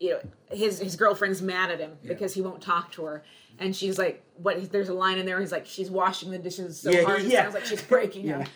you 0.00 0.10
know, 0.10 0.20
his 0.50 0.80
his 0.80 0.96
girlfriend's 0.96 1.40
mad 1.40 1.70
at 1.70 1.78
him 1.78 1.92
because 2.04 2.34
he 2.34 2.40
won't 2.40 2.60
talk 2.60 2.90
to 2.92 3.04
her, 3.04 3.22
and 3.60 3.74
she's 3.76 3.96
like, 3.96 4.24
"What?" 4.42 4.72
There's 4.72 4.88
a 4.88 4.94
line 4.94 5.18
in 5.18 5.26
there. 5.26 5.38
He's 5.38 5.52
like, 5.52 5.66
"She's 5.66 5.90
washing 5.90 6.30
the 6.32 6.38
dishes 6.38 6.80
so 6.80 6.90
Yeah, 6.90 7.04
hard, 7.04 7.20
it 7.22 7.30
sounds 7.30 7.54
like 7.54 7.64
she's 7.64 7.82
breaking 7.82 8.26
Yeah. 8.26 8.38
him." 8.38 8.48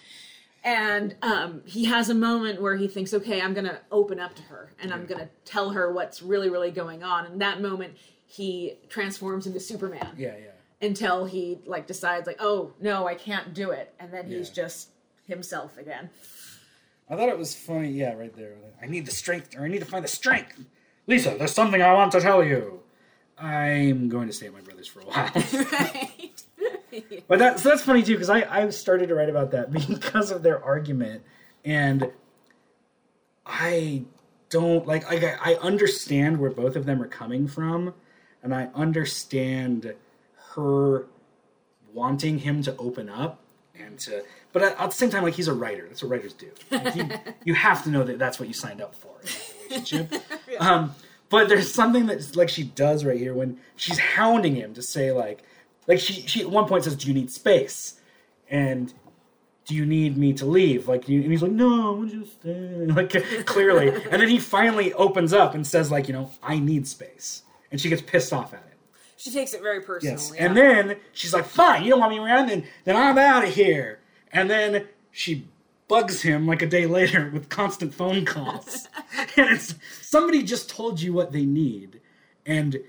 And 0.65 1.17
um, 1.23 1.63
he 1.67 1.87
has 1.87 2.09
a 2.09 2.15
moment 2.15 2.63
where 2.63 2.77
he 2.77 2.87
thinks, 2.87 3.13
okay, 3.13 3.41
I'm 3.41 3.53
going 3.53 3.65
to 3.67 3.81
open 3.91 4.21
up 4.21 4.35
to 4.37 4.43
her 4.43 4.73
and 4.81 4.93
I'm 4.93 5.07
going 5.07 5.21
to 5.21 5.29
tell 5.45 5.71
her 5.71 5.93
what's 5.93 6.23
really, 6.23 6.51
really 6.51 6.71
going 6.71 7.03
on. 7.03 7.27
And 7.27 7.41
that 7.41 7.61
moment, 7.61 7.97
he 8.27 8.75
transforms 8.89 9.47
into 9.47 9.59
Superman 9.59 10.15
Yeah, 10.17 10.35
yeah. 10.41 10.87
until 10.87 11.25
he 11.25 11.59
like 11.67 11.87
decides, 11.89 12.27
like, 12.29 12.37
oh 12.41 12.73
no, 12.81 13.09
I 13.09 13.15
can't 13.17 13.53
do 13.55 13.71
it. 13.73 13.93
And 13.99 14.13
then 14.13 14.27
he's 14.29 14.49
Yeah. 14.49 14.55
just 14.65 14.91
himself 15.27 15.77
again. 15.79 16.11
I 17.11 17.17
thought 17.17 17.29
it 17.29 17.39
was 17.39 17.55
funny. 17.55 17.91
Yeah, 17.91 18.15
right 18.15 18.35
there. 18.35 18.55
I 18.81 18.87
need 18.87 19.05
the 19.05 19.11
strength, 19.11 19.57
or 19.59 19.65
I 19.65 19.69
need 19.69 19.81
to 19.81 19.85
find 19.85 20.05
the 20.05 20.09
strength. 20.09 20.65
Lisa, 21.09 21.35
there's 21.37 21.53
something 21.53 21.83
I 21.83 21.93
want 21.93 22.13
to 22.13 22.21
tell 22.21 22.43
you. 22.45 22.81
I'm 23.37 24.09
going 24.09 24.29
to 24.29 24.33
stay 24.33 24.47
at 24.47 24.53
my 24.53 24.61
brother's 24.61 24.87
for 24.87 25.01
a 25.01 25.05
while. 25.05 25.31
But 27.29 27.39
that, 27.39 27.59
so 27.59 27.71
that's 27.71 27.83
funny 27.83 28.03
too, 28.03 28.13
because 28.13 28.29
I, 28.31 28.43
I 28.43 28.69
started 28.71 29.09
to 29.09 29.15
write 29.15 29.31
about 29.31 29.51
that 29.53 29.73
because 29.89 30.31
of 30.31 30.43
their 30.43 30.63
argument, 30.63 31.23
and 31.65 32.11
I 33.47 34.05
don't 34.51 34.87
like. 34.87 35.11
I, 35.11 35.39
I 35.43 35.55
understand 35.57 36.39
where 36.39 36.51
both 36.51 36.77
of 36.77 36.85
them 36.85 37.03
are 37.03 37.09
coming 37.09 37.49
from, 37.49 37.95
and 38.43 38.55
I 38.55 38.69
understand 38.75 39.95
her 40.55 41.07
wanting 41.95 42.39
him 42.39 42.63
to 42.63 42.77
open 42.77 43.09
up 43.09 43.41
and 43.75 43.99
to. 44.01 44.23
But 44.53 44.63
at, 44.63 44.79
the 44.79 44.91
same 44.91 45.11
time, 45.11 45.23
like 45.23 45.35
he's 45.35 45.49
a 45.49 45.55
writer. 45.55 45.87
That's 45.89 46.03
what 46.03 46.11
writers 46.11 46.35
do. 46.35 46.51
Like, 46.71 46.95
you, 46.95 47.09
you 47.45 47.55
have 47.55 47.85
to 47.85 47.91
know 47.91 48.05
that 48.05 48.19
that's 48.19 48.39
what 48.39 48.49
you 48.49 48.55
signed 48.55 48.83
up 48.83 48.95
for 48.95 49.13
relationship. 49.71 50.13
um, 50.59 50.95
but 51.29 51.49
there's 51.49 51.73
something 51.73 52.07
that 52.07 52.37
like 52.37 52.51
she 52.51 52.65
does 52.65 53.05
right 53.05 53.19
here 53.19 53.35
when 53.35 53.59
she's 53.77 53.99
hounding 53.99 54.55
him 54.55 54.75
to 54.75 54.83
say 54.83 55.13
like, 55.13 55.43
like 55.87 55.99
she 55.99 56.27
she 56.27 56.41
at 56.41 56.51
one 56.51 56.67
point 56.67 56.85
says, 56.85 56.97
"Do 56.97 57.09
you 57.09 57.15
need 57.15 57.31
space?" 57.31 58.01
and 58.53 58.93
do 59.65 59.75
you 59.75 59.87
need 59.87 60.17
me 60.17 60.33
to 60.35 60.47
leave? 60.47 60.89
Like, 60.89 61.09
you, 61.09 61.23
and 61.23 61.31
he's 61.31 61.43
like, 61.43 61.53
no, 61.53 61.97
I'm 61.97 62.09
just 62.09 62.33
stay. 62.41 62.87
Like, 62.87 63.47
clearly. 63.47 63.89
And 63.89 64.21
then 64.21 64.29
he 64.29 64.39
finally 64.39 64.93
opens 64.95 65.33
up 65.33 65.55
and 65.55 65.67
says, 65.67 65.91
like, 65.91 66.09
you 66.09 66.15
know, 66.15 66.31
I 66.43 66.59
need 66.59 66.87
space. 66.87 67.43
And 67.71 67.81
she 67.81 67.89
gets 67.89 68.03
pissed 68.03 68.33
off 68.33 68.53
at 68.53 68.61
it. 68.61 68.79
she 69.17 69.31
takes 69.31 69.55
it 69.55 69.63
very 69.63 69.81
personally. 69.81 70.15
Yes. 70.15 70.33
yeah. 70.35 70.45
And 70.47 70.57
then 70.57 70.97
she's 71.13 71.33
like, 71.33 71.47
fine, 71.47 71.85
you 71.85 71.91
don't 71.91 72.01
want 72.01 72.13
me 72.13 72.19
around, 72.19 72.49
then, 72.49 72.65
then 72.85 72.97
I'm 72.97 73.17
out 73.19 73.45
of 73.45 73.55
here. 73.55 74.01
And 74.33 74.51
then 74.51 74.87
she 75.11 75.47
bugs 75.89 76.23
him 76.23 76.47
like 76.47 76.63
a 76.63 76.67
day 76.67 76.87
later 76.87 77.31
with 77.33 77.49
constant 77.49 77.95
phone 77.95 78.25
calls. 78.25 78.89
and 79.37 79.51
it's 79.51 79.75
somebody 80.03 80.43
just 80.43 80.69
told 80.69 81.01
you 81.01 81.13
what 81.13 81.33
they 81.33 81.47
need. 81.47 82.01
And 82.45 82.83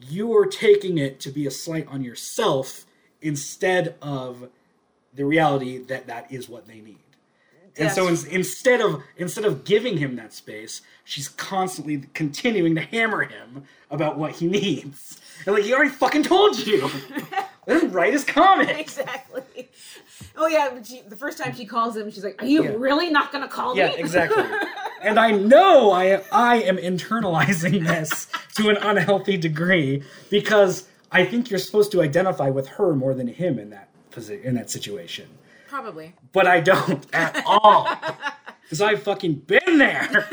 you're 0.00 0.46
taking 0.46 0.98
it 0.98 1.20
to 1.20 1.30
be 1.30 1.46
a 1.46 1.50
slight 1.50 1.86
on 1.88 2.02
yourself 2.02 2.86
instead 3.22 3.94
of 4.00 4.48
the 5.14 5.24
reality 5.24 5.78
that 5.78 6.06
that 6.06 6.30
is 6.32 6.48
what 6.48 6.66
they 6.66 6.80
need. 6.80 6.96
And 7.76 7.90
so 7.90 8.08
in, 8.08 8.16
instead 8.30 8.80
of 8.80 9.02
instead 9.16 9.44
of 9.44 9.64
giving 9.64 9.96
him 9.98 10.16
that 10.16 10.32
space, 10.32 10.82
she's 11.04 11.28
constantly 11.28 12.02
continuing 12.14 12.74
to 12.74 12.80
hammer 12.80 13.22
him 13.22 13.64
about 13.90 14.18
what 14.18 14.32
he 14.32 14.46
needs. 14.60 15.20
And 15.46 15.54
like 15.54 15.64
he 15.64 15.72
already 15.72 15.90
fucking 15.90 16.24
told 16.24 16.58
you. 16.66 16.90
Let 17.66 17.82
him 17.82 17.92
write 17.92 18.12
his 18.12 18.24
comic. 18.24 18.76
exactly. 18.78 19.68
Oh 20.36 20.46
yeah, 20.48 20.82
she, 20.82 21.02
the 21.02 21.16
first 21.16 21.38
time 21.38 21.54
she 21.54 21.64
calls 21.64 21.96
him, 21.96 22.10
she's 22.10 22.24
like, 22.24 22.42
"Are 22.42 22.46
you 22.46 22.64
Yeah. 22.64 22.74
really 22.76 23.10
not 23.10 23.30
going 23.32 23.42
to 23.42 23.48
call 23.48 23.76
Yeah, 23.76 23.88
me?" 23.88 23.96
exactly. 23.98 24.44
and 25.00 25.18
I 25.18 25.30
know 25.32 25.90
I 25.92 26.22
I 26.32 26.56
am 26.62 26.76
internalizing 26.76 27.86
this 27.86 28.26
to 28.56 28.68
an 28.68 28.76
unhealthy 28.76 29.36
degree 29.36 30.02
because 30.30 30.88
I 31.10 31.24
think 31.24 31.50
you're 31.50 31.58
supposed 31.58 31.92
to 31.92 32.02
identify 32.02 32.50
with 32.50 32.68
her 32.68 32.94
more 32.94 33.14
than 33.14 33.26
him 33.28 33.58
in 33.58 33.70
that 33.70 33.88
posi- 34.10 34.42
in 34.42 34.54
that 34.54 34.70
situation. 34.70 35.28
Probably. 35.68 36.14
But 36.32 36.46
I 36.46 36.60
don't 36.60 37.06
at 37.12 37.42
all. 37.46 37.88
Because 38.62 38.82
I've 38.82 39.02
fucking 39.02 39.34
been 39.34 39.78
there. 39.78 40.30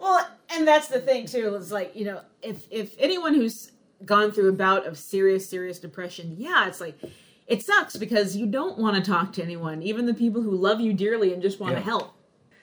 Well, 0.00 0.28
and 0.50 0.66
that's 0.66 0.88
the 0.88 1.00
thing 1.00 1.26
too. 1.26 1.54
Is 1.54 1.70
like 1.70 1.94
you 1.94 2.04
know, 2.04 2.22
if 2.42 2.66
if 2.70 2.94
anyone 2.98 3.34
who's 3.34 3.70
gone 4.04 4.32
through 4.32 4.48
a 4.48 4.52
bout 4.52 4.84
of 4.84 4.98
serious, 4.98 5.48
serious 5.48 5.78
depression, 5.78 6.34
yeah, 6.36 6.66
it's 6.66 6.80
like 6.80 6.98
it 7.46 7.62
sucks 7.62 7.96
because 7.96 8.36
you 8.36 8.46
don't 8.46 8.78
want 8.78 8.96
to 8.96 9.10
talk 9.10 9.32
to 9.34 9.42
anyone, 9.44 9.82
even 9.82 10.06
the 10.06 10.14
people 10.14 10.42
who 10.42 10.50
love 10.52 10.80
you 10.80 10.92
dearly 10.92 11.32
and 11.32 11.40
just 11.40 11.60
want 11.60 11.74
to 11.76 11.80
help. 11.80 12.12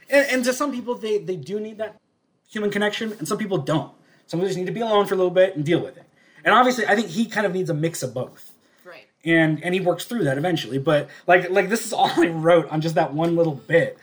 And, 0.10 0.28
and 0.30 0.46
to 0.46 0.54
some 0.54 0.72
people, 0.72 0.96
they, 0.96 1.18
they 1.18 1.36
do 1.36 1.60
need 1.60 1.78
that 1.78 2.00
human 2.50 2.72
connection, 2.72 3.14
and 3.14 3.28
some 3.28 3.38
people 3.38 3.58
don't. 3.58 3.92
Some 4.28 4.40
people 4.40 4.48
just 4.50 4.58
need 4.58 4.68
to 4.68 4.72
be 4.72 4.82
alone 4.82 5.06
for 5.06 5.14
a 5.14 5.18
little 5.18 5.32
bit 5.32 5.56
and 5.56 5.66
deal 5.66 5.80
with 5.80 5.98
it. 5.98 6.06
And 6.44 6.54
obviously, 6.54 6.86
I 6.86 6.96
think 6.96 7.08
he 7.08 7.26
kind 7.26 7.46
of 7.46 7.54
needs 7.54 7.70
a 7.70 7.74
mix 7.74 8.04
of 8.04 8.14
both. 8.14 8.52
Right. 8.86 9.08
and 9.24 9.64
and 9.64 9.74
he 9.74 9.80
works 9.80 10.06
through 10.06 10.26
that 10.26 10.38
eventually. 10.38 10.78
But 10.78 11.10
like 11.28 11.50
like 11.50 11.70
this 11.70 11.86
is 11.86 11.94
all 11.94 12.10
I 12.10 12.28
wrote 12.28 12.70
on 12.70 12.82
just 12.82 12.96
that 12.96 13.14
one 13.14 13.36
little 13.36 13.56
bit. 13.56 13.98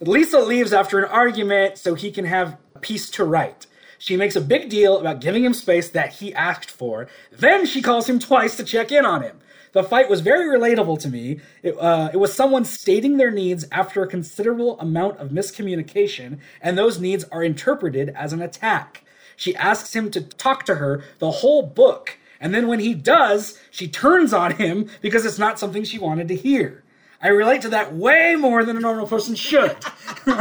Lisa 0.00 0.40
leaves 0.40 0.72
after 0.72 0.98
an 0.98 1.04
argument 1.10 1.78
so 1.78 1.94
he 1.94 2.10
can 2.10 2.24
have 2.24 2.58
peace 2.80 3.08
to 3.10 3.24
write. 3.24 3.66
She 3.98 4.16
makes 4.16 4.36
a 4.36 4.40
big 4.40 4.68
deal 4.68 4.98
about 4.98 5.20
giving 5.20 5.44
him 5.44 5.54
space 5.54 5.88
that 5.90 6.14
he 6.14 6.34
asked 6.34 6.70
for. 6.70 7.08
Then 7.32 7.64
she 7.64 7.80
calls 7.80 8.08
him 8.08 8.18
twice 8.18 8.56
to 8.56 8.64
check 8.64 8.92
in 8.92 9.06
on 9.06 9.22
him. 9.22 9.40
The 9.74 9.82
fight 9.82 10.08
was 10.08 10.20
very 10.20 10.46
relatable 10.46 11.00
to 11.00 11.08
me. 11.08 11.40
It, 11.62 11.76
uh, 11.78 12.10
it 12.12 12.16
was 12.16 12.32
someone 12.32 12.64
stating 12.64 13.16
their 13.16 13.32
needs 13.32 13.66
after 13.70 14.02
a 14.02 14.06
considerable 14.06 14.78
amount 14.80 15.18
of 15.18 15.30
miscommunication, 15.30 16.38
and 16.62 16.78
those 16.78 17.00
needs 17.00 17.24
are 17.24 17.42
interpreted 17.42 18.10
as 18.10 18.32
an 18.32 18.40
attack. 18.40 19.04
She 19.36 19.54
asks 19.56 19.94
him 19.94 20.10
to 20.12 20.22
talk 20.22 20.64
to 20.66 20.76
her 20.76 21.02
the 21.18 21.30
whole 21.30 21.62
book, 21.62 22.18
and 22.40 22.54
then 22.54 22.68
when 22.68 22.78
he 22.78 22.94
does, 22.94 23.58
she 23.70 23.88
turns 23.88 24.32
on 24.32 24.52
him 24.52 24.88
because 25.02 25.26
it's 25.26 25.40
not 25.40 25.58
something 25.58 25.82
she 25.82 25.98
wanted 25.98 26.28
to 26.28 26.36
hear. 26.36 26.84
I 27.20 27.28
relate 27.28 27.62
to 27.62 27.68
that 27.70 27.94
way 27.94 28.36
more 28.36 28.64
than 28.64 28.76
a 28.76 28.80
normal 28.80 29.08
person 29.08 29.34
should. 29.34 29.76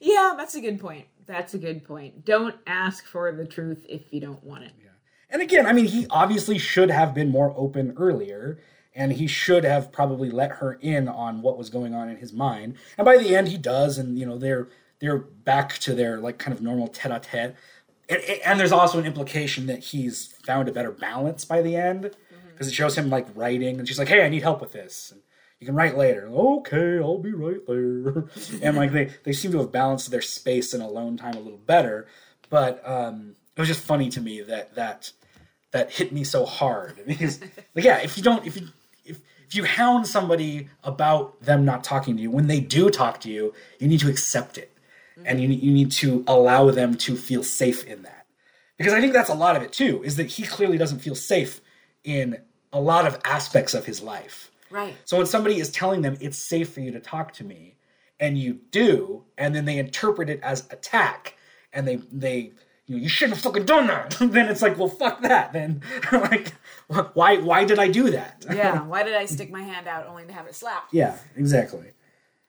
Yeah, 0.00 0.34
that's 0.36 0.54
a 0.54 0.60
good 0.60 0.78
point. 0.78 1.06
That's 1.28 1.52
a 1.52 1.58
good 1.58 1.84
point. 1.84 2.24
Don't 2.24 2.56
ask 2.66 3.06
for 3.06 3.30
the 3.30 3.46
truth 3.46 3.84
if 3.86 4.12
you 4.12 4.18
don't 4.18 4.42
want 4.42 4.64
it. 4.64 4.72
Yeah. 4.82 4.88
And 5.28 5.42
again, 5.42 5.66
I 5.66 5.74
mean, 5.74 5.84
he 5.84 6.06
obviously 6.08 6.58
should 6.58 6.90
have 6.90 7.12
been 7.14 7.28
more 7.28 7.52
open 7.54 7.94
earlier, 7.98 8.58
and 8.94 9.12
he 9.12 9.26
should 9.26 9.62
have 9.62 9.92
probably 9.92 10.30
let 10.30 10.52
her 10.52 10.78
in 10.80 11.06
on 11.06 11.42
what 11.42 11.58
was 11.58 11.68
going 11.68 11.94
on 11.94 12.08
in 12.08 12.16
his 12.16 12.32
mind. 12.32 12.76
And 12.96 13.04
by 13.04 13.18
the 13.18 13.36
end, 13.36 13.48
he 13.48 13.58
does, 13.58 13.98
and 13.98 14.18
you 14.18 14.24
know, 14.24 14.38
they're 14.38 14.68
they're 15.00 15.18
back 15.18 15.74
to 15.80 15.94
their 15.94 16.16
like 16.16 16.38
kind 16.38 16.56
of 16.56 16.62
normal 16.62 16.88
tete-a-tete. 16.88 17.54
And, 18.08 18.22
and 18.44 18.58
there's 18.58 18.72
also 18.72 18.98
an 18.98 19.04
implication 19.04 19.66
that 19.66 19.80
he's 19.80 20.28
found 20.44 20.66
a 20.68 20.72
better 20.72 20.90
balance 20.90 21.44
by 21.44 21.60
the 21.60 21.76
end 21.76 22.04
mm-hmm. 22.04 22.48
because 22.48 22.68
it 22.68 22.74
shows 22.74 22.96
him 22.96 23.10
like 23.10 23.26
writing, 23.34 23.78
and 23.78 23.86
she's 23.86 23.98
like, 23.98 24.08
"Hey, 24.08 24.24
I 24.24 24.30
need 24.30 24.42
help 24.42 24.62
with 24.62 24.72
this." 24.72 25.12
And, 25.12 25.20
you 25.60 25.66
can 25.66 25.74
write 25.74 25.96
later. 25.96 26.28
Okay, 26.28 26.98
I'll 26.98 27.18
be 27.18 27.32
right 27.32 27.66
there. 27.66 28.28
and 28.62 28.76
like 28.76 28.92
they, 28.92 29.10
they 29.24 29.32
seem 29.32 29.52
to 29.52 29.58
have 29.58 29.72
balanced 29.72 30.10
their 30.10 30.22
space 30.22 30.72
and 30.72 30.82
alone 30.82 31.16
time 31.16 31.34
a 31.34 31.40
little 31.40 31.58
better. 31.58 32.06
But 32.48 32.86
um, 32.88 33.34
it 33.56 33.60
was 33.60 33.68
just 33.68 33.82
funny 33.82 34.08
to 34.10 34.20
me 34.20 34.40
that 34.42 34.74
that 34.76 35.12
that 35.72 35.90
hit 35.90 36.12
me 36.12 36.24
so 36.24 36.46
hard 36.46 37.00
because 37.06 37.40
like 37.74 37.84
yeah, 37.84 37.98
if 37.98 38.16
you 38.16 38.22
don't 38.22 38.46
if 38.46 38.60
you 38.60 38.68
if 39.04 39.20
if 39.48 39.54
you 39.54 39.64
hound 39.64 40.06
somebody 40.06 40.68
about 40.84 41.40
them 41.42 41.64
not 41.64 41.82
talking 41.82 42.16
to 42.16 42.22
you, 42.22 42.30
when 42.30 42.46
they 42.46 42.60
do 42.60 42.88
talk 42.88 43.20
to 43.22 43.30
you, 43.30 43.52
you 43.80 43.88
need 43.88 44.00
to 44.00 44.08
accept 44.08 44.58
it, 44.58 44.72
and 45.24 45.40
you 45.40 45.48
you 45.48 45.72
need 45.72 45.90
to 45.92 46.24
allow 46.28 46.70
them 46.70 46.94
to 46.98 47.16
feel 47.16 47.42
safe 47.42 47.84
in 47.84 48.02
that. 48.02 48.26
Because 48.76 48.92
I 48.92 49.00
think 49.00 49.12
that's 49.12 49.28
a 49.28 49.34
lot 49.34 49.56
of 49.56 49.62
it 49.62 49.72
too. 49.72 50.04
Is 50.04 50.16
that 50.16 50.26
he 50.28 50.44
clearly 50.44 50.78
doesn't 50.78 51.00
feel 51.00 51.16
safe 51.16 51.60
in 52.04 52.40
a 52.72 52.80
lot 52.80 53.06
of 53.06 53.18
aspects 53.24 53.74
of 53.74 53.84
his 53.86 54.00
life. 54.00 54.52
Right. 54.70 54.96
So 55.04 55.16
when 55.16 55.26
somebody 55.26 55.58
is 55.60 55.70
telling 55.70 56.02
them 56.02 56.16
it's 56.20 56.38
safe 56.38 56.72
for 56.72 56.80
you 56.80 56.92
to 56.92 57.00
talk 57.00 57.32
to 57.34 57.44
me, 57.44 57.76
and 58.20 58.36
you 58.36 58.58
do, 58.70 59.24
and 59.36 59.54
then 59.54 59.64
they 59.64 59.78
interpret 59.78 60.28
it 60.28 60.40
as 60.42 60.66
attack, 60.70 61.36
and 61.72 61.86
they 61.86 61.96
they 62.12 62.52
you 62.86 62.96
know 62.96 63.02
you 63.02 63.08
shouldn't 63.08 63.36
have 63.36 63.44
fucking 63.44 63.64
done 63.66 63.86
that. 63.86 64.16
then 64.20 64.48
it's 64.48 64.62
like, 64.62 64.78
well, 64.78 64.88
fuck 64.88 65.22
that. 65.22 65.52
Then 65.52 65.82
like, 66.12 66.52
why 67.14 67.38
why 67.38 67.64
did 67.64 67.78
I 67.78 67.88
do 67.88 68.10
that? 68.10 68.44
Yeah. 68.52 68.82
Why 68.86 69.02
did 69.02 69.14
I 69.14 69.26
stick 69.26 69.50
my 69.50 69.62
hand 69.62 69.86
out 69.86 70.06
only 70.06 70.24
to 70.24 70.32
have 70.32 70.46
it 70.46 70.54
slapped? 70.54 70.92
yeah, 70.92 71.18
exactly. 71.36 71.92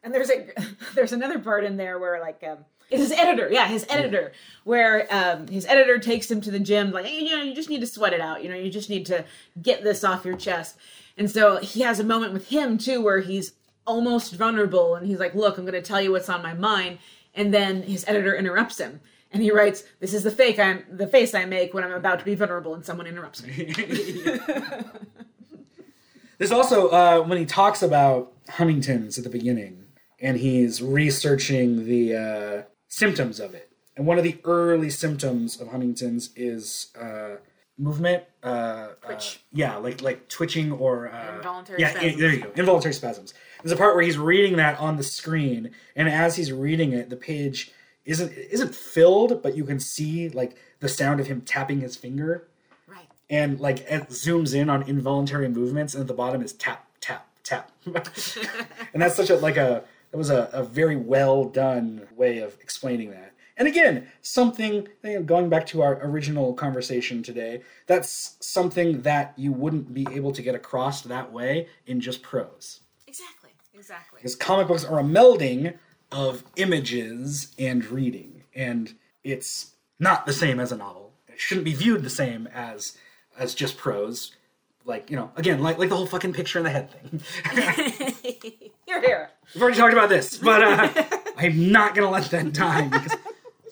And 0.01 0.13
there's 0.13 0.29
a 0.29 0.47
there's 0.95 1.11
another 1.11 1.39
part 1.39 1.65
in 1.65 1.77
there 1.77 1.99
where 1.99 2.19
like 2.21 2.43
um 2.47 2.59
it's 2.89 3.03
his 3.03 3.11
editor, 3.11 3.49
yeah, 3.51 3.67
his 3.67 3.85
editor, 3.89 4.31
where 4.63 5.05
um 5.13 5.47
his 5.47 5.65
editor 5.65 5.99
takes 5.99 6.31
him 6.31 6.41
to 6.41 6.51
the 6.51 6.59
gym, 6.59 6.91
like 6.91 7.05
hey, 7.05 7.19
you 7.19 7.37
know, 7.37 7.43
you 7.43 7.53
just 7.53 7.69
need 7.69 7.81
to 7.81 7.87
sweat 7.87 8.13
it 8.13 8.21
out, 8.21 8.41
you 8.43 8.49
know, 8.49 8.55
you 8.55 8.71
just 8.71 8.89
need 8.89 9.05
to 9.07 9.25
get 9.61 9.83
this 9.83 10.03
off 10.03 10.25
your 10.25 10.37
chest. 10.37 10.77
And 11.19 11.29
so 11.29 11.57
he 11.57 11.81
has 11.81 11.99
a 11.99 12.03
moment 12.03 12.33
with 12.33 12.47
him 12.47 12.79
too 12.79 13.01
where 13.03 13.19
he's 13.19 13.51
almost 13.85 14.33
vulnerable 14.35 14.95
and 14.95 15.05
he's 15.05 15.19
like, 15.19 15.35
Look, 15.35 15.57
I'm 15.57 15.65
gonna 15.65 15.81
tell 15.81 16.01
you 16.01 16.13
what's 16.13 16.29
on 16.29 16.41
my 16.41 16.53
mind, 16.53 16.97
and 17.35 17.53
then 17.53 17.83
his 17.83 18.05
editor 18.07 18.33
interrupts 18.35 18.79
him 18.79 19.01
And 19.31 19.43
he 19.43 19.51
writes, 19.51 19.83
"This 19.99 20.13
is 20.13 20.23
the 20.23 20.31
fake 20.31 20.57
I'm 20.57 20.83
the 20.89 21.07
face 21.07 21.35
I 21.35 21.45
make 21.45 21.73
when 21.73 21.83
I'm 21.83 21.91
about 21.91 22.19
to 22.19 22.25
be 22.25 22.35
vulnerable 22.35 22.73
and 22.73 22.83
someone 22.83 23.05
interrupts 23.05 23.43
me." 23.45 23.73
There's 26.39 26.51
also 26.51 26.87
uh, 26.89 27.21
when 27.21 27.37
he 27.37 27.45
talks 27.45 27.83
about 27.83 28.31
Huntington's 28.49 29.17
at 29.17 29.25
the 29.25 29.29
beginning, 29.29 29.85
and 30.21 30.37
he's 30.37 30.81
researching 30.81 31.85
the 31.85 32.15
uh, 32.15 32.63
symptoms 32.87 33.39
of 33.39 33.53
it. 33.53 33.69
And 33.97 34.07
one 34.07 34.17
of 34.17 34.23
the 34.23 34.37
early 34.45 34.89
symptoms 34.89 35.59
of 35.59 35.67
Huntington's 35.67 36.31
is 36.35 36.93
uh, 36.99 37.35
movement. 37.79 38.23
Uh, 38.43 38.89
Twitch. 39.01 39.39
uh, 39.41 39.47
yeah, 39.53 39.77
like 39.77 40.01
like 40.01 40.27
twitching 40.29 40.71
or 40.71 41.11
uh, 41.11 41.37
Involuntary 41.37 41.79
yeah, 41.79 41.91
spasms. 41.91 42.19
there 42.19 42.33
you 42.33 42.41
go. 42.41 42.51
Involuntary 42.55 42.93
spasms. 42.93 43.33
There's 43.63 43.71
a 43.71 43.77
part 43.77 43.95
where 43.95 44.03
he's 44.03 44.17
reading 44.17 44.57
that 44.57 44.79
on 44.79 44.97
the 44.97 45.03
screen, 45.03 45.71
and 45.95 46.07
as 46.07 46.35
he's 46.35 46.51
reading 46.51 46.93
it, 46.93 47.09
the 47.09 47.15
page 47.15 47.71
isn't 48.05 48.31
isn't 48.31 48.75
filled, 48.75 49.41
but 49.41 49.55
you 49.55 49.63
can 49.63 49.79
see 49.79 50.29
like 50.29 50.55
the 50.79 50.89
sound 50.89 51.19
of 51.19 51.27
him 51.27 51.41
tapping 51.41 51.81
his 51.81 51.95
finger 51.95 52.47
right. 52.87 53.07
and 53.29 53.59
like 53.59 53.79
it 53.79 54.09
zooms 54.09 54.55
in 54.55 54.69
on 54.69 54.83
involuntary 54.83 55.49
movements 55.49 55.93
and 55.93 56.01
at 56.01 56.07
the 56.07 56.13
bottom 56.13 56.41
is 56.41 56.53
tap 56.53 56.85
tap 57.01 57.27
tap 57.43 57.71
and 57.85 59.01
that's 59.01 59.15
such 59.15 59.29
a 59.29 59.35
like 59.35 59.57
a 59.57 59.83
that 60.11 60.17
was 60.17 60.29
a, 60.29 60.49
a 60.51 60.63
very 60.63 60.95
well 60.95 61.45
done 61.45 62.07
way 62.15 62.39
of 62.39 62.57
explaining 62.61 63.11
that 63.11 63.28
and 63.59 63.67
again 63.67 64.07
something 64.21 64.87
you 65.03 65.13
know, 65.15 65.21
going 65.23 65.49
back 65.49 65.65
to 65.67 65.81
our 65.83 65.99
original 66.03 66.53
conversation 66.53 67.21
today 67.21 67.61
that's 67.85 68.37
something 68.39 69.01
that 69.03 69.33
you 69.37 69.51
wouldn't 69.51 69.93
be 69.93 70.07
able 70.11 70.31
to 70.31 70.41
get 70.41 70.55
across 70.55 71.01
that 71.01 71.31
way 71.31 71.67
in 71.85 71.99
just 72.01 72.23
prose 72.23 72.79
Exactly. 73.07 73.51
Exactly. 73.73 74.17
because 74.17 74.35
comic 74.35 74.67
books 74.67 74.83
are 74.85 74.99
a 74.99 75.03
melding 75.03 75.75
of 76.11 76.43
images 76.55 77.53
and 77.59 77.85
reading 77.85 78.43
and 78.55 78.95
it's 79.23 79.73
not 79.99 80.25
the 80.25 80.33
same 80.33 80.59
as 80.59 80.71
a 80.71 80.77
novel 80.77 81.13
it 81.27 81.39
shouldn't 81.39 81.65
be 81.65 81.73
viewed 81.73 82.03
the 82.03 82.09
same 82.09 82.47
as 82.53 82.97
as 83.37 83.53
just 83.53 83.77
prose 83.77 84.35
like 84.85 85.09
you 85.11 85.15
know 85.15 85.31
again 85.35 85.61
like 85.61 85.77
like 85.77 85.89
the 85.89 85.95
whole 85.95 86.05
fucking 86.07 86.33
picture 86.33 86.57
in 86.59 86.63
the 86.65 86.69
head 86.71 86.89
thing 86.91 87.21
You're 88.87 89.01
here. 89.01 89.29
we've 89.53 89.61
already 89.61 89.77
talked 89.77 89.93
about 89.93 90.09
this 90.09 90.37
but 90.37 90.63
uh 90.63 90.89
i'm 91.37 91.71
not 91.71 91.95
gonna 91.95 92.09
let 92.09 92.25
that 92.31 92.51
die 92.53 92.87
because 92.87 93.13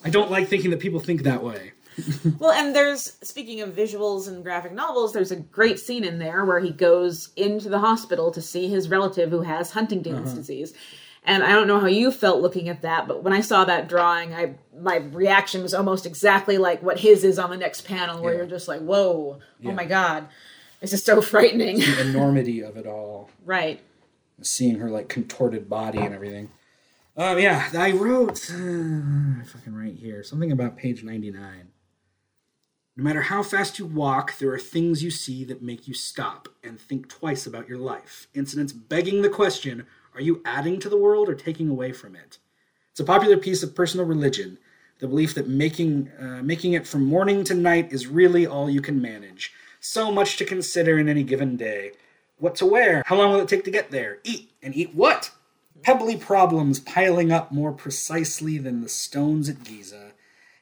i 0.03 0.09
don't 0.09 0.31
like 0.31 0.47
thinking 0.47 0.71
that 0.71 0.79
people 0.79 0.99
think 0.99 1.23
that 1.23 1.43
way 1.43 1.71
Well, 2.39 2.51
and 2.51 2.75
there's 2.75 3.17
speaking 3.23 3.61
of 3.61 3.71
visuals 3.71 4.27
and 4.27 4.43
graphic 4.43 4.71
novels, 4.71 5.13
there's 5.13 5.31
a 5.31 5.35
great 5.35 5.79
scene 5.79 6.03
in 6.03 6.19
there 6.19 6.45
where 6.45 6.59
he 6.59 6.69
goes 6.69 7.29
into 7.35 7.69
the 7.69 7.79
hospital 7.79 8.29
to 8.33 8.41
see 8.41 8.67
his 8.67 8.87
relative 8.87 9.31
who 9.31 9.41
has 9.41 9.71
Huntington's 9.71 10.27
uh-huh. 10.27 10.35
disease. 10.35 10.73
And 11.23 11.43
I 11.43 11.53
don't 11.53 11.67
know 11.67 11.79
how 11.79 11.87
you 11.87 12.11
felt 12.11 12.39
looking 12.41 12.69
at 12.69 12.83
that, 12.83 13.07
but 13.07 13.23
when 13.23 13.33
I 13.33 13.41
saw 13.41 13.65
that 13.65 13.89
drawing, 13.89 14.33
I 14.35 14.53
my 14.79 14.97
reaction 14.97 15.63
was 15.63 15.73
almost 15.73 16.05
exactly 16.05 16.59
like 16.59 16.83
what 16.83 16.99
his 16.99 17.23
is 17.23 17.39
on 17.39 17.49
the 17.49 17.57
next 17.57 17.81
panel, 17.81 18.21
where 18.21 18.33
Yeah. 18.33 18.37
you're 18.41 18.47
just 18.47 18.67
like, 18.67 18.81
"Whoa, 18.81 19.37
oh 19.37 19.41
Yeah. 19.59 19.71
oh 19.71 19.73
my 19.73 19.85
god, 19.85 20.27
this 20.81 20.93
is 20.93 21.03
so 21.03 21.19
frightening." 21.33 21.79
the 21.79 22.01
enormity 22.01 22.61
of 22.61 22.77
it 22.77 22.85
all 22.85 23.31
right. 23.43 23.79
seeing 24.43 24.77
her 24.77 24.91
like 24.91 25.09
contorted 25.09 25.67
body 25.67 25.97
and 25.97 26.13
everything. 26.13 26.49
Um, 27.20 27.39
yeah, 27.39 27.68
I 27.76 27.93
wrote 27.93 28.47
uh, 28.51 29.43
fucking 29.43 29.74
right 29.74 29.95
here 29.95 30.22
something 30.22 30.51
about 30.51 30.78
page 30.78 31.03
ninety 31.03 31.32
nine. 31.32 31.70
No 32.95 33.03
matter 33.03 33.22
how 33.22 33.41
fast 33.41 33.80
you 33.80 33.88
walk, 33.88 34.38
there 34.38 34.51
are 34.51 34.59
things 34.59 35.03
you 35.03 35.09
see 35.09 35.43
that 35.45 35.63
make 35.63 35.88
you 35.88 35.95
stop 35.95 36.47
and 36.63 36.80
think 36.80 37.09
twice 37.09 37.47
about 37.47 37.68
your 37.68 37.80
life. 37.80 38.28
Incidents 38.36 38.72
begging 38.72 39.24
the 39.24 39.30
question: 39.30 39.88
Are 40.13 40.22
you 40.22 40.43
adding 40.45 40.80
to 40.80 40.89
the 40.89 40.97
world 40.97 41.28
or 41.28 41.34
taking 41.34 41.70
away 41.70 41.91
from 41.91 42.15
it? 42.15 42.38
It's 42.91 42.99
a 42.99 43.03
popular 43.03 43.38
piece 43.38 43.63
of 43.63 43.76
personal 43.76 44.05
religion. 44.05 44.59
The 44.99 45.07
belief 45.07 45.34
that 45.34 45.47
making 45.47 46.11
uh, 46.20 46.43
making 46.43 46.74
it 46.74 46.86
from 46.86 47.03
morning 47.03 47.43
to 47.45 47.55
night 47.55 47.91
is 47.91 48.05
really 48.05 48.45
all 48.45 48.70
you 48.70 48.82
can 48.82 49.01
manage. 49.01 49.53
So 49.80 50.11
much 50.11 50.38
to 50.38 50.45
consider 50.45 50.99
in 50.99 51.09
any 51.09 51.24
given 51.24 51.57
day. 51.57 51.93
What 52.38 52.53
to 52.57 52.68
wear? 52.68 53.01
How 53.07 53.15
long 53.15 53.32
will 53.32 53.39
it 53.39 53.47
take 53.47 53.63
to 53.63 53.72
get 53.72 53.89
there? 53.89 54.20
Eat 54.24 54.51
and 54.61 54.76
eat 54.76 54.93
what? 54.93 55.32
Pebbly 55.84 56.17
problems 56.17 56.80
piling 56.80 57.32
up 57.32 57.51
more 57.51 57.71
precisely 57.71 58.57
than 58.57 58.82
the 58.82 58.89
stones 58.89 59.47
at 59.47 59.63
Giza. 59.63 60.11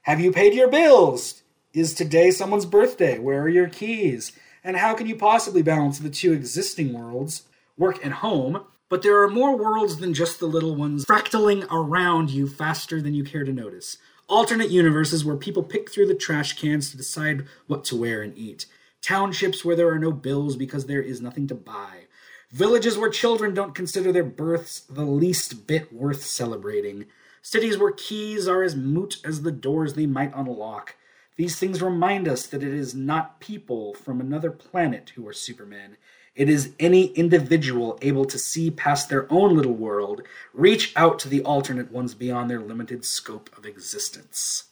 Have 0.04 0.20
you 0.20 0.32
paid 0.32 0.54
your 0.54 0.70
bills? 0.70 1.42
Is 1.74 1.94
today 1.94 2.32
someone's 2.32 2.66
birthday? 2.66 3.18
Where 3.18 3.42
are 3.42 3.50
your 3.50 3.68
keys? 3.68 4.32
And 4.64 4.78
how 4.78 4.94
can 4.94 5.08
you 5.08 5.16
possibly 5.16 5.62
balance 5.62 6.00
the 6.00 6.10
two 6.10 6.34
existing 6.34 6.94
worlds, 6.94 7.44
work 7.78 8.04
and 8.04 8.14
home? 8.14 8.66
But 8.88 9.02
there 9.02 9.22
are 9.24 9.30
more 9.30 9.58
worlds 9.58 9.98
than 9.98 10.14
just 10.14 10.40
the 10.40 10.46
little 10.46 10.76
ones 10.76 11.06
fractaling 11.06 11.66
around 11.72 12.30
you 12.30 12.48
faster 12.48 13.02
than 13.02 13.16
you 13.16 13.24
care 13.24 13.44
to 13.44 13.52
notice. 13.52 13.98
Alternate 14.28 14.70
universes 14.70 15.26
where 15.26 15.36
people 15.36 15.64
pick 15.64 15.92
through 15.92 16.08
the 16.08 16.16
trash 16.16 16.54
cans 16.60 16.92
to 16.92 16.98
decide 16.98 17.46
what 17.68 17.84
to 17.86 17.96
wear 17.96 18.22
and 18.22 18.38
eat. 18.38 18.68
Townships 19.02 19.66
where 19.66 19.76
there 19.76 19.90
are 19.90 20.00
no 20.00 20.12
bills 20.12 20.56
because 20.56 20.86
there 20.86 21.02
is 21.02 21.22
nothing 21.22 21.48
to 21.48 21.56
buy. 21.56 22.06
Villages 22.52 22.98
where 22.98 23.10
children 23.10 23.54
don't 23.54 23.76
consider 23.76 24.12
their 24.12 24.24
births 24.24 24.82
the 24.82 25.06
least 25.06 25.68
bit 25.68 25.92
worth 25.92 26.24
celebrating. 26.24 27.06
Cities 27.42 27.78
where 27.78 27.92
keys 27.92 28.48
are 28.48 28.64
as 28.64 28.76
moot 28.76 29.18
as 29.24 29.42
the 29.42 29.52
doors 29.52 29.94
they 29.94 30.06
might 30.06 30.36
unlock. 30.36 30.96
These 31.36 31.58
things 31.58 31.82
remind 31.82 32.28
us 32.28 32.48
that 32.48 32.64
it 32.64 32.74
is 32.74 32.96
not 32.96 33.40
people 33.40 33.94
from 33.94 34.22
another 34.22 34.52
planet 34.52 35.12
who 35.16 35.28
are 35.28 35.34
Supermen. 35.34 35.98
It 36.34 36.50
is 36.50 36.74
any 36.80 37.08
individual 37.08 37.98
able 38.02 38.26
to 38.26 38.38
see 38.38 38.70
past 38.70 39.10
their 39.10 39.32
own 39.32 39.56
little 39.56 39.74
world, 39.74 40.22
reach 40.54 40.94
out 40.96 41.18
to 41.20 41.30
the 41.30 41.42
alternate 41.42 41.92
ones 41.92 42.14
beyond 42.14 42.50
their 42.50 42.60
limited 42.60 43.06
scope 43.06 43.50
of 43.58 43.66
existence. 43.66 44.66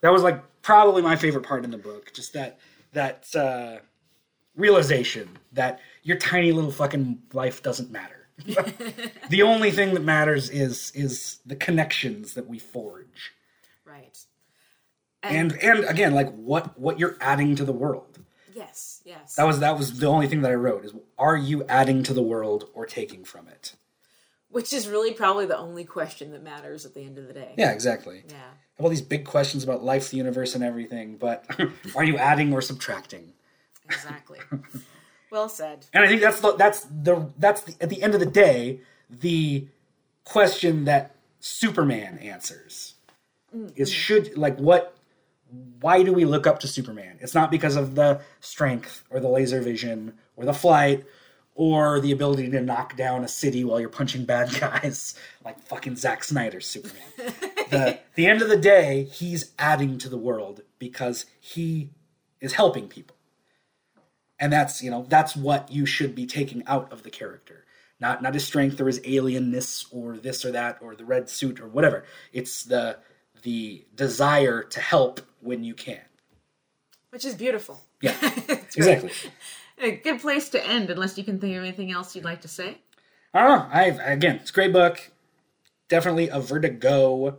That 0.00 0.12
was 0.12 0.22
like 0.22 0.42
probably 0.62 1.02
my 1.02 1.16
favorite 1.16 1.46
part 1.46 1.64
in 1.64 1.70
the 1.70 1.78
book. 1.78 2.12
Just 2.12 2.32
that 2.34 2.58
that 2.92 3.34
uh, 3.34 3.78
realization 4.58 5.38
that 5.52 5.80
your 6.02 6.18
tiny 6.18 6.52
little 6.52 6.70
fucking 6.70 7.22
life 7.32 7.62
doesn't 7.62 7.90
matter. 7.90 8.28
the 9.30 9.42
only 9.42 9.70
thing 9.70 9.94
that 9.94 10.02
matters 10.04 10.48
is 10.50 10.92
is 10.94 11.38
the 11.46 11.56
connections 11.56 12.34
that 12.34 12.46
we 12.46 12.58
forge 12.58 13.32
Right. 13.84 14.16
and 15.24 15.52
and 15.60 15.82
again 15.84 16.14
like 16.14 16.32
what 16.36 16.78
what 16.78 17.00
you're 17.00 17.16
adding 17.20 17.56
to 17.56 17.64
the 17.64 17.72
world 17.72 18.20
yes, 18.54 19.02
yes. 19.04 19.34
that 19.34 19.44
was 19.44 19.58
that 19.58 19.76
was 19.76 19.98
the 19.98 20.06
only 20.06 20.28
thing 20.28 20.42
that 20.42 20.52
i 20.52 20.54
wrote 20.54 20.84
is 20.84 20.92
are 21.18 21.36
you 21.36 21.64
adding 21.64 22.04
to 22.04 22.14
the 22.14 22.22
world 22.22 22.68
or 22.74 22.86
taking 22.86 23.24
from 23.24 23.48
it 23.48 23.74
Which 24.50 24.72
is 24.72 24.86
really 24.86 25.12
probably 25.14 25.46
the 25.46 25.58
only 25.58 25.84
question 25.84 26.30
that 26.30 26.44
matters 26.44 26.86
at 26.86 26.94
the 26.94 27.00
end 27.02 27.18
of 27.18 27.26
the 27.26 27.32
day. 27.32 27.54
yeah 27.58 27.72
exactly 27.72 28.22
Yeah. 28.28 28.36
have 28.76 28.84
all 28.84 28.88
these 28.88 29.02
big 29.02 29.24
questions 29.24 29.64
about 29.64 29.82
life 29.82 30.10
the 30.10 30.16
universe 30.16 30.54
and 30.54 30.62
everything 30.62 31.16
but 31.16 31.44
are 31.96 32.04
you 32.04 32.16
adding 32.18 32.52
or 32.52 32.62
subtracting 32.62 33.32
Exactly. 33.88 34.38
well 35.30 35.48
said. 35.48 35.86
and 35.92 36.04
i 36.04 36.08
think 36.08 36.20
that's 36.20 36.40
the 36.40 36.54
that's 36.56 36.80
the 36.84 37.30
that's 37.38 37.62
the, 37.62 37.74
at 37.80 37.90
the 37.90 38.02
end 38.02 38.14
of 38.14 38.20
the 38.20 38.26
day 38.26 38.80
the 39.10 39.66
question 40.24 40.84
that 40.84 41.14
superman 41.40 42.18
answers 42.18 42.94
mm-hmm. 43.54 43.68
is 43.76 43.90
should 43.90 44.36
like 44.36 44.56
what 44.58 44.96
why 45.80 46.02
do 46.02 46.12
we 46.12 46.24
look 46.24 46.46
up 46.46 46.60
to 46.60 46.68
superman 46.68 47.16
it's 47.20 47.34
not 47.34 47.50
because 47.50 47.76
of 47.76 47.94
the 47.94 48.20
strength 48.40 49.04
or 49.10 49.20
the 49.20 49.28
laser 49.28 49.60
vision 49.60 50.14
or 50.36 50.44
the 50.44 50.52
flight 50.54 51.04
or 51.58 51.98
the 51.98 52.12
ability 52.12 52.48
to 52.48 52.60
knock 52.60 52.96
down 52.96 53.24
a 53.24 53.28
city 53.28 53.64
while 53.64 53.80
you're 53.80 53.88
punching 53.88 54.24
bad 54.24 54.48
guys 54.60 55.14
like 55.44 55.60
fucking 55.60 55.96
Zack 55.96 56.22
Snyder's 56.22 56.66
Superman. 56.66 57.02
the 57.70 57.98
the 58.14 58.26
end 58.26 58.40
of 58.40 58.48
the 58.48 58.56
day, 58.56 59.02
he's 59.04 59.52
adding 59.58 59.98
to 59.98 60.08
the 60.08 60.16
world 60.16 60.62
because 60.78 61.26
he 61.40 61.90
is 62.40 62.52
helping 62.54 62.86
people. 62.88 63.16
And 64.40 64.52
that's, 64.52 64.82
you 64.82 64.90
know, 64.90 65.04
that's 65.08 65.34
what 65.34 65.70
you 65.70 65.84
should 65.84 66.14
be 66.14 66.26
taking 66.26 66.62
out 66.66 66.92
of 66.92 67.02
the 67.02 67.10
character. 67.10 67.64
Not 68.00 68.22
not 68.22 68.34
his 68.34 68.44
strength 68.44 68.80
or 68.80 68.86
his 68.86 69.00
alienness 69.00 69.86
or 69.90 70.16
this 70.16 70.44
or 70.44 70.52
that 70.52 70.78
or 70.80 70.94
the 70.94 71.04
red 71.04 71.28
suit 71.28 71.60
or 71.60 71.66
whatever. 71.66 72.04
It's 72.32 72.62
the 72.62 72.98
the 73.42 73.84
desire 73.94 74.62
to 74.62 74.80
help 74.80 75.20
when 75.40 75.64
you 75.64 75.74
can. 75.74 76.00
Which 77.10 77.24
is 77.24 77.34
beautiful. 77.34 77.80
Yeah. 78.00 78.16
Exactly. 78.76 79.10
A 79.78 79.92
good 79.92 80.20
place 80.20 80.50
to 80.50 80.64
end, 80.64 80.90
unless 80.90 81.16
you 81.18 81.24
can 81.24 81.40
think 81.40 81.56
of 81.56 81.64
anything 81.64 81.90
else 81.90 82.14
you'd 82.14 82.24
like 82.24 82.42
to 82.42 82.48
say. 82.48 82.78
I 83.34 83.40
don't 83.40 83.58
know. 83.58 83.68
I 83.72 83.84
again, 84.12 84.36
it's 84.36 84.50
a 84.50 84.52
great 84.52 84.72
book. 84.72 85.10
Definitely 85.88 86.28
a 86.28 86.38
vertigo. 86.38 87.38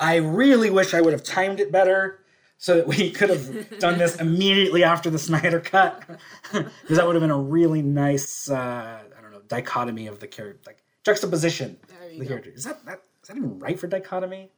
I 0.00 0.16
really 0.16 0.70
wish 0.70 0.94
I 0.94 1.00
would 1.00 1.12
have 1.12 1.22
timed 1.22 1.60
it 1.60 1.70
better 1.70 2.21
so 2.62 2.76
that 2.76 2.86
we 2.86 3.10
could 3.10 3.28
have 3.28 3.80
done 3.80 3.98
this 3.98 4.14
immediately 4.20 4.84
after 4.84 5.10
the 5.10 5.18
Snyder 5.18 5.58
cut, 5.58 6.00
because 6.52 6.96
that 6.96 7.04
would 7.04 7.16
have 7.16 7.20
been 7.20 7.32
a 7.32 7.36
really 7.36 7.82
nice, 7.82 8.48
uh, 8.48 9.00
I 9.18 9.20
don't 9.20 9.32
know, 9.32 9.40
dichotomy 9.48 10.06
of 10.06 10.20
the 10.20 10.28
character, 10.28 10.60
like 10.64 10.78
juxtaposition. 11.04 11.76
There 11.88 12.06
of 12.06 12.12
you 12.12 12.18
the 12.20 12.24
go. 12.24 12.28
character. 12.28 12.50
Is 12.50 12.62
that, 12.62 12.84
that 12.86 13.02
is 13.20 13.28
that 13.28 13.36
even 13.36 13.58
right 13.58 13.76
for 13.76 13.88
dichotomy? 13.88 14.52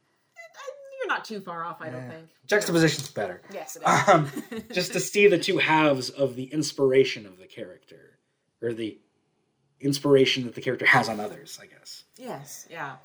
You're 0.99 1.07
not 1.07 1.25
too 1.25 1.39
far 1.39 1.65
off, 1.65 1.81
I 1.81 1.89
don't 1.89 2.07
think. 2.07 2.27
Juxtaposition's 2.45 3.09
better. 3.09 3.41
Yes, 3.51 3.75
it 3.75 3.81
is. 3.81 4.07
Um, 4.07 4.31
just 4.71 4.93
to 4.93 4.99
see 4.99 5.25
the 5.25 5.39
two 5.39 5.57
halves 5.57 6.11
of 6.11 6.35
the 6.35 6.43
inspiration 6.43 7.25
of 7.25 7.39
the 7.39 7.47
character, 7.47 8.19
or 8.61 8.71
the 8.73 8.99
inspiration 9.81 10.43
that 10.43 10.53
the 10.53 10.61
character 10.61 10.85
has 10.85 11.09
on 11.09 11.19
others, 11.19 11.57
I 11.59 11.65
guess. 11.65 12.03
Yes, 12.17 12.67
yeah. 12.69 12.97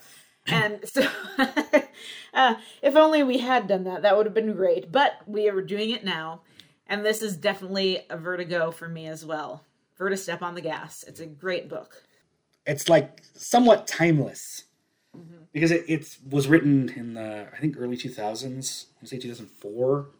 And 0.46 0.80
so, 0.88 1.06
uh, 2.34 2.54
if 2.82 2.96
only 2.96 3.22
we 3.22 3.38
had 3.38 3.68
done 3.68 3.84
that, 3.84 4.02
that 4.02 4.16
would 4.16 4.26
have 4.26 4.34
been 4.34 4.54
great. 4.54 4.90
But 4.90 5.20
we 5.26 5.48
are 5.48 5.60
doing 5.60 5.90
it 5.90 6.04
now, 6.04 6.42
and 6.86 7.04
this 7.04 7.22
is 7.22 7.36
definitely 7.36 8.06
a 8.08 8.16
vertigo 8.16 8.70
for 8.70 8.88
me 8.88 9.06
as 9.06 9.24
well. 9.24 9.64
Verta 9.98 10.18
Step 10.18 10.42
on 10.42 10.54
the 10.54 10.60
Gas. 10.60 11.04
It's 11.06 11.20
a 11.20 11.26
great 11.26 11.68
book. 11.68 12.02
It's 12.66 12.88
like 12.88 13.22
somewhat 13.34 13.86
timeless 13.86 14.64
because 15.52 15.70
it, 15.70 15.84
it 15.88 16.16
was 16.28 16.48
written 16.48 16.88
in 16.90 17.14
the 17.14 17.48
I 17.52 17.58
think 17.58 17.76
early 17.78 17.96
2000s. 17.96 18.86
I 19.02 19.06
say 19.06 19.18
2004, 19.18 20.10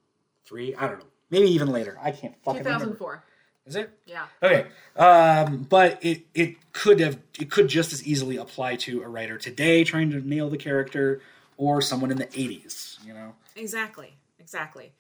three. 0.44 0.74
I 0.74 0.88
don't 0.88 0.98
know. 0.98 1.06
Maybe 1.30 1.48
even 1.48 1.68
later. 1.68 1.98
I 2.02 2.10
can't 2.10 2.34
fucking 2.42 2.64
remember. 2.64 3.22
2004. 3.66 3.66
Is 3.66 3.76
it? 3.76 3.90
Yeah. 4.06 4.26
Okay. 4.42 4.66
Um, 4.96 5.66
but 5.68 6.04
it 6.04 6.26
it 6.34 6.72
could 6.72 7.00
have 7.00 7.18
it 7.38 7.50
could 7.50 7.68
just 7.68 7.92
as 7.92 8.06
easily 8.06 8.36
apply 8.36 8.76
to 8.76 9.02
a 9.02 9.08
writer 9.08 9.38
today 9.38 9.84
trying 9.84 10.10
to 10.10 10.26
nail 10.26 10.48
the 10.50 10.56
character 10.56 11.20
or 11.56 11.82
someone 11.82 12.10
in 12.10 12.16
the 12.16 12.26
80s, 12.26 13.04
you 13.04 13.12
know. 13.12 13.34
Exactly. 13.56 14.14
Exactly. 14.38 14.92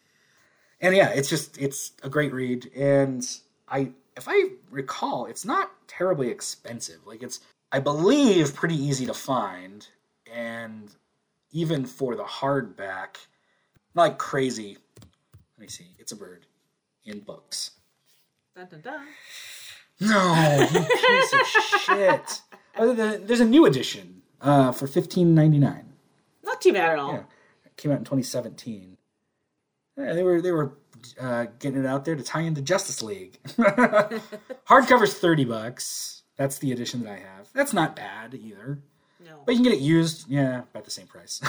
And 0.80 0.94
yeah, 0.94 1.08
it's 1.10 1.28
just 1.28 1.58
it's 1.58 1.92
a 2.02 2.08
great 2.08 2.32
read 2.32 2.70
and 2.76 3.26
I 3.68 3.92
if 4.16 4.26
I 4.28 4.50
recall, 4.70 5.26
it's 5.26 5.44
not 5.44 5.70
terribly 5.88 6.28
expensive. 6.28 7.00
Like 7.06 7.22
it's 7.22 7.40
I 7.72 7.80
believe 7.80 8.54
pretty 8.54 8.76
easy 8.76 9.06
to 9.06 9.14
find 9.14 9.86
and 10.32 10.94
even 11.52 11.84
for 11.84 12.14
the 12.14 12.24
hardback, 12.24 13.16
not 13.94 14.02
like 14.02 14.18
crazy. 14.18 14.76
Let 15.56 15.60
me 15.60 15.68
see. 15.68 15.88
It's 15.98 16.12
a 16.12 16.16
bird 16.16 16.46
in 17.04 17.20
books. 17.20 17.72
Dun, 18.60 18.68
dun, 18.68 18.80
dun. 18.82 19.06
No, 20.00 20.68
piece 20.70 21.32
of 21.32 21.46
shit. 21.80 22.42
Other 22.76 22.92
than 22.92 23.26
there's 23.26 23.40
a 23.40 23.46
new 23.46 23.64
edition 23.64 24.20
uh, 24.42 24.70
for 24.72 24.86
fifteen 24.86 25.34
ninety 25.34 25.58
nine. 25.58 25.94
Not 26.44 26.60
too 26.60 26.74
bad 26.74 26.90
at 26.90 26.98
all. 26.98 27.12
Yeah, 27.12 27.22
it 27.64 27.76
came 27.78 27.90
out 27.90 27.98
in 28.00 28.04
twenty 28.04 28.22
seventeen. 28.22 28.98
Yeah, 29.96 30.12
they 30.12 30.22
were 30.22 30.42
they 30.42 30.52
were 30.52 30.74
uh, 31.18 31.46
getting 31.58 31.80
it 31.80 31.86
out 31.86 32.04
there 32.04 32.14
to 32.14 32.22
tie 32.22 32.42
into 32.42 32.60
Justice 32.60 33.02
League. 33.02 33.38
Hardcover's 34.66 35.14
thirty 35.14 35.46
bucks. 35.46 36.22
That's 36.36 36.58
the 36.58 36.70
edition 36.72 37.02
that 37.04 37.12
I 37.12 37.18
have. 37.18 37.48
That's 37.54 37.72
not 37.72 37.96
bad 37.96 38.34
either. 38.34 38.80
No. 39.24 39.40
But 39.46 39.52
you 39.52 39.62
can 39.62 39.72
get 39.72 39.72
it 39.72 39.82
used, 39.82 40.28
yeah, 40.28 40.64
about 40.70 40.84
the 40.84 40.90
same 40.90 41.06
price. 41.06 41.40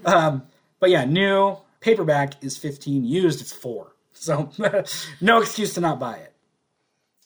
um, 0.06 0.44
but 0.80 0.88
yeah, 0.88 1.04
new 1.04 1.58
paperback 1.80 2.42
is 2.42 2.56
fifteen. 2.56 3.04
Used, 3.04 3.42
it's 3.42 3.52
four. 3.52 3.92
So 4.12 4.50
no 5.20 5.40
excuse 5.40 5.74
to 5.74 5.80
not 5.80 5.98
buy 5.98 6.16
it. 6.16 6.32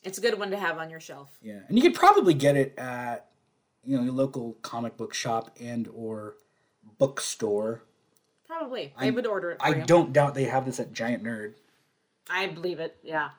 It's 0.02 0.18
a 0.18 0.20
good 0.20 0.38
one 0.38 0.50
to 0.50 0.56
have 0.58 0.78
on 0.78 0.88
your 0.88 1.00
shelf. 1.00 1.30
Yeah, 1.42 1.60
and 1.68 1.76
you 1.76 1.82
could 1.82 1.94
probably 1.94 2.34
get 2.34 2.56
it 2.56 2.74
at 2.78 3.26
you 3.84 3.96
know 3.96 4.04
your 4.04 4.12
local 4.12 4.56
comic 4.62 4.96
book 4.96 5.14
shop 5.14 5.56
and 5.60 5.88
or 5.94 6.34
bookstore. 6.98 7.82
Probably. 8.46 8.92
I 8.96 9.10
would 9.10 9.26
order 9.26 9.50
it 9.50 9.58
I 9.60 9.70
you. 9.70 9.84
don't 9.84 10.12
doubt 10.12 10.34
they 10.34 10.44
have 10.44 10.64
this 10.64 10.78
at 10.78 10.92
Giant 10.92 11.24
Nerd. 11.24 11.54
I 12.30 12.46
believe 12.46 12.78
it. 12.78 12.96
Yeah. 13.02 13.30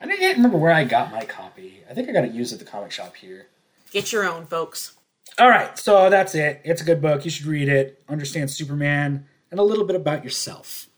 I 0.00 0.06
don't 0.06 0.18
can't 0.18 0.36
remember 0.36 0.58
where 0.58 0.72
I 0.72 0.84
got 0.84 1.10
my 1.10 1.24
copy. 1.24 1.82
I 1.90 1.94
think 1.94 2.08
I 2.08 2.12
got 2.12 2.24
it 2.24 2.32
used 2.32 2.52
at 2.52 2.58
the 2.58 2.64
comic 2.64 2.90
shop 2.92 3.16
here. 3.16 3.48
Get 3.90 4.12
your 4.12 4.24
own, 4.28 4.46
folks. 4.46 4.96
All 5.38 5.48
right, 5.48 5.76
so 5.78 6.10
that's 6.10 6.34
it. 6.34 6.60
It's 6.64 6.82
a 6.82 6.84
good 6.84 7.00
book. 7.00 7.24
You 7.24 7.30
should 7.30 7.46
read 7.46 7.68
it. 7.68 8.02
Understand 8.08 8.50
Superman 8.50 9.26
and 9.50 9.58
a 9.58 9.62
little 9.62 9.84
bit 9.84 9.96
about 9.96 10.24
yourself. 10.24 10.88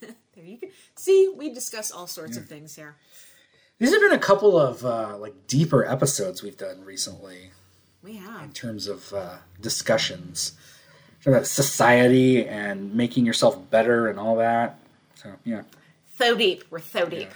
There 0.34 0.44
you 0.50 0.56
go. 0.58 0.68
See, 1.02 1.32
we 1.36 1.52
discuss 1.52 1.90
all 1.90 2.06
sorts 2.06 2.36
of 2.36 2.46
things 2.46 2.76
here. 2.76 2.94
These 3.80 3.90
have 3.90 4.00
been 4.00 4.12
a 4.12 4.20
couple 4.20 4.56
of 4.56 4.84
uh, 4.84 5.16
like 5.18 5.34
deeper 5.48 5.84
episodes 5.84 6.44
we've 6.44 6.56
done 6.56 6.84
recently 6.84 7.50
We 8.04 8.14
have. 8.18 8.44
in 8.44 8.52
terms 8.52 8.86
of 8.86 9.12
uh, 9.12 9.38
discussions 9.60 10.52
about 11.26 11.48
society 11.48 12.46
and 12.46 12.94
making 12.94 13.26
yourself 13.26 13.68
better 13.68 14.06
and 14.06 14.16
all 14.20 14.36
that. 14.36 14.78
So 15.16 15.32
yeah. 15.42 15.62
So 16.18 16.36
deep. 16.36 16.62
We're 16.70 16.78
so 16.78 17.06
deep. 17.06 17.30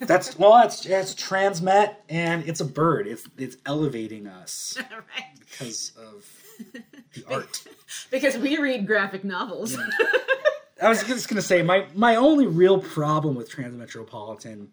That's 0.00 0.38
well, 0.38 0.62
it's 0.62 0.84
it's 0.84 1.14
transmet 1.14 1.94
and 2.10 2.46
it's 2.46 2.60
a 2.60 2.66
bird. 2.66 3.06
It's 3.06 3.26
it's 3.38 3.56
elevating 3.64 4.26
us 4.26 4.76
right. 4.90 5.40
because 5.40 5.92
of 5.96 6.26
the 7.14 7.24
art. 7.34 7.62
Because 8.10 8.36
we 8.36 8.58
read 8.58 8.86
graphic 8.86 9.24
novels. 9.24 9.78
I 10.82 10.88
was 10.88 11.02
just 11.04 11.28
gonna 11.28 11.42
say 11.42 11.62
my 11.62 11.86
my 11.94 12.16
only 12.16 12.46
real 12.46 12.78
problem 12.78 13.34
with 13.34 13.50
Transmetropolitan 13.50 14.68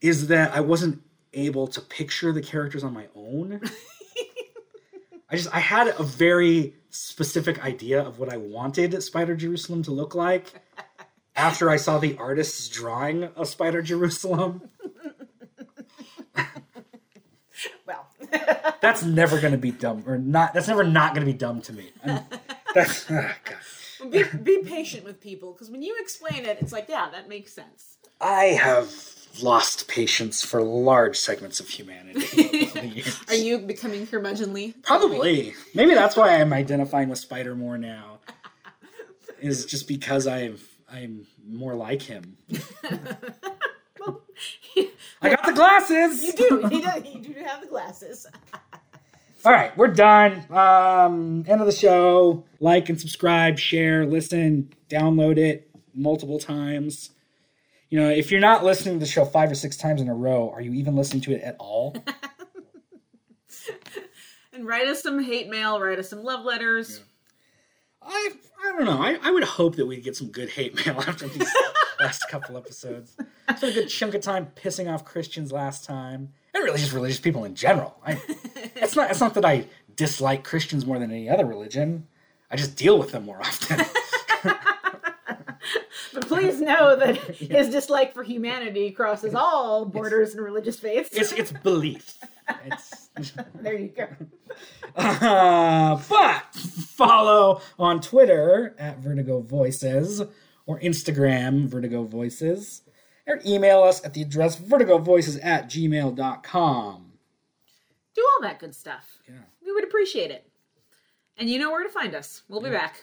is 0.00 0.26
that 0.28 0.54
I 0.54 0.60
wasn't 0.60 1.02
able 1.32 1.66
to 1.68 1.80
picture 1.80 2.30
the 2.32 2.42
characters 2.42 2.84
on 2.84 2.92
my 2.92 3.06
own. 3.14 3.60
I 5.30 5.36
just 5.36 5.54
I 5.54 5.60
had 5.60 5.88
a 5.88 6.02
very 6.02 6.74
specific 6.90 7.64
idea 7.64 8.02
of 8.02 8.18
what 8.18 8.32
I 8.32 8.36
wanted 8.36 9.02
Spider 9.02 9.34
Jerusalem 9.34 9.82
to 9.84 9.90
look 9.90 10.14
like 10.14 10.52
after 11.34 11.70
I 11.70 11.76
saw 11.76 11.98
the 11.98 12.16
artist's 12.18 12.68
drawing 12.68 13.24
of 13.24 13.48
Spider 13.48 13.80
Jerusalem. 13.82 14.68
well, 17.86 18.06
That's 18.80 19.02
never 19.02 19.40
gonna 19.40 19.56
be 19.56 19.70
dumb 19.70 20.04
or 20.06 20.18
not. 20.18 20.52
That's 20.52 20.68
never 20.68 20.84
not 20.84 21.14
gonna 21.14 21.26
be 21.26 21.32
dumb 21.32 21.62
to 21.62 21.72
me. 21.72 21.90
I'm- 22.04 22.24
that's 22.74 23.06
ah, 23.10 23.34
God. 23.44 23.56
Be, 24.10 24.24
be 24.42 24.62
patient 24.64 25.04
with 25.04 25.20
people 25.20 25.52
because 25.52 25.70
when 25.70 25.82
you 25.82 25.96
explain 26.00 26.44
it, 26.44 26.58
it's 26.60 26.72
like, 26.72 26.88
yeah, 26.88 27.08
that 27.10 27.28
makes 27.28 27.52
sense. 27.52 27.96
I 28.20 28.44
have 28.44 28.92
lost 29.42 29.88
patience 29.88 30.44
for 30.44 30.62
large 30.62 31.18
segments 31.18 31.60
of 31.60 31.68
humanity. 31.68 32.20
over 32.64 32.80
the 32.80 32.86
years. 32.86 33.20
Are 33.28 33.34
you 33.34 33.58
becoming 33.58 34.06
curmudgeonly? 34.06 34.82
Probably. 34.82 35.54
Maybe 35.74 35.94
that's 35.94 36.16
why 36.16 36.40
I'm 36.40 36.52
identifying 36.52 37.08
with 37.08 37.18
Spider 37.18 37.54
more 37.54 37.78
now. 37.78 38.18
Is 39.40 39.66
just 39.66 39.88
because 39.88 40.26
I'm 40.26 40.58
I'm 40.90 41.26
more 41.46 41.74
like 41.74 42.00
him. 42.02 42.36
I 45.20 45.30
got 45.30 45.44
the 45.44 45.52
glasses. 45.52 46.22
You 46.22 46.32
do. 46.32 46.68
You 46.70 46.82
do, 46.82 47.08
you 47.08 47.20
do 47.20 47.32
have 47.44 47.60
the 47.60 47.66
glasses. 47.66 48.26
All 49.44 49.52
right, 49.52 49.76
we're 49.76 49.88
done. 49.88 50.46
Um, 50.50 51.44
end 51.46 51.60
of 51.60 51.66
the 51.66 51.72
show. 51.72 52.44
Like 52.60 52.88
and 52.88 52.98
subscribe, 52.98 53.58
share, 53.58 54.06
listen, 54.06 54.72
download 54.88 55.36
it 55.36 55.70
multiple 55.94 56.38
times. 56.38 57.10
You 57.90 58.00
know, 58.00 58.08
if 58.08 58.30
you're 58.30 58.40
not 58.40 58.64
listening 58.64 58.94
to 58.94 59.00
the 59.00 59.10
show 59.10 59.24
five 59.24 59.50
or 59.50 59.54
six 59.54 59.76
times 59.76 60.00
in 60.00 60.08
a 60.08 60.14
row, 60.14 60.50
are 60.50 60.60
you 60.60 60.72
even 60.72 60.96
listening 60.96 61.20
to 61.22 61.32
it 61.32 61.42
at 61.42 61.56
all? 61.58 61.96
And 64.54 64.66
write 64.66 64.86
us 64.86 65.02
some 65.02 65.20
hate 65.22 65.48
mail. 65.48 65.80
Write 65.80 65.98
us 65.98 66.08
some 66.08 66.22
love 66.22 66.44
letters. 66.44 67.02
I 68.00 68.30
I 68.62 68.72
don't 68.72 68.84
know. 68.84 69.02
I, 69.02 69.18
I 69.20 69.32
would 69.32 69.42
hope 69.42 69.74
that 69.76 69.86
we'd 69.86 70.04
get 70.04 70.16
some 70.16 70.28
good 70.28 70.48
hate 70.48 70.86
mail 70.86 71.00
after 71.06 71.26
these 71.26 71.52
last 72.00 72.28
couple 72.30 72.56
episodes. 72.56 73.16
Spent 73.56 73.62
a 73.62 73.72
good 73.72 73.88
chunk 73.88 74.14
of 74.14 74.22
time 74.22 74.46
pissing 74.54 74.92
off 74.92 75.04
Christians 75.04 75.50
last 75.50 75.84
time, 75.84 76.32
and 76.54 76.64
really 76.64 76.78
just 76.78 76.92
religious 76.92 77.20
people 77.20 77.44
in 77.44 77.54
general. 77.54 77.96
I, 78.06 78.20
it's 78.76 78.96
not 78.96 79.10
it's 79.10 79.20
not 79.20 79.34
that 79.34 79.44
I 79.44 79.66
dislike 79.96 80.44
Christians 80.44 80.86
more 80.86 80.98
than 80.98 81.10
any 81.10 81.28
other 81.28 81.44
religion. 81.44 82.06
I 82.50 82.56
just 82.56 82.76
deal 82.76 82.98
with 82.98 83.10
them 83.12 83.24
more 83.24 83.40
often. 83.40 83.80
But 86.14 86.28
please 86.28 86.60
know 86.60 86.94
that 86.96 87.16
his 87.36 87.68
dislike 87.68 88.14
for 88.14 88.22
humanity 88.22 88.92
crosses 88.92 89.34
all 89.34 89.84
borders 89.84 90.32
and 90.34 90.44
religious 90.44 90.78
faiths. 90.78 91.10
it's 91.12 91.32
it's 91.32 91.50
belief. 91.50 92.16
It's, 92.64 93.08
there 93.60 93.76
you 93.76 93.88
go. 93.88 94.08
uh, 94.96 96.00
but 96.08 96.54
follow 96.54 97.60
on 97.78 98.00
Twitter 98.00 98.76
at 98.78 98.98
Vertigo 98.98 99.40
Voices 99.40 100.22
or 100.66 100.78
Instagram 100.80 101.66
Vertigo 101.66 102.04
Voices 102.04 102.82
or 103.26 103.40
email 103.46 103.82
us 103.82 104.04
at 104.04 104.14
the 104.14 104.22
address 104.22 104.58
vertigovoices 104.58 105.42
at 105.44 105.68
gmail.com. 105.68 107.12
Do 108.14 108.28
all 108.34 108.42
that 108.42 108.58
good 108.58 108.74
stuff. 108.74 109.18
Yeah. 109.28 109.34
We 109.64 109.72
would 109.72 109.84
appreciate 109.84 110.30
it. 110.30 110.48
And 111.36 111.50
you 111.50 111.58
know 111.58 111.70
where 111.70 111.82
to 111.82 111.88
find 111.88 112.14
us. 112.14 112.42
We'll 112.48 112.60
be 112.60 112.70
back. 112.70 113.02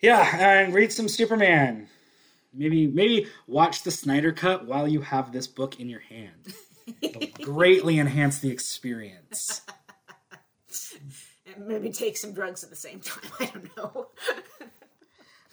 Yeah, 0.00 0.62
and 0.62 0.72
read 0.72 0.92
some 0.92 1.08
Superman. 1.08 1.88
Maybe 2.54 2.86
maybe 2.86 3.26
watch 3.46 3.82
the 3.82 3.90
Snyder 3.90 4.32
Cut 4.32 4.64
while 4.64 4.86
you 4.86 5.00
have 5.00 5.32
this 5.32 5.48
book 5.48 5.80
in 5.80 5.88
your 5.88 6.00
hand. 6.00 6.54
It'll 7.02 7.26
greatly 7.44 7.98
enhance 7.98 8.38
the 8.38 8.50
experience. 8.50 9.62
And 11.46 11.66
maybe 11.66 11.90
take 11.90 12.16
some 12.16 12.32
drugs 12.32 12.62
at 12.62 12.70
the 12.70 12.76
same 12.76 13.00
time. 13.00 13.30
I 13.40 13.46
don't 13.46 13.76
know. 13.76 14.08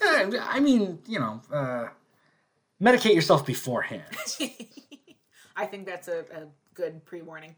Uh, 0.06 0.30
I 0.42 0.60
mean, 0.60 1.00
you 1.08 1.20
know, 1.20 1.42
uh, 1.52 1.88
medicate 2.82 3.16
yourself 3.16 3.46
beforehand. 3.46 4.04
I 5.56 5.66
think 5.66 5.86
that's 5.86 6.08
a, 6.08 6.20
a 6.20 6.48
good 6.74 7.06
pre 7.06 7.22
warning. 7.22 7.56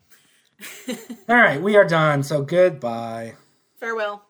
All 1.30 1.36
right, 1.36 1.62
we 1.62 1.76
are 1.76 1.86
done. 1.86 2.24
So 2.24 2.42
goodbye. 2.44 3.36
Farewell. 3.80 4.27